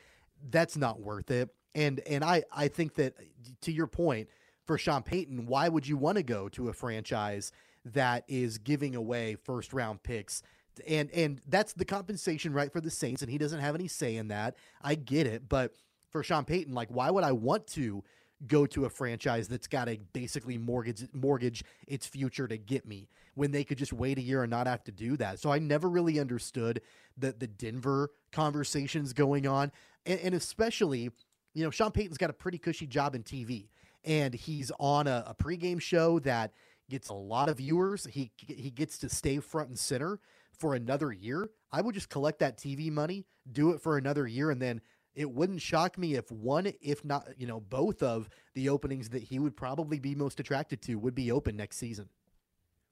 that's 0.51 0.77
not 0.77 1.01
worth 1.01 1.31
it. 1.31 1.51
And 1.75 2.01
and 2.01 2.25
I 2.25 2.45
I 2.53 2.69
think 2.69 2.95
that 2.95 3.15
to 3.63 3.73
your 3.73 3.87
point, 3.87 4.29
for 4.67 4.79
Sean 4.79 5.03
Payton, 5.03 5.47
why 5.47 5.69
would 5.69 5.87
you 5.87 5.97
want 5.97 6.17
to 6.17 6.23
go 6.23 6.49
to 6.51 6.69
a 6.69 6.73
franchise 6.73 7.53
that 7.85 8.25
is 8.29 8.59
giving 8.59 8.95
away 8.95 9.37
first 9.37 9.73
round 9.73 10.03
picks? 10.03 10.43
And 10.87 11.11
and 11.11 11.41
that's 11.47 11.73
the 11.73 11.85
compensation 11.85 12.53
right 12.53 12.73
for 12.73 12.81
the 12.81 12.91
Saints, 12.91 13.23
and 13.23 13.31
he 13.31 13.39
doesn't 13.39 13.61
have 13.61 13.75
any 13.75 13.89
say 13.89 14.17
in 14.17 14.29
that. 14.29 14.57
I 14.83 14.95
get 14.95 15.27
it, 15.27 15.49
but 15.49 15.75
for 16.11 16.23
Sean 16.23 16.45
Payton, 16.45 16.75
like 16.75 16.89
why 16.89 17.11
would 17.11 17.25
I 17.25 17.33
want 17.33 17.67
to 17.69 18.03
go 18.47 18.67
to 18.67 18.85
a 18.87 18.91
franchise 18.91 19.49
that's 19.49 19.67
got 19.67 19.87
to 19.87 19.99
basically 20.13 20.57
mortgage 20.57 21.07
mortgage 21.13 21.63
its 21.87 22.07
future 22.07 22.49
to 22.49 22.57
get 22.57 22.87
me 22.87 23.09
when 23.35 23.51
they 23.51 23.65
could 23.65 23.79
just 23.79 23.93
wait 23.93 24.19
a 24.19 24.23
year 24.23 24.43
and 24.43 24.51
not 24.51 24.67
have 24.67 24.83
to 24.85 24.93
do 24.93 25.17
that. 25.17 25.39
So 25.39 25.51
I 25.51 25.59
never 25.59 25.89
really 25.89 26.19
understood 26.19 26.81
the 27.17 27.33
the 27.33 27.47
Denver 27.47 28.11
conversations 28.33 29.13
going 29.13 29.47
on, 29.47 29.73
and, 30.07 30.21
and 30.21 30.35
especially 30.35 31.11
you 31.55 31.65
know 31.65 31.71
Sean 31.71 31.91
Payton's 31.91 32.19
got 32.19 32.31
a 32.31 32.35
pretty 32.35 32.59
cushy 32.59 32.87
job 32.87 33.15
in 33.15 33.23
TV, 33.23 33.69
and 34.05 34.35
he's 34.35 34.73
on 34.79 35.07
a, 35.07 35.25
a 35.27 35.35
pregame 35.35 35.81
show 35.81 36.19
that 36.21 36.53
gets 36.89 37.09
a 37.09 37.15
lot 37.15 37.49
of 37.49 37.59
viewers. 37.59 38.07
He 38.07 38.31
he 38.47 38.71
gets 38.71 38.99
to 38.99 39.09
stay 39.09 39.39
front 39.39 39.69
and 39.69 39.79
center 39.79 40.19
for 40.59 40.75
another 40.75 41.13
year. 41.13 41.51
I 41.73 41.81
would 41.81 41.95
just 41.95 42.09
collect 42.09 42.41
that 42.41 42.59
TV 42.59 42.91
money, 42.91 43.25
do 43.51 43.71
it 43.71 43.81
for 43.81 43.97
another 43.97 44.27
year, 44.27 44.51
and 44.51 44.61
then 44.61 44.81
it 45.15 45.31
wouldn't 45.31 45.61
shock 45.61 45.99
me 45.99 46.15
if 46.15 46.31
one, 46.31 46.73
if 46.81 47.05
not, 47.05 47.27
you 47.37 47.47
know, 47.47 47.61
both 47.61 48.03
of 48.03 48.29
the 48.55 48.69
openings 48.69 49.11
that 49.11 49.23
he 49.23 49.39
would 49.39 49.57
probably 49.57 49.99
be 49.99 50.15
most 50.15 50.41
attracted 50.41 50.83
to 50.83 50.97
would 50.97 51.15
be 51.15 51.33
open 51.33 51.57
next 51.57 51.79
season. 51.79 52.09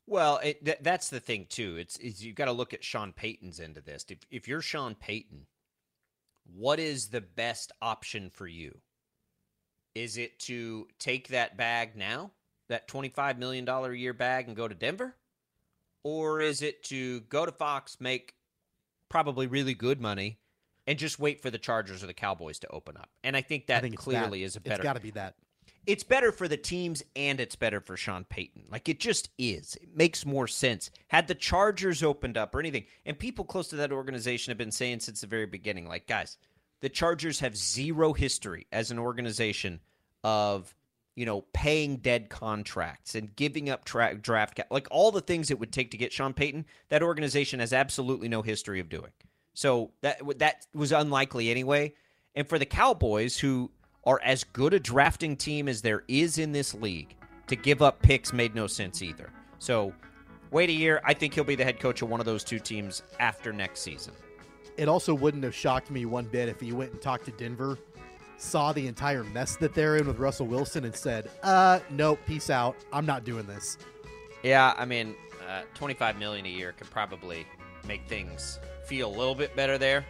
Well, 0.06 0.40
it, 0.42 0.64
th- 0.64 0.78
that's 0.80 1.10
the 1.10 1.20
thing 1.20 1.46
too. 1.48 1.76
It's, 1.76 1.96
it's 1.98 2.22
you've 2.22 2.34
got 2.34 2.46
to 2.46 2.52
look 2.52 2.72
at 2.72 2.82
Sean 2.82 3.12
Payton's 3.12 3.60
end 3.60 3.76
of 3.76 3.84
this. 3.84 4.06
If 4.08 4.18
if 4.30 4.48
you're 4.48 4.62
Sean 4.62 4.94
Payton, 4.94 5.46
what 6.56 6.80
is 6.80 7.08
the 7.08 7.20
best 7.20 7.72
option 7.82 8.30
for 8.30 8.46
you? 8.46 8.78
Is 9.94 10.16
it 10.16 10.38
to 10.40 10.88
take 10.98 11.28
that 11.28 11.56
bag 11.56 11.94
now, 11.94 12.32
that 12.68 12.88
twenty 12.88 13.10
five 13.10 13.38
million 13.38 13.64
dollar 13.64 13.92
a 13.92 13.98
year 13.98 14.14
bag, 14.14 14.46
and 14.46 14.56
go 14.56 14.66
to 14.66 14.74
Denver, 14.74 15.14
or 16.02 16.40
is 16.40 16.62
it 16.62 16.82
to 16.84 17.20
go 17.22 17.44
to 17.44 17.52
Fox, 17.52 17.98
make 18.00 18.34
probably 19.08 19.46
really 19.46 19.74
good 19.74 20.00
money? 20.00 20.38
And 20.88 20.98
just 20.98 21.18
wait 21.18 21.42
for 21.42 21.50
the 21.50 21.58
Chargers 21.58 22.02
or 22.02 22.06
the 22.06 22.14
Cowboys 22.14 22.58
to 22.60 22.68
open 22.70 22.96
up. 22.96 23.10
And 23.22 23.36
I 23.36 23.42
think 23.42 23.66
that 23.66 23.78
I 23.78 23.80
think 23.82 23.98
clearly 23.98 24.40
that. 24.40 24.46
is 24.46 24.56
a 24.56 24.60
better. 24.60 24.76
It's 24.76 24.82
got 24.82 24.94
to 24.94 25.00
be 25.00 25.10
that. 25.10 25.34
It's 25.86 26.02
better 26.02 26.32
for 26.32 26.48
the 26.48 26.56
teams 26.56 27.02
and 27.14 27.40
it's 27.40 27.56
better 27.56 27.80
for 27.80 27.94
Sean 27.94 28.24
Payton. 28.24 28.64
Like 28.70 28.88
it 28.88 28.98
just 28.98 29.28
is. 29.38 29.76
It 29.82 29.94
makes 29.94 30.24
more 30.24 30.46
sense. 30.46 30.90
Had 31.08 31.28
the 31.28 31.34
Chargers 31.34 32.02
opened 32.02 32.38
up 32.38 32.54
or 32.54 32.60
anything, 32.60 32.86
and 33.04 33.18
people 33.18 33.44
close 33.44 33.68
to 33.68 33.76
that 33.76 33.92
organization 33.92 34.50
have 34.50 34.56
been 34.56 34.72
saying 34.72 35.00
since 35.00 35.20
the 35.20 35.26
very 35.26 35.44
beginning, 35.44 35.86
like, 35.86 36.06
guys, 36.06 36.38
the 36.80 36.88
Chargers 36.88 37.40
have 37.40 37.54
zero 37.54 38.14
history 38.14 38.66
as 38.72 38.90
an 38.90 38.98
organization 38.98 39.80
of 40.24 40.74
you 41.16 41.26
know, 41.26 41.44
paying 41.52 41.96
dead 41.96 42.30
contracts 42.30 43.16
and 43.16 43.34
giving 43.34 43.68
up 43.68 43.84
tra- 43.84 44.14
draft 44.14 44.54
cap, 44.54 44.68
like 44.70 44.86
all 44.88 45.10
the 45.10 45.20
things 45.20 45.50
it 45.50 45.58
would 45.58 45.72
take 45.72 45.90
to 45.90 45.96
get 45.96 46.12
Sean 46.12 46.32
Payton, 46.32 46.64
that 46.90 47.02
organization 47.02 47.58
has 47.58 47.72
absolutely 47.72 48.28
no 48.28 48.40
history 48.40 48.78
of 48.78 48.88
doing. 48.88 49.10
So 49.54 49.90
that 50.02 50.20
that 50.38 50.66
was 50.74 50.92
unlikely 50.92 51.50
anyway. 51.50 51.94
And 52.34 52.48
for 52.48 52.58
the 52.58 52.66
Cowboys, 52.66 53.38
who 53.38 53.70
are 54.04 54.20
as 54.22 54.44
good 54.44 54.72
a 54.74 54.80
drafting 54.80 55.36
team 55.36 55.68
as 55.68 55.82
there 55.82 56.04
is 56.08 56.38
in 56.38 56.52
this 56.52 56.74
league, 56.74 57.16
to 57.48 57.56
give 57.56 57.82
up 57.82 58.00
picks 58.00 58.32
made 58.32 58.54
no 58.54 58.66
sense 58.66 59.02
either. 59.02 59.30
So 59.58 59.92
wait 60.50 60.70
a 60.70 60.72
year. 60.72 61.00
I 61.04 61.14
think 61.14 61.34
he'll 61.34 61.44
be 61.44 61.56
the 61.56 61.64
head 61.64 61.80
coach 61.80 62.02
of 62.02 62.08
one 62.08 62.20
of 62.20 62.26
those 62.26 62.44
two 62.44 62.58
teams 62.58 63.02
after 63.18 63.52
next 63.52 63.80
season. 63.80 64.14
It 64.76 64.88
also 64.88 65.12
wouldn't 65.12 65.42
have 65.44 65.54
shocked 65.54 65.90
me 65.90 66.06
one 66.06 66.26
bit 66.26 66.48
if 66.48 66.60
he 66.60 66.72
went 66.72 66.92
and 66.92 67.02
talked 67.02 67.24
to 67.24 67.32
Denver, 67.32 67.78
saw 68.36 68.72
the 68.72 68.86
entire 68.86 69.24
mess 69.24 69.56
that 69.56 69.74
they're 69.74 69.96
in 69.96 70.06
with 70.06 70.18
Russell 70.18 70.46
Wilson, 70.46 70.84
and 70.84 70.94
said, 70.94 71.28
"Uh, 71.42 71.80
no, 71.90 72.14
peace 72.14 72.48
out. 72.48 72.76
I'm 72.92 73.04
not 73.04 73.24
doing 73.24 73.46
this." 73.46 73.76
Yeah, 74.44 74.74
I 74.78 74.84
mean, 74.84 75.16
uh, 75.48 75.62
25 75.74 76.16
million 76.18 76.46
a 76.46 76.48
year 76.48 76.72
could 76.72 76.88
probably 76.90 77.44
make 77.86 78.06
things 78.06 78.60
feel 78.88 79.08
a 79.08 79.16
little 79.16 79.34
bit 79.34 79.54
better 79.54 79.78
there. 79.78 80.04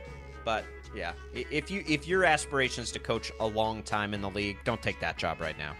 But 0.44 0.64
yeah, 0.94 1.12
if 1.34 1.70
you 1.70 1.84
if 1.86 2.06
your 2.06 2.24
aspirations 2.24 2.90
to 2.92 2.98
coach 2.98 3.32
a 3.40 3.46
long 3.46 3.82
time 3.82 4.14
in 4.14 4.22
the 4.22 4.30
league, 4.30 4.58
don't 4.64 4.80
take 4.80 5.00
that 5.00 5.18
job 5.18 5.40
right 5.40 5.58
now. 5.58 5.74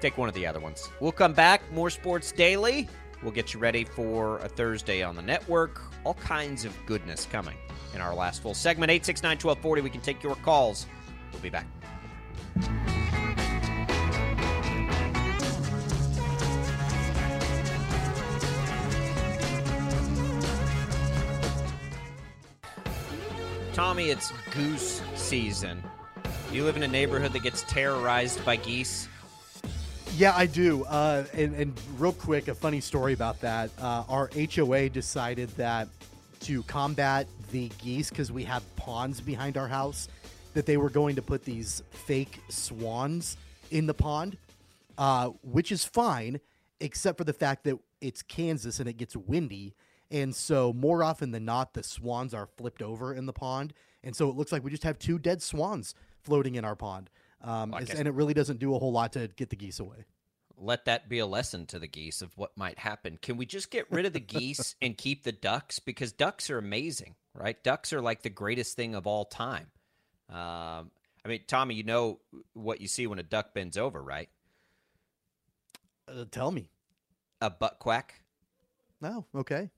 Take 0.00 0.18
one 0.18 0.28
of 0.28 0.34
the 0.34 0.46
other 0.46 0.60
ones. 0.60 0.88
We'll 1.00 1.12
come 1.12 1.32
back. 1.32 1.70
More 1.72 1.90
sports 1.90 2.32
daily. 2.32 2.88
We'll 3.22 3.32
get 3.32 3.54
you 3.54 3.60
ready 3.60 3.84
for 3.84 4.38
a 4.38 4.48
Thursday 4.48 5.02
on 5.02 5.16
the 5.16 5.22
network. 5.22 5.80
All 6.04 6.14
kinds 6.14 6.64
of 6.64 6.76
goodness 6.86 7.26
coming 7.30 7.56
in 7.94 8.00
our 8.00 8.14
last 8.14 8.42
full 8.42 8.54
segment. 8.54 8.90
869 8.90 9.36
1240. 9.36 9.82
We 9.82 9.90
can 9.90 10.00
take 10.00 10.22
your 10.22 10.36
calls. 10.36 10.86
We'll 11.32 11.40
be 11.40 11.50
back. 11.50 11.66
Tommy, 23.76 24.08
it's 24.08 24.32
goose 24.52 25.02
season. 25.16 25.82
You 26.50 26.64
live 26.64 26.76
in 26.76 26.82
a 26.82 26.88
neighborhood 26.88 27.34
that 27.34 27.42
gets 27.42 27.60
terrorized 27.64 28.42
by 28.42 28.56
geese. 28.56 29.06
Yeah, 30.16 30.32
I 30.34 30.46
do. 30.46 30.84
Uh, 30.84 31.26
and, 31.34 31.54
and, 31.54 31.78
real 31.98 32.14
quick, 32.14 32.48
a 32.48 32.54
funny 32.54 32.80
story 32.80 33.12
about 33.12 33.38
that. 33.42 33.68
Uh, 33.78 34.04
our 34.08 34.30
HOA 34.34 34.88
decided 34.88 35.50
that 35.58 35.88
to 36.40 36.62
combat 36.62 37.26
the 37.50 37.70
geese, 37.76 38.08
because 38.08 38.32
we 38.32 38.44
have 38.44 38.62
ponds 38.76 39.20
behind 39.20 39.58
our 39.58 39.68
house, 39.68 40.08
that 40.54 40.64
they 40.64 40.78
were 40.78 40.88
going 40.88 41.14
to 41.16 41.22
put 41.22 41.44
these 41.44 41.82
fake 41.90 42.40
swans 42.48 43.36
in 43.70 43.84
the 43.84 43.92
pond, 43.92 44.38
uh, 44.96 45.28
which 45.42 45.70
is 45.70 45.84
fine, 45.84 46.40
except 46.80 47.18
for 47.18 47.24
the 47.24 47.34
fact 47.34 47.64
that 47.64 47.78
it's 48.00 48.22
Kansas 48.22 48.80
and 48.80 48.88
it 48.88 48.96
gets 48.96 49.14
windy. 49.14 49.74
And 50.10 50.34
so, 50.34 50.72
more 50.72 51.02
often 51.02 51.32
than 51.32 51.44
not, 51.44 51.74
the 51.74 51.82
swans 51.82 52.32
are 52.32 52.46
flipped 52.56 52.82
over 52.82 53.12
in 53.12 53.26
the 53.26 53.32
pond. 53.32 53.72
And 54.04 54.14
so, 54.14 54.28
it 54.28 54.36
looks 54.36 54.52
like 54.52 54.62
we 54.62 54.70
just 54.70 54.84
have 54.84 54.98
two 54.98 55.18
dead 55.18 55.42
swans 55.42 55.94
floating 56.22 56.54
in 56.54 56.64
our 56.64 56.76
pond. 56.76 57.10
Um, 57.42 57.70
Well, 57.70 57.84
and 57.96 58.08
it 58.08 58.14
really 58.14 58.34
doesn't 58.34 58.58
do 58.58 58.74
a 58.74 58.78
whole 58.78 58.92
lot 58.92 59.12
to 59.14 59.28
get 59.28 59.50
the 59.50 59.56
geese 59.56 59.78
away. 59.80 60.04
let 60.56 60.86
that 60.86 61.08
be 61.08 61.18
a 61.18 61.26
lesson 61.26 61.66
to 61.66 61.78
the 61.78 61.86
geese 61.86 62.22
of 62.22 62.32
what 62.38 62.56
might 62.56 62.78
happen. 62.78 63.18
Can 63.20 63.36
we 63.36 63.44
just 63.44 63.70
get 63.70 63.90
rid 63.90 64.06
of 64.06 64.12
the 64.14 64.20
geese 64.20 64.74
and 64.80 64.96
keep 64.96 65.22
the 65.22 65.32
ducks? 65.32 65.78
Because 65.80 66.12
ducks 66.12 66.48
are 66.48 66.56
amazing, 66.58 67.14
right? 67.34 67.62
Ducks 67.62 67.92
are 67.92 68.00
like 68.00 68.22
the 68.22 68.30
greatest 68.30 68.74
thing 68.74 68.94
of 68.94 69.06
all 69.06 69.26
time. 69.26 69.66
Um, 70.30 70.90
I 71.24 71.28
mean, 71.28 71.40
Tommy, 71.46 71.74
you 71.74 71.82
know 71.82 72.20
what 72.54 72.80
you 72.80 72.88
see 72.88 73.06
when 73.06 73.18
a 73.18 73.22
duck 73.22 73.52
bends 73.52 73.76
over, 73.76 74.02
right? 74.02 74.30
Uh, 76.08 76.24
tell 76.30 76.50
me. 76.50 76.70
A 77.40 77.50
butt 77.50 77.78
quack. 77.78 78.22
No, 79.00 79.26
oh, 79.34 79.40
okay. 79.40 79.70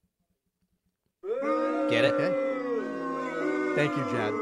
Get 1.91 2.05
it? 2.05 2.15
Okay. 2.15 3.75
Thank 3.75 3.97
you, 3.97 4.03
Jad. 4.11 4.33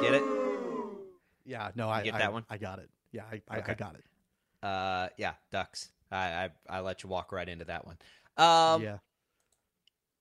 Get 0.00 0.14
it? 0.14 0.22
Yeah, 1.44 1.70
no, 1.74 1.88
I 1.88 2.02
get 2.02 2.14
I, 2.14 2.18
that 2.18 2.32
one. 2.32 2.44
I 2.48 2.56
got 2.58 2.78
it. 2.78 2.88
Yeah, 3.12 3.24
I, 3.30 3.42
I, 3.48 3.58
Okay. 3.58 3.72
I 3.72 3.74
got 3.74 3.94
it. 3.96 4.04
Uh, 4.62 5.08
yeah, 5.18 5.32
ducks. 5.50 5.90
I, 6.10 6.16
I 6.16 6.50
I 6.68 6.80
let 6.80 7.02
you 7.02 7.08
walk 7.08 7.32
right 7.32 7.48
into 7.48 7.64
that 7.66 7.84
one. 7.86 7.96
Um, 8.36 8.82
yeah. 8.82 8.98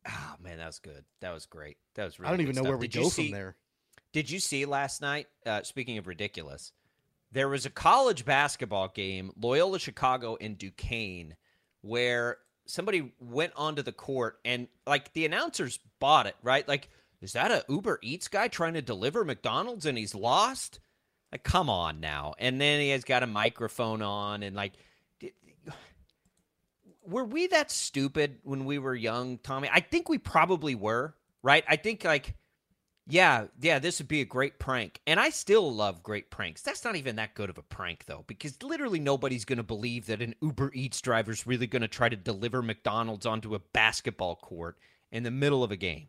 Oh 0.08 0.36
man, 0.42 0.58
that 0.58 0.66
was 0.68 0.80
good. 0.80 1.06
That 1.22 1.34
was 1.34 1.46
great. 1.46 1.78
That 1.96 2.06
was 2.06 2.20
really. 2.20 2.28
I 2.28 2.32
don't 2.32 2.42
even 2.42 2.56
know 2.56 2.62
stuff. 2.64 2.70
where 2.70 2.78
we 2.78 2.88
Did 2.88 2.96
you 2.96 3.04
go 3.04 3.10
see- 3.10 3.28
from 3.30 3.38
there. 3.38 3.56
Did 4.12 4.30
you 4.30 4.40
see 4.40 4.66
last 4.66 5.02
night? 5.02 5.28
Uh, 5.46 5.64
speaking 5.64 5.98
of 5.98 6.06
ridiculous, 6.08 6.72
there 7.32 7.48
was 7.50 7.66
a 7.66 7.70
college 7.72 8.26
basketball 8.26 8.90
game, 8.90 9.32
Loyola 9.40 9.80
Chicago 9.80 10.38
and 10.40 10.56
Duquesne, 10.58 11.36
where 11.82 12.38
somebody 12.66 13.14
went 13.20 13.54
onto 13.56 13.82
the 13.82 13.92
court 13.92 14.40
and 14.46 14.68
like 14.88 15.14
the 15.14 15.26
announcers 15.26 15.80
bought 16.00 16.28
it, 16.28 16.36
right? 16.44 16.68
Like, 16.68 16.90
is 17.22 17.34
that 17.34 17.52
a 17.52 17.64
Uber 17.70 18.00
Eats 18.02 18.28
guy 18.28 18.48
trying 18.48 18.74
to 18.74 18.82
deliver 18.82 19.24
McDonald's 19.24 19.86
and 19.86 19.98
he's 19.98 20.16
lost? 20.16 20.80
Like, 21.32 21.44
come 21.44 21.70
on 21.70 22.00
now. 22.00 22.34
And 22.38 22.60
then 22.60 22.80
he 22.80 22.90
has 22.90 23.04
got 23.04 23.24
a 23.24 23.28
microphone 23.28 24.02
on 24.02 24.44
and 24.44 24.56
like. 24.56 24.74
Were 27.06 27.26
we 27.26 27.48
that 27.48 27.70
stupid 27.70 28.38
when 28.44 28.64
we 28.64 28.80
were 28.80 28.96
young, 28.96 29.38
Tommy? 29.40 29.70
I 29.70 29.82
think 29.82 30.08
we 30.08 30.18
probably 30.18 30.74
were, 30.74 31.14
right? 31.42 31.66
I 31.68 31.76
think 31.76 32.06
like 32.06 32.34
yeah, 33.06 33.48
yeah, 33.60 33.80
this 33.80 34.00
would 34.00 34.08
be 34.08 34.22
a 34.22 34.26
great 34.26 34.60
prank. 34.60 35.02
And 35.06 35.20
I 35.20 35.30
still 35.30 35.74
love 35.74 36.04
great 36.04 36.30
pranks. 36.32 36.62
That's 36.62 36.86
not 36.86 36.96
even 36.96 37.18
that 37.18 37.34
good 37.36 37.50
of 37.50 37.58
a 37.58 37.64
prank, 37.64 38.06
though, 38.06 38.24
because 38.28 38.62
literally 38.64 39.00
nobody's 39.00 39.44
going 39.44 39.58
to 39.58 39.64
believe 39.64 40.06
that 40.06 40.22
an 40.22 40.36
Uber 40.42 40.72
Eats 40.74 41.02
driver's 41.02 41.46
really 41.46 41.68
going 41.68 41.82
to 41.82 41.88
try 41.88 42.08
to 42.08 42.16
deliver 42.16 42.62
McDonald's 42.62 43.26
onto 43.26 43.56
a 43.56 43.60
basketball 43.60 44.38
court 44.38 44.78
in 45.12 45.24
the 45.24 45.32
middle 45.32 45.64
of 45.64 45.72
a 45.72 45.76
game. 45.76 46.08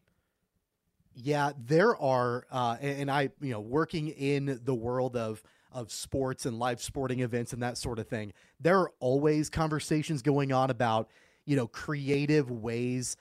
Yeah, 1.16 1.52
there 1.58 1.96
are, 1.96 2.46
uh, 2.50 2.76
and 2.80 3.02
and 3.02 3.10
I, 3.10 3.30
you 3.40 3.52
know, 3.52 3.60
working 3.60 4.08
in 4.08 4.60
the 4.64 4.74
world 4.74 5.16
of 5.16 5.42
of 5.72 5.90
sports 5.90 6.46
and 6.46 6.58
live 6.58 6.80
sporting 6.80 7.20
events 7.20 7.52
and 7.52 7.62
that 7.62 7.76
sort 7.76 7.98
of 7.98 8.08
thing, 8.08 8.32
there 8.60 8.78
are 8.78 8.92
always 9.00 9.50
conversations 9.50 10.22
going 10.22 10.52
on 10.52 10.70
about, 10.70 11.08
you 11.44 11.56
know, 11.56 11.66
creative 11.66 12.50
ways 12.50 13.16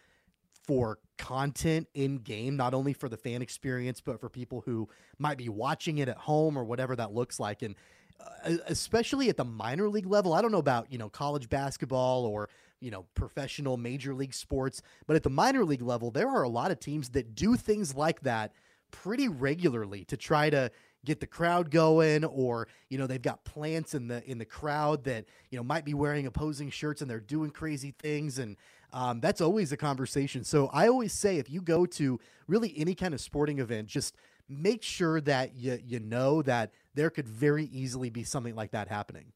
for 0.66 0.99
content 1.18 1.88
in 1.93 2.18
game, 2.18 2.55
not 2.55 2.74
only 2.74 2.93
for 2.93 3.09
the 3.09 3.18
fan 3.18 3.41
experience, 3.41 4.01
but 4.01 4.20
for 4.20 4.30
people 4.30 4.61
who 4.66 4.88
might 5.20 5.38
be 5.38 5.49
watching 5.49 5.97
it 5.97 6.07
at 6.07 6.18
home 6.18 6.57
or 6.57 6.64
whatever 6.64 6.95
that 6.95 7.14
looks 7.14 7.39
like. 7.39 7.61
And 7.61 7.76
uh, 8.20 8.57
especially 8.68 9.30
at 9.30 9.38
the 9.38 9.45
minor 9.45 9.89
league 9.89 10.05
level, 10.05 10.34
I 10.34 10.41
don't 10.41 10.51
know 10.51 10.57
about, 10.57 10.91
you 10.91 10.97
know, 10.97 11.09
college 11.09 11.49
basketball 11.49 12.26
or, 12.26 12.49
you 12.80 12.91
know, 12.91 13.05
professional 13.16 13.78
major 13.78 14.14
league 14.14 14.34
sports, 14.34 14.82
but 15.07 15.16
at 15.16 15.24
the 15.24 15.30
minor 15.30 15.66
league 15.66 15.82
level, 15.82 16.11
there 16.11 16.30
are 16.30 16.43
a 16.43 16.49
lot 16.49 16.72
of 16.72 16.80
teams 16.80 17.09
that 17.09 17.36
do 17.36 17.55
things 17.55 17.95
like 17.95 18.22
that 18.22 18.53
pretty 18.91 19.28
regularly 19.28 20.05
to 20.05 20.16
try 20.16 20.49
to 20.49 20.72
get 21.05 21.20
the 21.20 21.28
crowd 21.28 21.70
going 21.70 22.24
or 22.24 22.68
you 22.89 22.97
know 22.97 23.07
they've 23.07 23.22
got 23.22 23.43
plants 23.43 23.93
in 23.93 24.07
the 24.07 24.24
in 24.30 24.38
the 24.38 24.45
crowd 24.45 25.03
that 25.03 25.26
you 25.49 25.57
know 25.57 25.64
might 25.64 25.84
be 25.84 25.93
wearing 25.93 26.26
opposing 26.26 26.70
shirts 26.70 27.01
and 27.01 27.09
they're 27.09 27.20
doing 27.20 27.49
crazy 27.49 27.93
things 27.99 28.39
and 28.39 28.55
um, 28.94 29.20
that's 29.20 29.41
always 29.41 29.72
a 29.72 29.78
conversation 29.78 30.44
so 30.44 30.68
i 30.74 30.88
always 30.88 31.12
say 31.12 31.38
if 31.38 31.50
you 31.50 31.62
go 31.62 31.86
to 31.86 32.20
really 32.48 32.74
any 32.78 32.96
kind 32.96 33.14
of 33.14 33.20
sporting 33.20 33.60
event 33.60 33.88
just 33.88 34.16
make 34.48 34.82
sure 34.84 35.20
that 35.22 35.56
you 35.56 35.80
you 35.86 36.00
know 36.00 36.41
that 36.41 36.72
there 36.94 37.10
could 37.10 37.28
very 37.28 37.66
easily 37.66 38.10
be 38.10 38.24
something 38.24 38.56
like 38.56 38.72
that 38.72 38.88
happening 38.88 39.34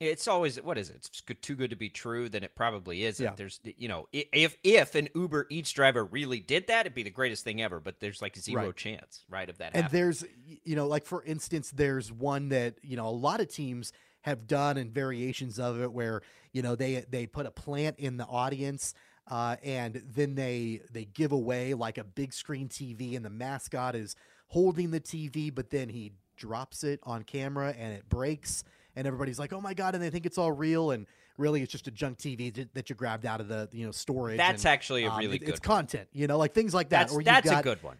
It's 0.00 0.26
always 0.26 0.56
what 0.60 0.78
is 0.78 0.90
it? 0.90 0.96
It's 0.96 1.20
good, 1.20 1.40
too 1.42 1.54
good 1.54 1.70
to 1.70 1.76
be 1.76 1.88
true. 1.88 2.28
Then 2.28 2.42
it 2.42 2.56
probably 2.56 3.04
isn't. 3.04 3.22
Yeah. 3.24 3.34
There's 3.36 3.60
you 3.76 3.86
know 3.88 4.08
if 4.12 4.56
if 4.64 4.94
an 4.96 5.08
Uber 5.14 5.46
Eats 5.48 5.70
driver 5.70 6.04
really 6.04 6.40
did 6.40 6.66
that, 6.66 6.80
it'd 6.86 6.94
be 6.94 7.04
the 7.04 7.10
greatest 7.10 7.44
thing 7.44 7.62
ever. 7.62 7.78
But 7.78 8.00
there's 8.00 8.20
like 8.20 8.36
zero 8.36 8.66
Right. 8.66 8.76
chance, 8.76 9.24
right, 9.30 9.48
of 9.48 9.58
that 9.58 9.70
and 9.74 9.84
happening. 9.84 10.00
there's 10.02 10.24
you 10.64 10.74
know 10.74 10.88
like 10.88 11.06
for 11.06 11.22
instance 11.24 11.70
there's 11.70 12.10
one 12.10 12.48
that 12.48 12.74
you 12.82 12.96
know 12.96 13.06
a 13.06 13.14
lot 13.28 13.40
of 13.40 13.46
teams 13.46 13.92
have 14.22 14.46
done 14.46 14.76
and 14.76 14.92
variations 14.92 15.58
of 15.58 15.80
it 15.80 15.92
where 15.92 16.22
you 16.52 16.62
know 16.62 16.74
they 16.74 17.04
they 17.10 17.26
put 17.26 17.46
a 17.46 17.50
plant 17.50 17.98
in 17.98 18.16
the 18.16 18.24
audience 18.26 18.94
uh, 19.28 19.56
and 19.62 20.02
then 20.14 20.34
they 20.34 20.80
they 20.90 21.04
give 21.04 21.32
away 21.32 21.74
like 21.74 21.98
a 21.98 22.04
big 22.04 22.32
screen 22.32 22.68
TV 22.68 23.14
and 23.16 23.24
the 23.24 23.30
mascot 23.30 23.94
is 23.94 24.16
holding 24.48 24.90
the 24.90 25.00
TV 25.00 25.54
but 25.54 25.70
then 25.70 25.88
he 25.88 26.12
drops 26.36 26.82
it 26.82 27.00
on 27.04 27.22
camera 27.22 27.74
and 27.78 27.92
it 27.92 28.08
breaks 28.08 28.64
and 28.96 29.06
everybody's 29.06 29.38
like 29.38 29.52
oh 29.52 29.60
my 29.60 29.74
god 29.74 29.94
and 29.94 30.02
they 30.02 30.10
think 30.10 30.26
it's 30.26 30.38
all 30.38 30.52
real 30.52 30.90
and 30.90 31.06
really 31.38 31.62
it's 31.62 31.72
just 31.72 31.86
a 31.88 31.90
junk 31.90 32.18
TV 32.18 32.52
that- 32.74 32.90
you 32.90 32.96
grabbed 32.96 33.26
out 33.26 33.40
of 33.40 33.48
the 33.48 33.68
you 33.72 33.86
know 33.86 33.92
storage 33.92 34.36
That's 34.36 34.64
and, 34.64 34.72
actually 34.72 35.04
a 35.04 35.10
um, 35.10 35.18
really 35.18 35.36
it- 35.36 35.42
it's 35.48 35.60
one. 35.66 35.76
content 35.76 36.08
you 36.12 36.26
know 36.26 36.38
like 36.38 36.52
things 36.52 36.74
like 36.74 36.90
that 36.90 37.08
That's- 37.08 37.16
or 37.16 37.22
that's 37.22 37.50
a 37.50 37.62
good 37.62 37.82
one. 37.82 37.96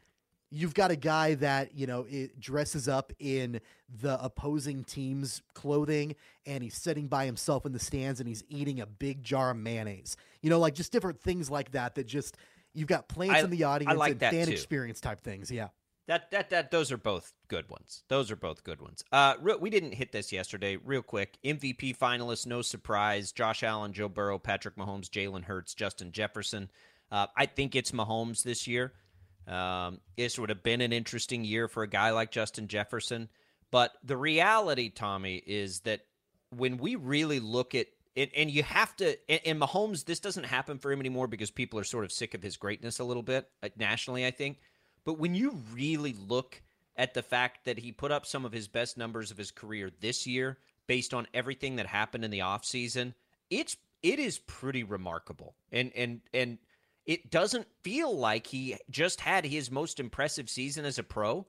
You've 0.54 0.74
got 0.74 0.90
a 0.90 0.96
guy 0.96 1.34
that 1.34 1.74
you 1.74 1.86
know 1.86 2.06
it 2.10 2.38
dresses 2.38 2.86
up 2.88 3.12
in 3.18 3.58
the 4.00 4.22
opposing 4.22 4.84
team's 4.84 5.40
clothing 5.54 6.14
and 6.46 6.62
he's 6.62 6.74
sitting 6.76 7.08
by 7.08 7.24
himself 7.24 7.64
in 7.64 7.72
the 7.72 7.78
stands 7.78 8.20
and 8.20 8.28
he's 8.28 8.44
eating 8.48 8.80
a 8.80 8.86
big 8.86 9.22
jar 9.22 9.50
of 9.52 9.56
mayonnaise 9.56 10.16
you 10.42 10.50
know 10.50 10.58
like 10.58 10.74
just 10.74 10.92
different 10.92 11.18
things 11.20 11.50
like 11.50 11.72
that 11.72 11.94
that 11.94 12.06
just 12.06 12.36
you've 12.74 12.88
got 12.88 13.08
plants 13.08 13.36
I- 13.36 13.44
in 13.44 13.50
the 13.50 13.64
I 13.64 13.70
audience 13.74 13.96
like 13.98 14.12
and 14.12 14.20
that 14.20 14.32
fan 14.32 14.46
too. 14.46 14.52
experience 14.52 15.00
type 15.00 15.20
things 15.22 15.50
yeah 15.50 15.68
That 16.06 16.30
that 16.32 16.50
that 16.50 16.70
those 16.70 16.90
are 16.92 16.98
both 16.98 17.32
good 17.48 17.70
ones. 17.70 18.02
Those 18.08 18.30
are 18.30 18.36
both 18.36 18.64
good 18.64 18.80
ones. 18.82 19.04
Uh, 19.12 19.34
re- 19.40 19.56
we 19.60 19.70
didn't 19.70 19.92
hit 19.94 20.10
this 20.10 20.32
yesterday. 20.32 20.76
Real 20.76 21.00
quick, 21.02 21.38
MVP 21.44 21.96
finalists, 21.96 22.44
no 22.44 22.60
surprise: 22.60 23.30
Josh 23.30 23.62
Allen, 23.62 23.92
Joe 23.92 24.08
Burrow, 24.08 24.38
Patrick 24.38 24.74
Mahomes, 24.76 25.08
Jalen 25.08 25.44
Hurts, 25.44 25.74
Justin 25.74 26.10
Jefferson. 26.10 26.70
Uh, 27.12 27.28
I 27.36 27.46
think 27.46 27.76
it's 27.76 27.92
Mahomes 27.92 28.42
this 28.42 28.66
year. 28.66 28.94
Um, 29.46 30.00
this 30.16 30.38
would 30.38 30.50
have 30.50 30.62
been 30.62 30.80
an 30.80 30.92
interesting 30.92 31.44
year 31.44 31.68
for 31.68 31.82
a 31.82 31.88
guy 31.88 32.10
like 32.10 32.30
Justin 32.30 32.68
Jefferson. 32.68 33.28
But 33.70 33.92
the 34.04 34.16
reality, 34.16 34.90
Tommy, 34.90 35.36
is 35.46 35.80
that 35.80 36.02
when 36.50 36.76
we 36.76 36.96
really 36.96 37.40
look 37.40 37.74
at 37.74 37.86
and, 38.14 38.30
and 38.36 38.50
you 38.50 38.62
have 38.62 38.94
to 38.96 39.16
and, 39.28 39.40
and 39.46 39.60
Mahomes, 39.60 40.04
this 40.04 40.20
doesn't 40.20 40.44
happen 40.44 40.78
for 40.78 40.92
him 40.92 41.00
anymore 41.00 41.26
because 41.26 41.50
people 41.50 41.80
are 41.80 41.84
sort 41.84 42.04
of 42.04 42.12
sick 42.12 42.34
of 42.34 42.42
his 42.42 42.56
greatness 42.56 42.98
a 42.98 43.04
little 43.04 43.22
bit 43.22 43.48
uh, 43.62 43.70
nationally, 43.76 44.26
I 44.26 44.30
think. 44.30 44.58
But 45.04 45.18
when 45.18 45.34
you 45.34 45.58
really 45.72 46.12
look 46.12 46.62
at 46.96 47.14
the 47.14 47.22
fact 47.22 47.64
that 47.64 47.78
he 47.78 47.90
put 47.90 48.12
up 48.12 48.26
some 48.26 48.44
of 48.44 48.52
his 48.52 48.68
best 48.68 48.98
numbers 48.98 49.30
of 49.30 49.38
his 49.38 49.50
career 49.50 49.90
this 50.00 50.26
year 50.26 50.58
based 50.86 51.14
on 51.14 51.26
everything 51.32 51.76
that 51.76 51.86
happened 51.86 52.24
in 52.24 52.30
the 52.30 52.40
offseason, 52.40 53.14
it's 53.50 53.76
it 54.02 54.18
is 54.18 54.38
pretty 54.38 54.82
remarkable. 54.82 55.54
And 55.70 55.92
and 55.96 56.20
and 56.34 56.58
it 57.06 57.30
doesn't 57.30 57.66
feel 57.82 58.16
like 58.16 58.46
he 58.46 58.76
just 58.90 59.20
had 59.20 59.44
his 59.44 59.70
most 59.70 59.98
impressive 59.98 60.48
season 60.48 60.84
as 60.84 60.98
a 60.98 61.02
pro, 61.02 61.46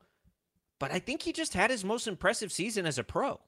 but 0.79 0.91
I 0.91 0.99
think 0.99 1.21
he 1.21 1.31
just 1.31 1.53
had 1.53 1.69
his 1.69 1.85
most 1.85 2.07
impressive 2.07 2.51
season 2.51 2.85
as 2.85 2.97
a 2.97 3.03
pro. 3.03 3.39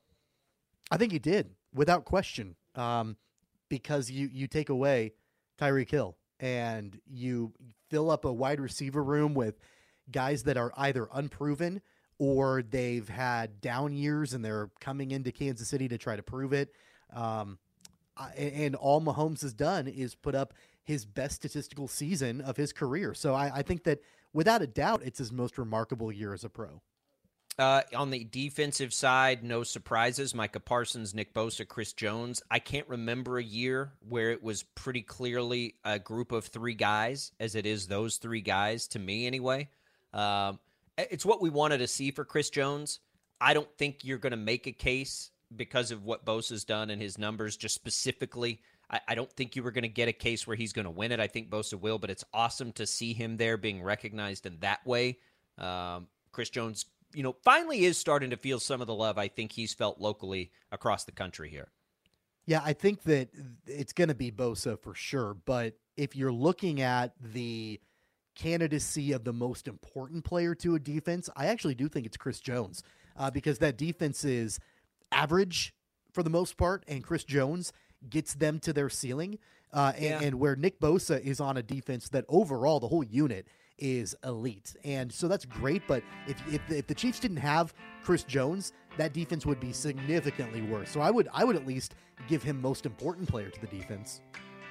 i 0.92 0.98
think 0.98 1.12
he 1.12 1.20
did 1.20 1.50
without 1.74 2.06
question 2.06 2.56
um, 2.76 3.18
because 3.70 4.12
you 4.12 4.30
you 4.32 4.48
take 4.48 4.70
away 4.70 5.14
Tyreek 5.60 5.90
Hill 5.90 6.16
and 6.40 7.00
you 7.08 7.54
fill 7.90 8.12
up 8.12 8.26
a 8.26 8.34
wide 8.34 8.60
receiver 8.60 9.04
room 9.04 9.34
with 9.34 9.60
guys 10.12 10.44
that 10.44 10.58
are 10.58 10.72
either 10.78 11.08
unproven 11.14 11.82
or 12.18 12.62
they've 12.62 13.10
had 13.10 13.62
down 13.62 13.94
years 13.94 14.34
and 14.34 14.44
they're 14.44 14.70
coming 14.80 15.12
into 15.12 15.32
Kansas 15.32 15.68
City 15.68 15.88
to 15.88 15.98
try 15.98 16.16
to 16.16 16.24
prove 16.24 16.54
it. 16.54 16.74
Um, 17.14 17.58
and 18.38 18.76
all 18.76 19.02
Mahomes 19.02 19.42
has 19.42 19.54
done 19.54 19.88
is 19.88 20.16
put 20.16 20.36
up 20.36 20.54
his 20.86 21.06
best 21.06 21.36
statistical 21.36 21.88
season 21.88 22.42
of 22.42 22.56
his 22.56 22.72
career. 22.72 23.14
So 23.14 23.34
I, 23.34 23.52
I 23.56 23.62
think 23.64 23.84
that 23.84 24.00
without 24.34 24.62
a 24.62 24.68
doubt, 24.68 25.02
it's 25.04 25.18
his 25.18 25.32
most 25.32 25.58
remarkable 25.58 26.12
year 26.12 26.34
as 26.34 26.44
a 26.44 26.50
pro. 26.50 26.82
Uh, 27.58 27.82
on 27.96 28.10
the 28.10 28.26
defensive 28.26 28.94
side, 28.94 29.44
no 29.44 29.64
surprises. 29.64 30.36
Micah 30.36 30.60
Parsons, 30.60 31.16
Nick 31.16 31.34
Bosa, 31.34 31.66
Chris 31.66 31.94
Jones. 31.94 32.44
I 32.52 32.60
can't 32.60 32.88
remember 32.90 33.38
a 33.38 33.44
year 33.44 33.94
where 34.08 34.32
it 34.32 34.44
was 34.44 34.64
pretty 34.64 35.02
clearly 35.02 35.76
a 35.86 35.98
group 35.98 36.34
of 36.34 36.46
three 36.46 36.74
guys, 36.74 37.32
as 37.40 37.56
it 37.56 37.66
is 37.66 37.88
those 37.88 38.18
three 38.18 38.42
guys 38.42 38.88
to 38.90 39.00
me, 39.00 39.26
anyway. 39.26 39.70
Um, 40.14 40.60
it's 40.98 41.26
what 41.26 41.42
we 41.42 41.50
wanted 41.50 41.78
to 41.78 41.88
see 41.88 42.12
for 42.12 42.26
Chris 42.26 42.50
Jones. 42.50 43.00
I 43.40 43.54
don't 43.54 43.72
think 43.78 44.04
you're 44.04 44.18
going 44.18 44.32
to 44.32 44.38
make 44.38 44.68
a 44.68 44.74
case 44.74 45.32
because 45.56 45.92
of 45.92 46.04
what 46.04 46.26
Bosa's 46.26 46.66
done 46.66 46.90
and 46.90 47.02
his 47.02 47.18
numbers, 47.18 47.56
just 47.56 47.76
specifically. 47.76 48.60
I, 48.90 49.00
I 49.10 49.16
don't 49.16 49.32
think 49.32 49.56
you 49.56 49.64
were 49.64 49.72
going 49.72 49.84
to 49.84 49.88
get 49.90 50.08
a 50.08 50.14
case 50.14 50.46
where 50.46 50.56
he's 50.56 50.74
going 50.74 50.86
to 50.86 50.92
win 50.92 51.12
it. 51.12 51.20
I 51.20 51.28
think 51.28 51.50
Bosa 51.50 51.80
will, 51.80 51.98
but 51.98 52.10
it's 52.10 52.24
awesome 52.34 52.72
to 52.74 52.86
see 52.86 53.14
him 53.14 53.38
there 53.38 53.58
being 53.58 53.82
recognized 53.82 54.46
in 54.46 54.58
that 54.60 54.86
way. 54.86 55.20
Um, 55.58 56.08
Chris 56.32 56.50
Jones, 56.50 56.86
you 57.14 57.24
know, 57.24 57.36
finally 57.44 57.86
is 57.86 57.98
starting 57.98 58.30
to 58.32 58.38
feel 58.38 58.60
some 58.60 58.82
of 58.82 58.88
the 58.88 58.96
love 58.96 59.18
I 59.18 59.28
think 59.28 59.52
he's 59.52 59.74
felt 59.74 60.00
locally 60.00 60.52
across 60.72 61.06
the 61.06 61.12
country 61.12 61.50
here. 61.50 61.70
Yeah, 62.46 62.62
I 62.64 62.74
think 62.74 63.04
that 63.04 63.30
it's 63.66 63.94
going 63.94 64.10
to 64.10 64.16
be 64.16 64.32
Bosa 64.32 64.80
for 64.80 64.94
sure. 64.94 65.34
But 65.34 65.74
if 65.98 66.16
you're 66.16 66.32
looking 66.32 66.82
at 66.82 67.14
the 67.20 67.80
candidacy 68.36 69.14
of 69.14 69.24
the 69.24 69.34
most 69.34 69.68
important 69.68 70.24
player 70.26 70.54
to 70.56 70.76
a 70.76 70.80
defense, 70.80 71.30
I 71.36 71.48
actually 71.48 71.76
do 71.76 71.88
think 71.88 72.06
it's 72.06 72.18
Chris 72.18 72.40
Jones 72.40 72.84
uh, 73.18 73.32
because 73.32 73.60
that 73.60 73.78
defense 73.78 74.24
is 74.24 74.60
average 75.12 75.74
for 76.12 76.22
the 76.22 76.30
most 76.30 76.58
part, 76.58 76.84
and 76.88 77.04
Chris 77.04 77.24
Jones 77.24 77.74
gets 78.10 78.34
them 78.34 78.60
to 78.60 78.74
their 78.74 78.90
ceiling. 78.90 79.40
Uh, 79.74 79.92
and, 79.96 80.04
Yeah. 80.04 80.22
and 80.22 80.40
where 80.40 80.56
Nick 80.56 80.80
Bosa 80.80 81.20
is 81.22 81.42
on 81.42 81.58
a 81.58 81.64
defense 81.64 82.08
that 82.10 82.24
overall 82.30 82.80
the 82.80 82.88
whole 82.88 83.04
unit 83.04 83.46
is 83.78 84.16
elite, 84.24 84.74
and 84.86 85.12
so 85.12 85.28
that's 85.28 85.44
great. 85.44 85.82
But 85.86 86.02
if 86.28 86.42
if, 86.48 86.62
if 86.72 86.88
the 86.88 86.96
Chiefs 86.96 87.20
didn't 87.20 87.38
have 87.38 87.74
Chris 88.02 88.24
Jones, 88.24 88.72
that 88.98 89.12
defense 89.12 89.46
would 89.46 89.60
be 89.60 89.74
significantly 89.74 90.62
worse. 90.62 90.90
So 90.90 91.02
I 91.02 91.12
would 91.12 91.28
I 91.34 91.44
would 91.44 91.58
at 91.58 91.68
least 91.68 91.96
give 92.30 92.42
him 92.42 92.62
most 92.62 92.86
important 92.86 93.28
player 93.28 93.50
to 93.50 93.60
the 93.60 93.68
defense. 93.68 94.22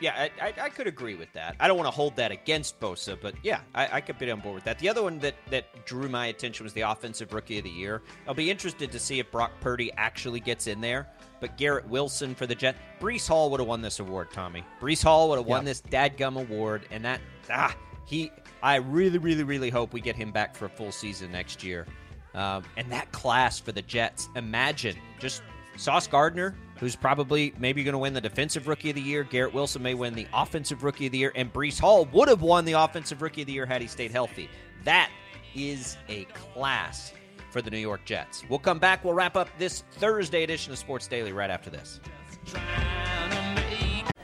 Yeah, 0.00 0.28
I, 0.40 0.48
I, 0.48 0.54
I 0.62 0.68
could 0.68 0.86
agree 0.86 1.14
with 1.14 1.32
that. 1.32 1.56
I 1.60 1.68
don't 1.68 1.76
want 1.76 1.86
to 1.86 1.94
hold 1.94 2.16
that 2.16 2.30
against 2.30 2.80
Bosa, 2.80 3.18
but 3.20 3.34
yeah, 3.42 3.60
I, 3.74 3.88
I 3.92 4.00
could 4.00 4.18
be 4.18 4.30
on 4.30 4.40
board 4.40 4.56
with 4.56 4.64
that. 4.64 4.78
The 4.78 4.88
other 4.88 5.02
one 5.02 5.18
that, 5.20 5.34
that 5.50 5.86
drew 5.86 6.08
my 6.08 6.26
attention 6.26 6.64
was 6.64 6.72
the 6.72 6.82
Offensive 6.82 7.32
Rookie 7.32 7.58
of 7.58 7.64
the 7.64 7.70
Year. 7.70 8.02
I'll 8.26 8.34
be 8.34 8.50
interested 8.50 8.90
to 8.92 8.98
see 8.98 9.18
if 9.18 9.30
Brock 9.30 9.52
Purdy 9.60 9.92
actually 9.96 10.40
gets 10.40 10.66
in 10.66 10.80
there. 10.80 11.08
But 11.40 11.58
Garrett 11.58 11.86
Wilson 11.88 12.34
for 12.34 12.46
the 12.46 12.54
Jet, 12.54 12.76
Breece 13.00 13.28
Hall 13.28 13.50
would 13.50 13.60
have 13.60 13.68
won 13.68 13.82
this 13.82 13.98
award, 13.98 14.30
Tommy. 14.32 14.64
Breece 14.80 15.02
Hall 15.02 15.28
would 15.28 15.36
have 15.36 15.46
won 15.46 15.64
this 15.64 15.82
dadgum 15.82 16.40
award, 16.40 16.86
and 16.90 17.04
that 17.04 17.20
ah 17.50 17.76
he. 18.06 18.32
I 18.62 18.76
really, 18.76 19.18
really, 19.18 19.42
really 19.42 19.68
hope 19.68 19.92
we 19.92 20.00
get 20.00 20.16
him 20.16 20.32
back 20.32 20.56
for 20.56 20.64
a 20.64 20.70
full 20.70 20.90
season 20.90 21.30
next 21.30 21.62
year. 21.62 21.86
Um, 22.34 22.64
and 22.78 22.90
that 22.90 23.12
class 23.12 23.60
for 23.60 23.72
the 23.72 23.82
Jets, 23.82 24.30
imagine 24.36 24.96
just 25.18 25.42
Sauce 25.76 26.06
Gardner, 26.06 26.54
who's 26.78 26.96
probably 26.96 27.54
maybe 27.58 27.84
going 27.84 27.92
to 27.92 27.98
win 27.98 28.14
the 28.14 28.20
Defensive 28.20 28.66
Rookie 28.68 28.90
of 28.90 28.96
the 28.96 29.02
Year. 29.02 29.24
Garrett 29.24 29.54
Wilson 29.54 29.82
may 29.82 29.94
win 29.94 30.14
the 30.14 30.26
Offensive 30.32 30.82
Rookie 30.82 31.06
of 31.06 31.12
the 31.12 31.18
Year, 31.18 31.32
and 31.34 31.52
Breece 31.52 31.80
Hall 31.80 32.06
would 32.12 32.28
have 32.28 32.42
won 32.42 32.64
the 32.64 32.72
Offensive 32.72 33.22
Rookie 33.22 33.42
of 33.42 33.46
the 33.46 33.52
Year 33.52 33.66
had 33.66 33.80
he 33.80 33.88
stayed 33.88 34.10
healthy. 34.10 34.48
That 34.84 35.10
is 35.54 35.96
a 36.08 36.24
class 36.24 37.12
for 37.50 37.62
the 37.62 37.70
New 37.70 37.78
York 37.78 38.04
Jets. 38.04 38.44
We'll 38.48 38.58
come 38.58 38.78
back. 38.78 39.04
We'll 39.04 39.14
wrap 39.14 39.36
up 39.36 39.48
this 39.58 39.84
Thursday 39.92 40.42
edition 40.42 40.72
of 40.72 40.78
Sports 40.78 41.06
Daily 41.06 41.32
right 41.32 41.50
after 41.50 41.70
this. 41.70 42.00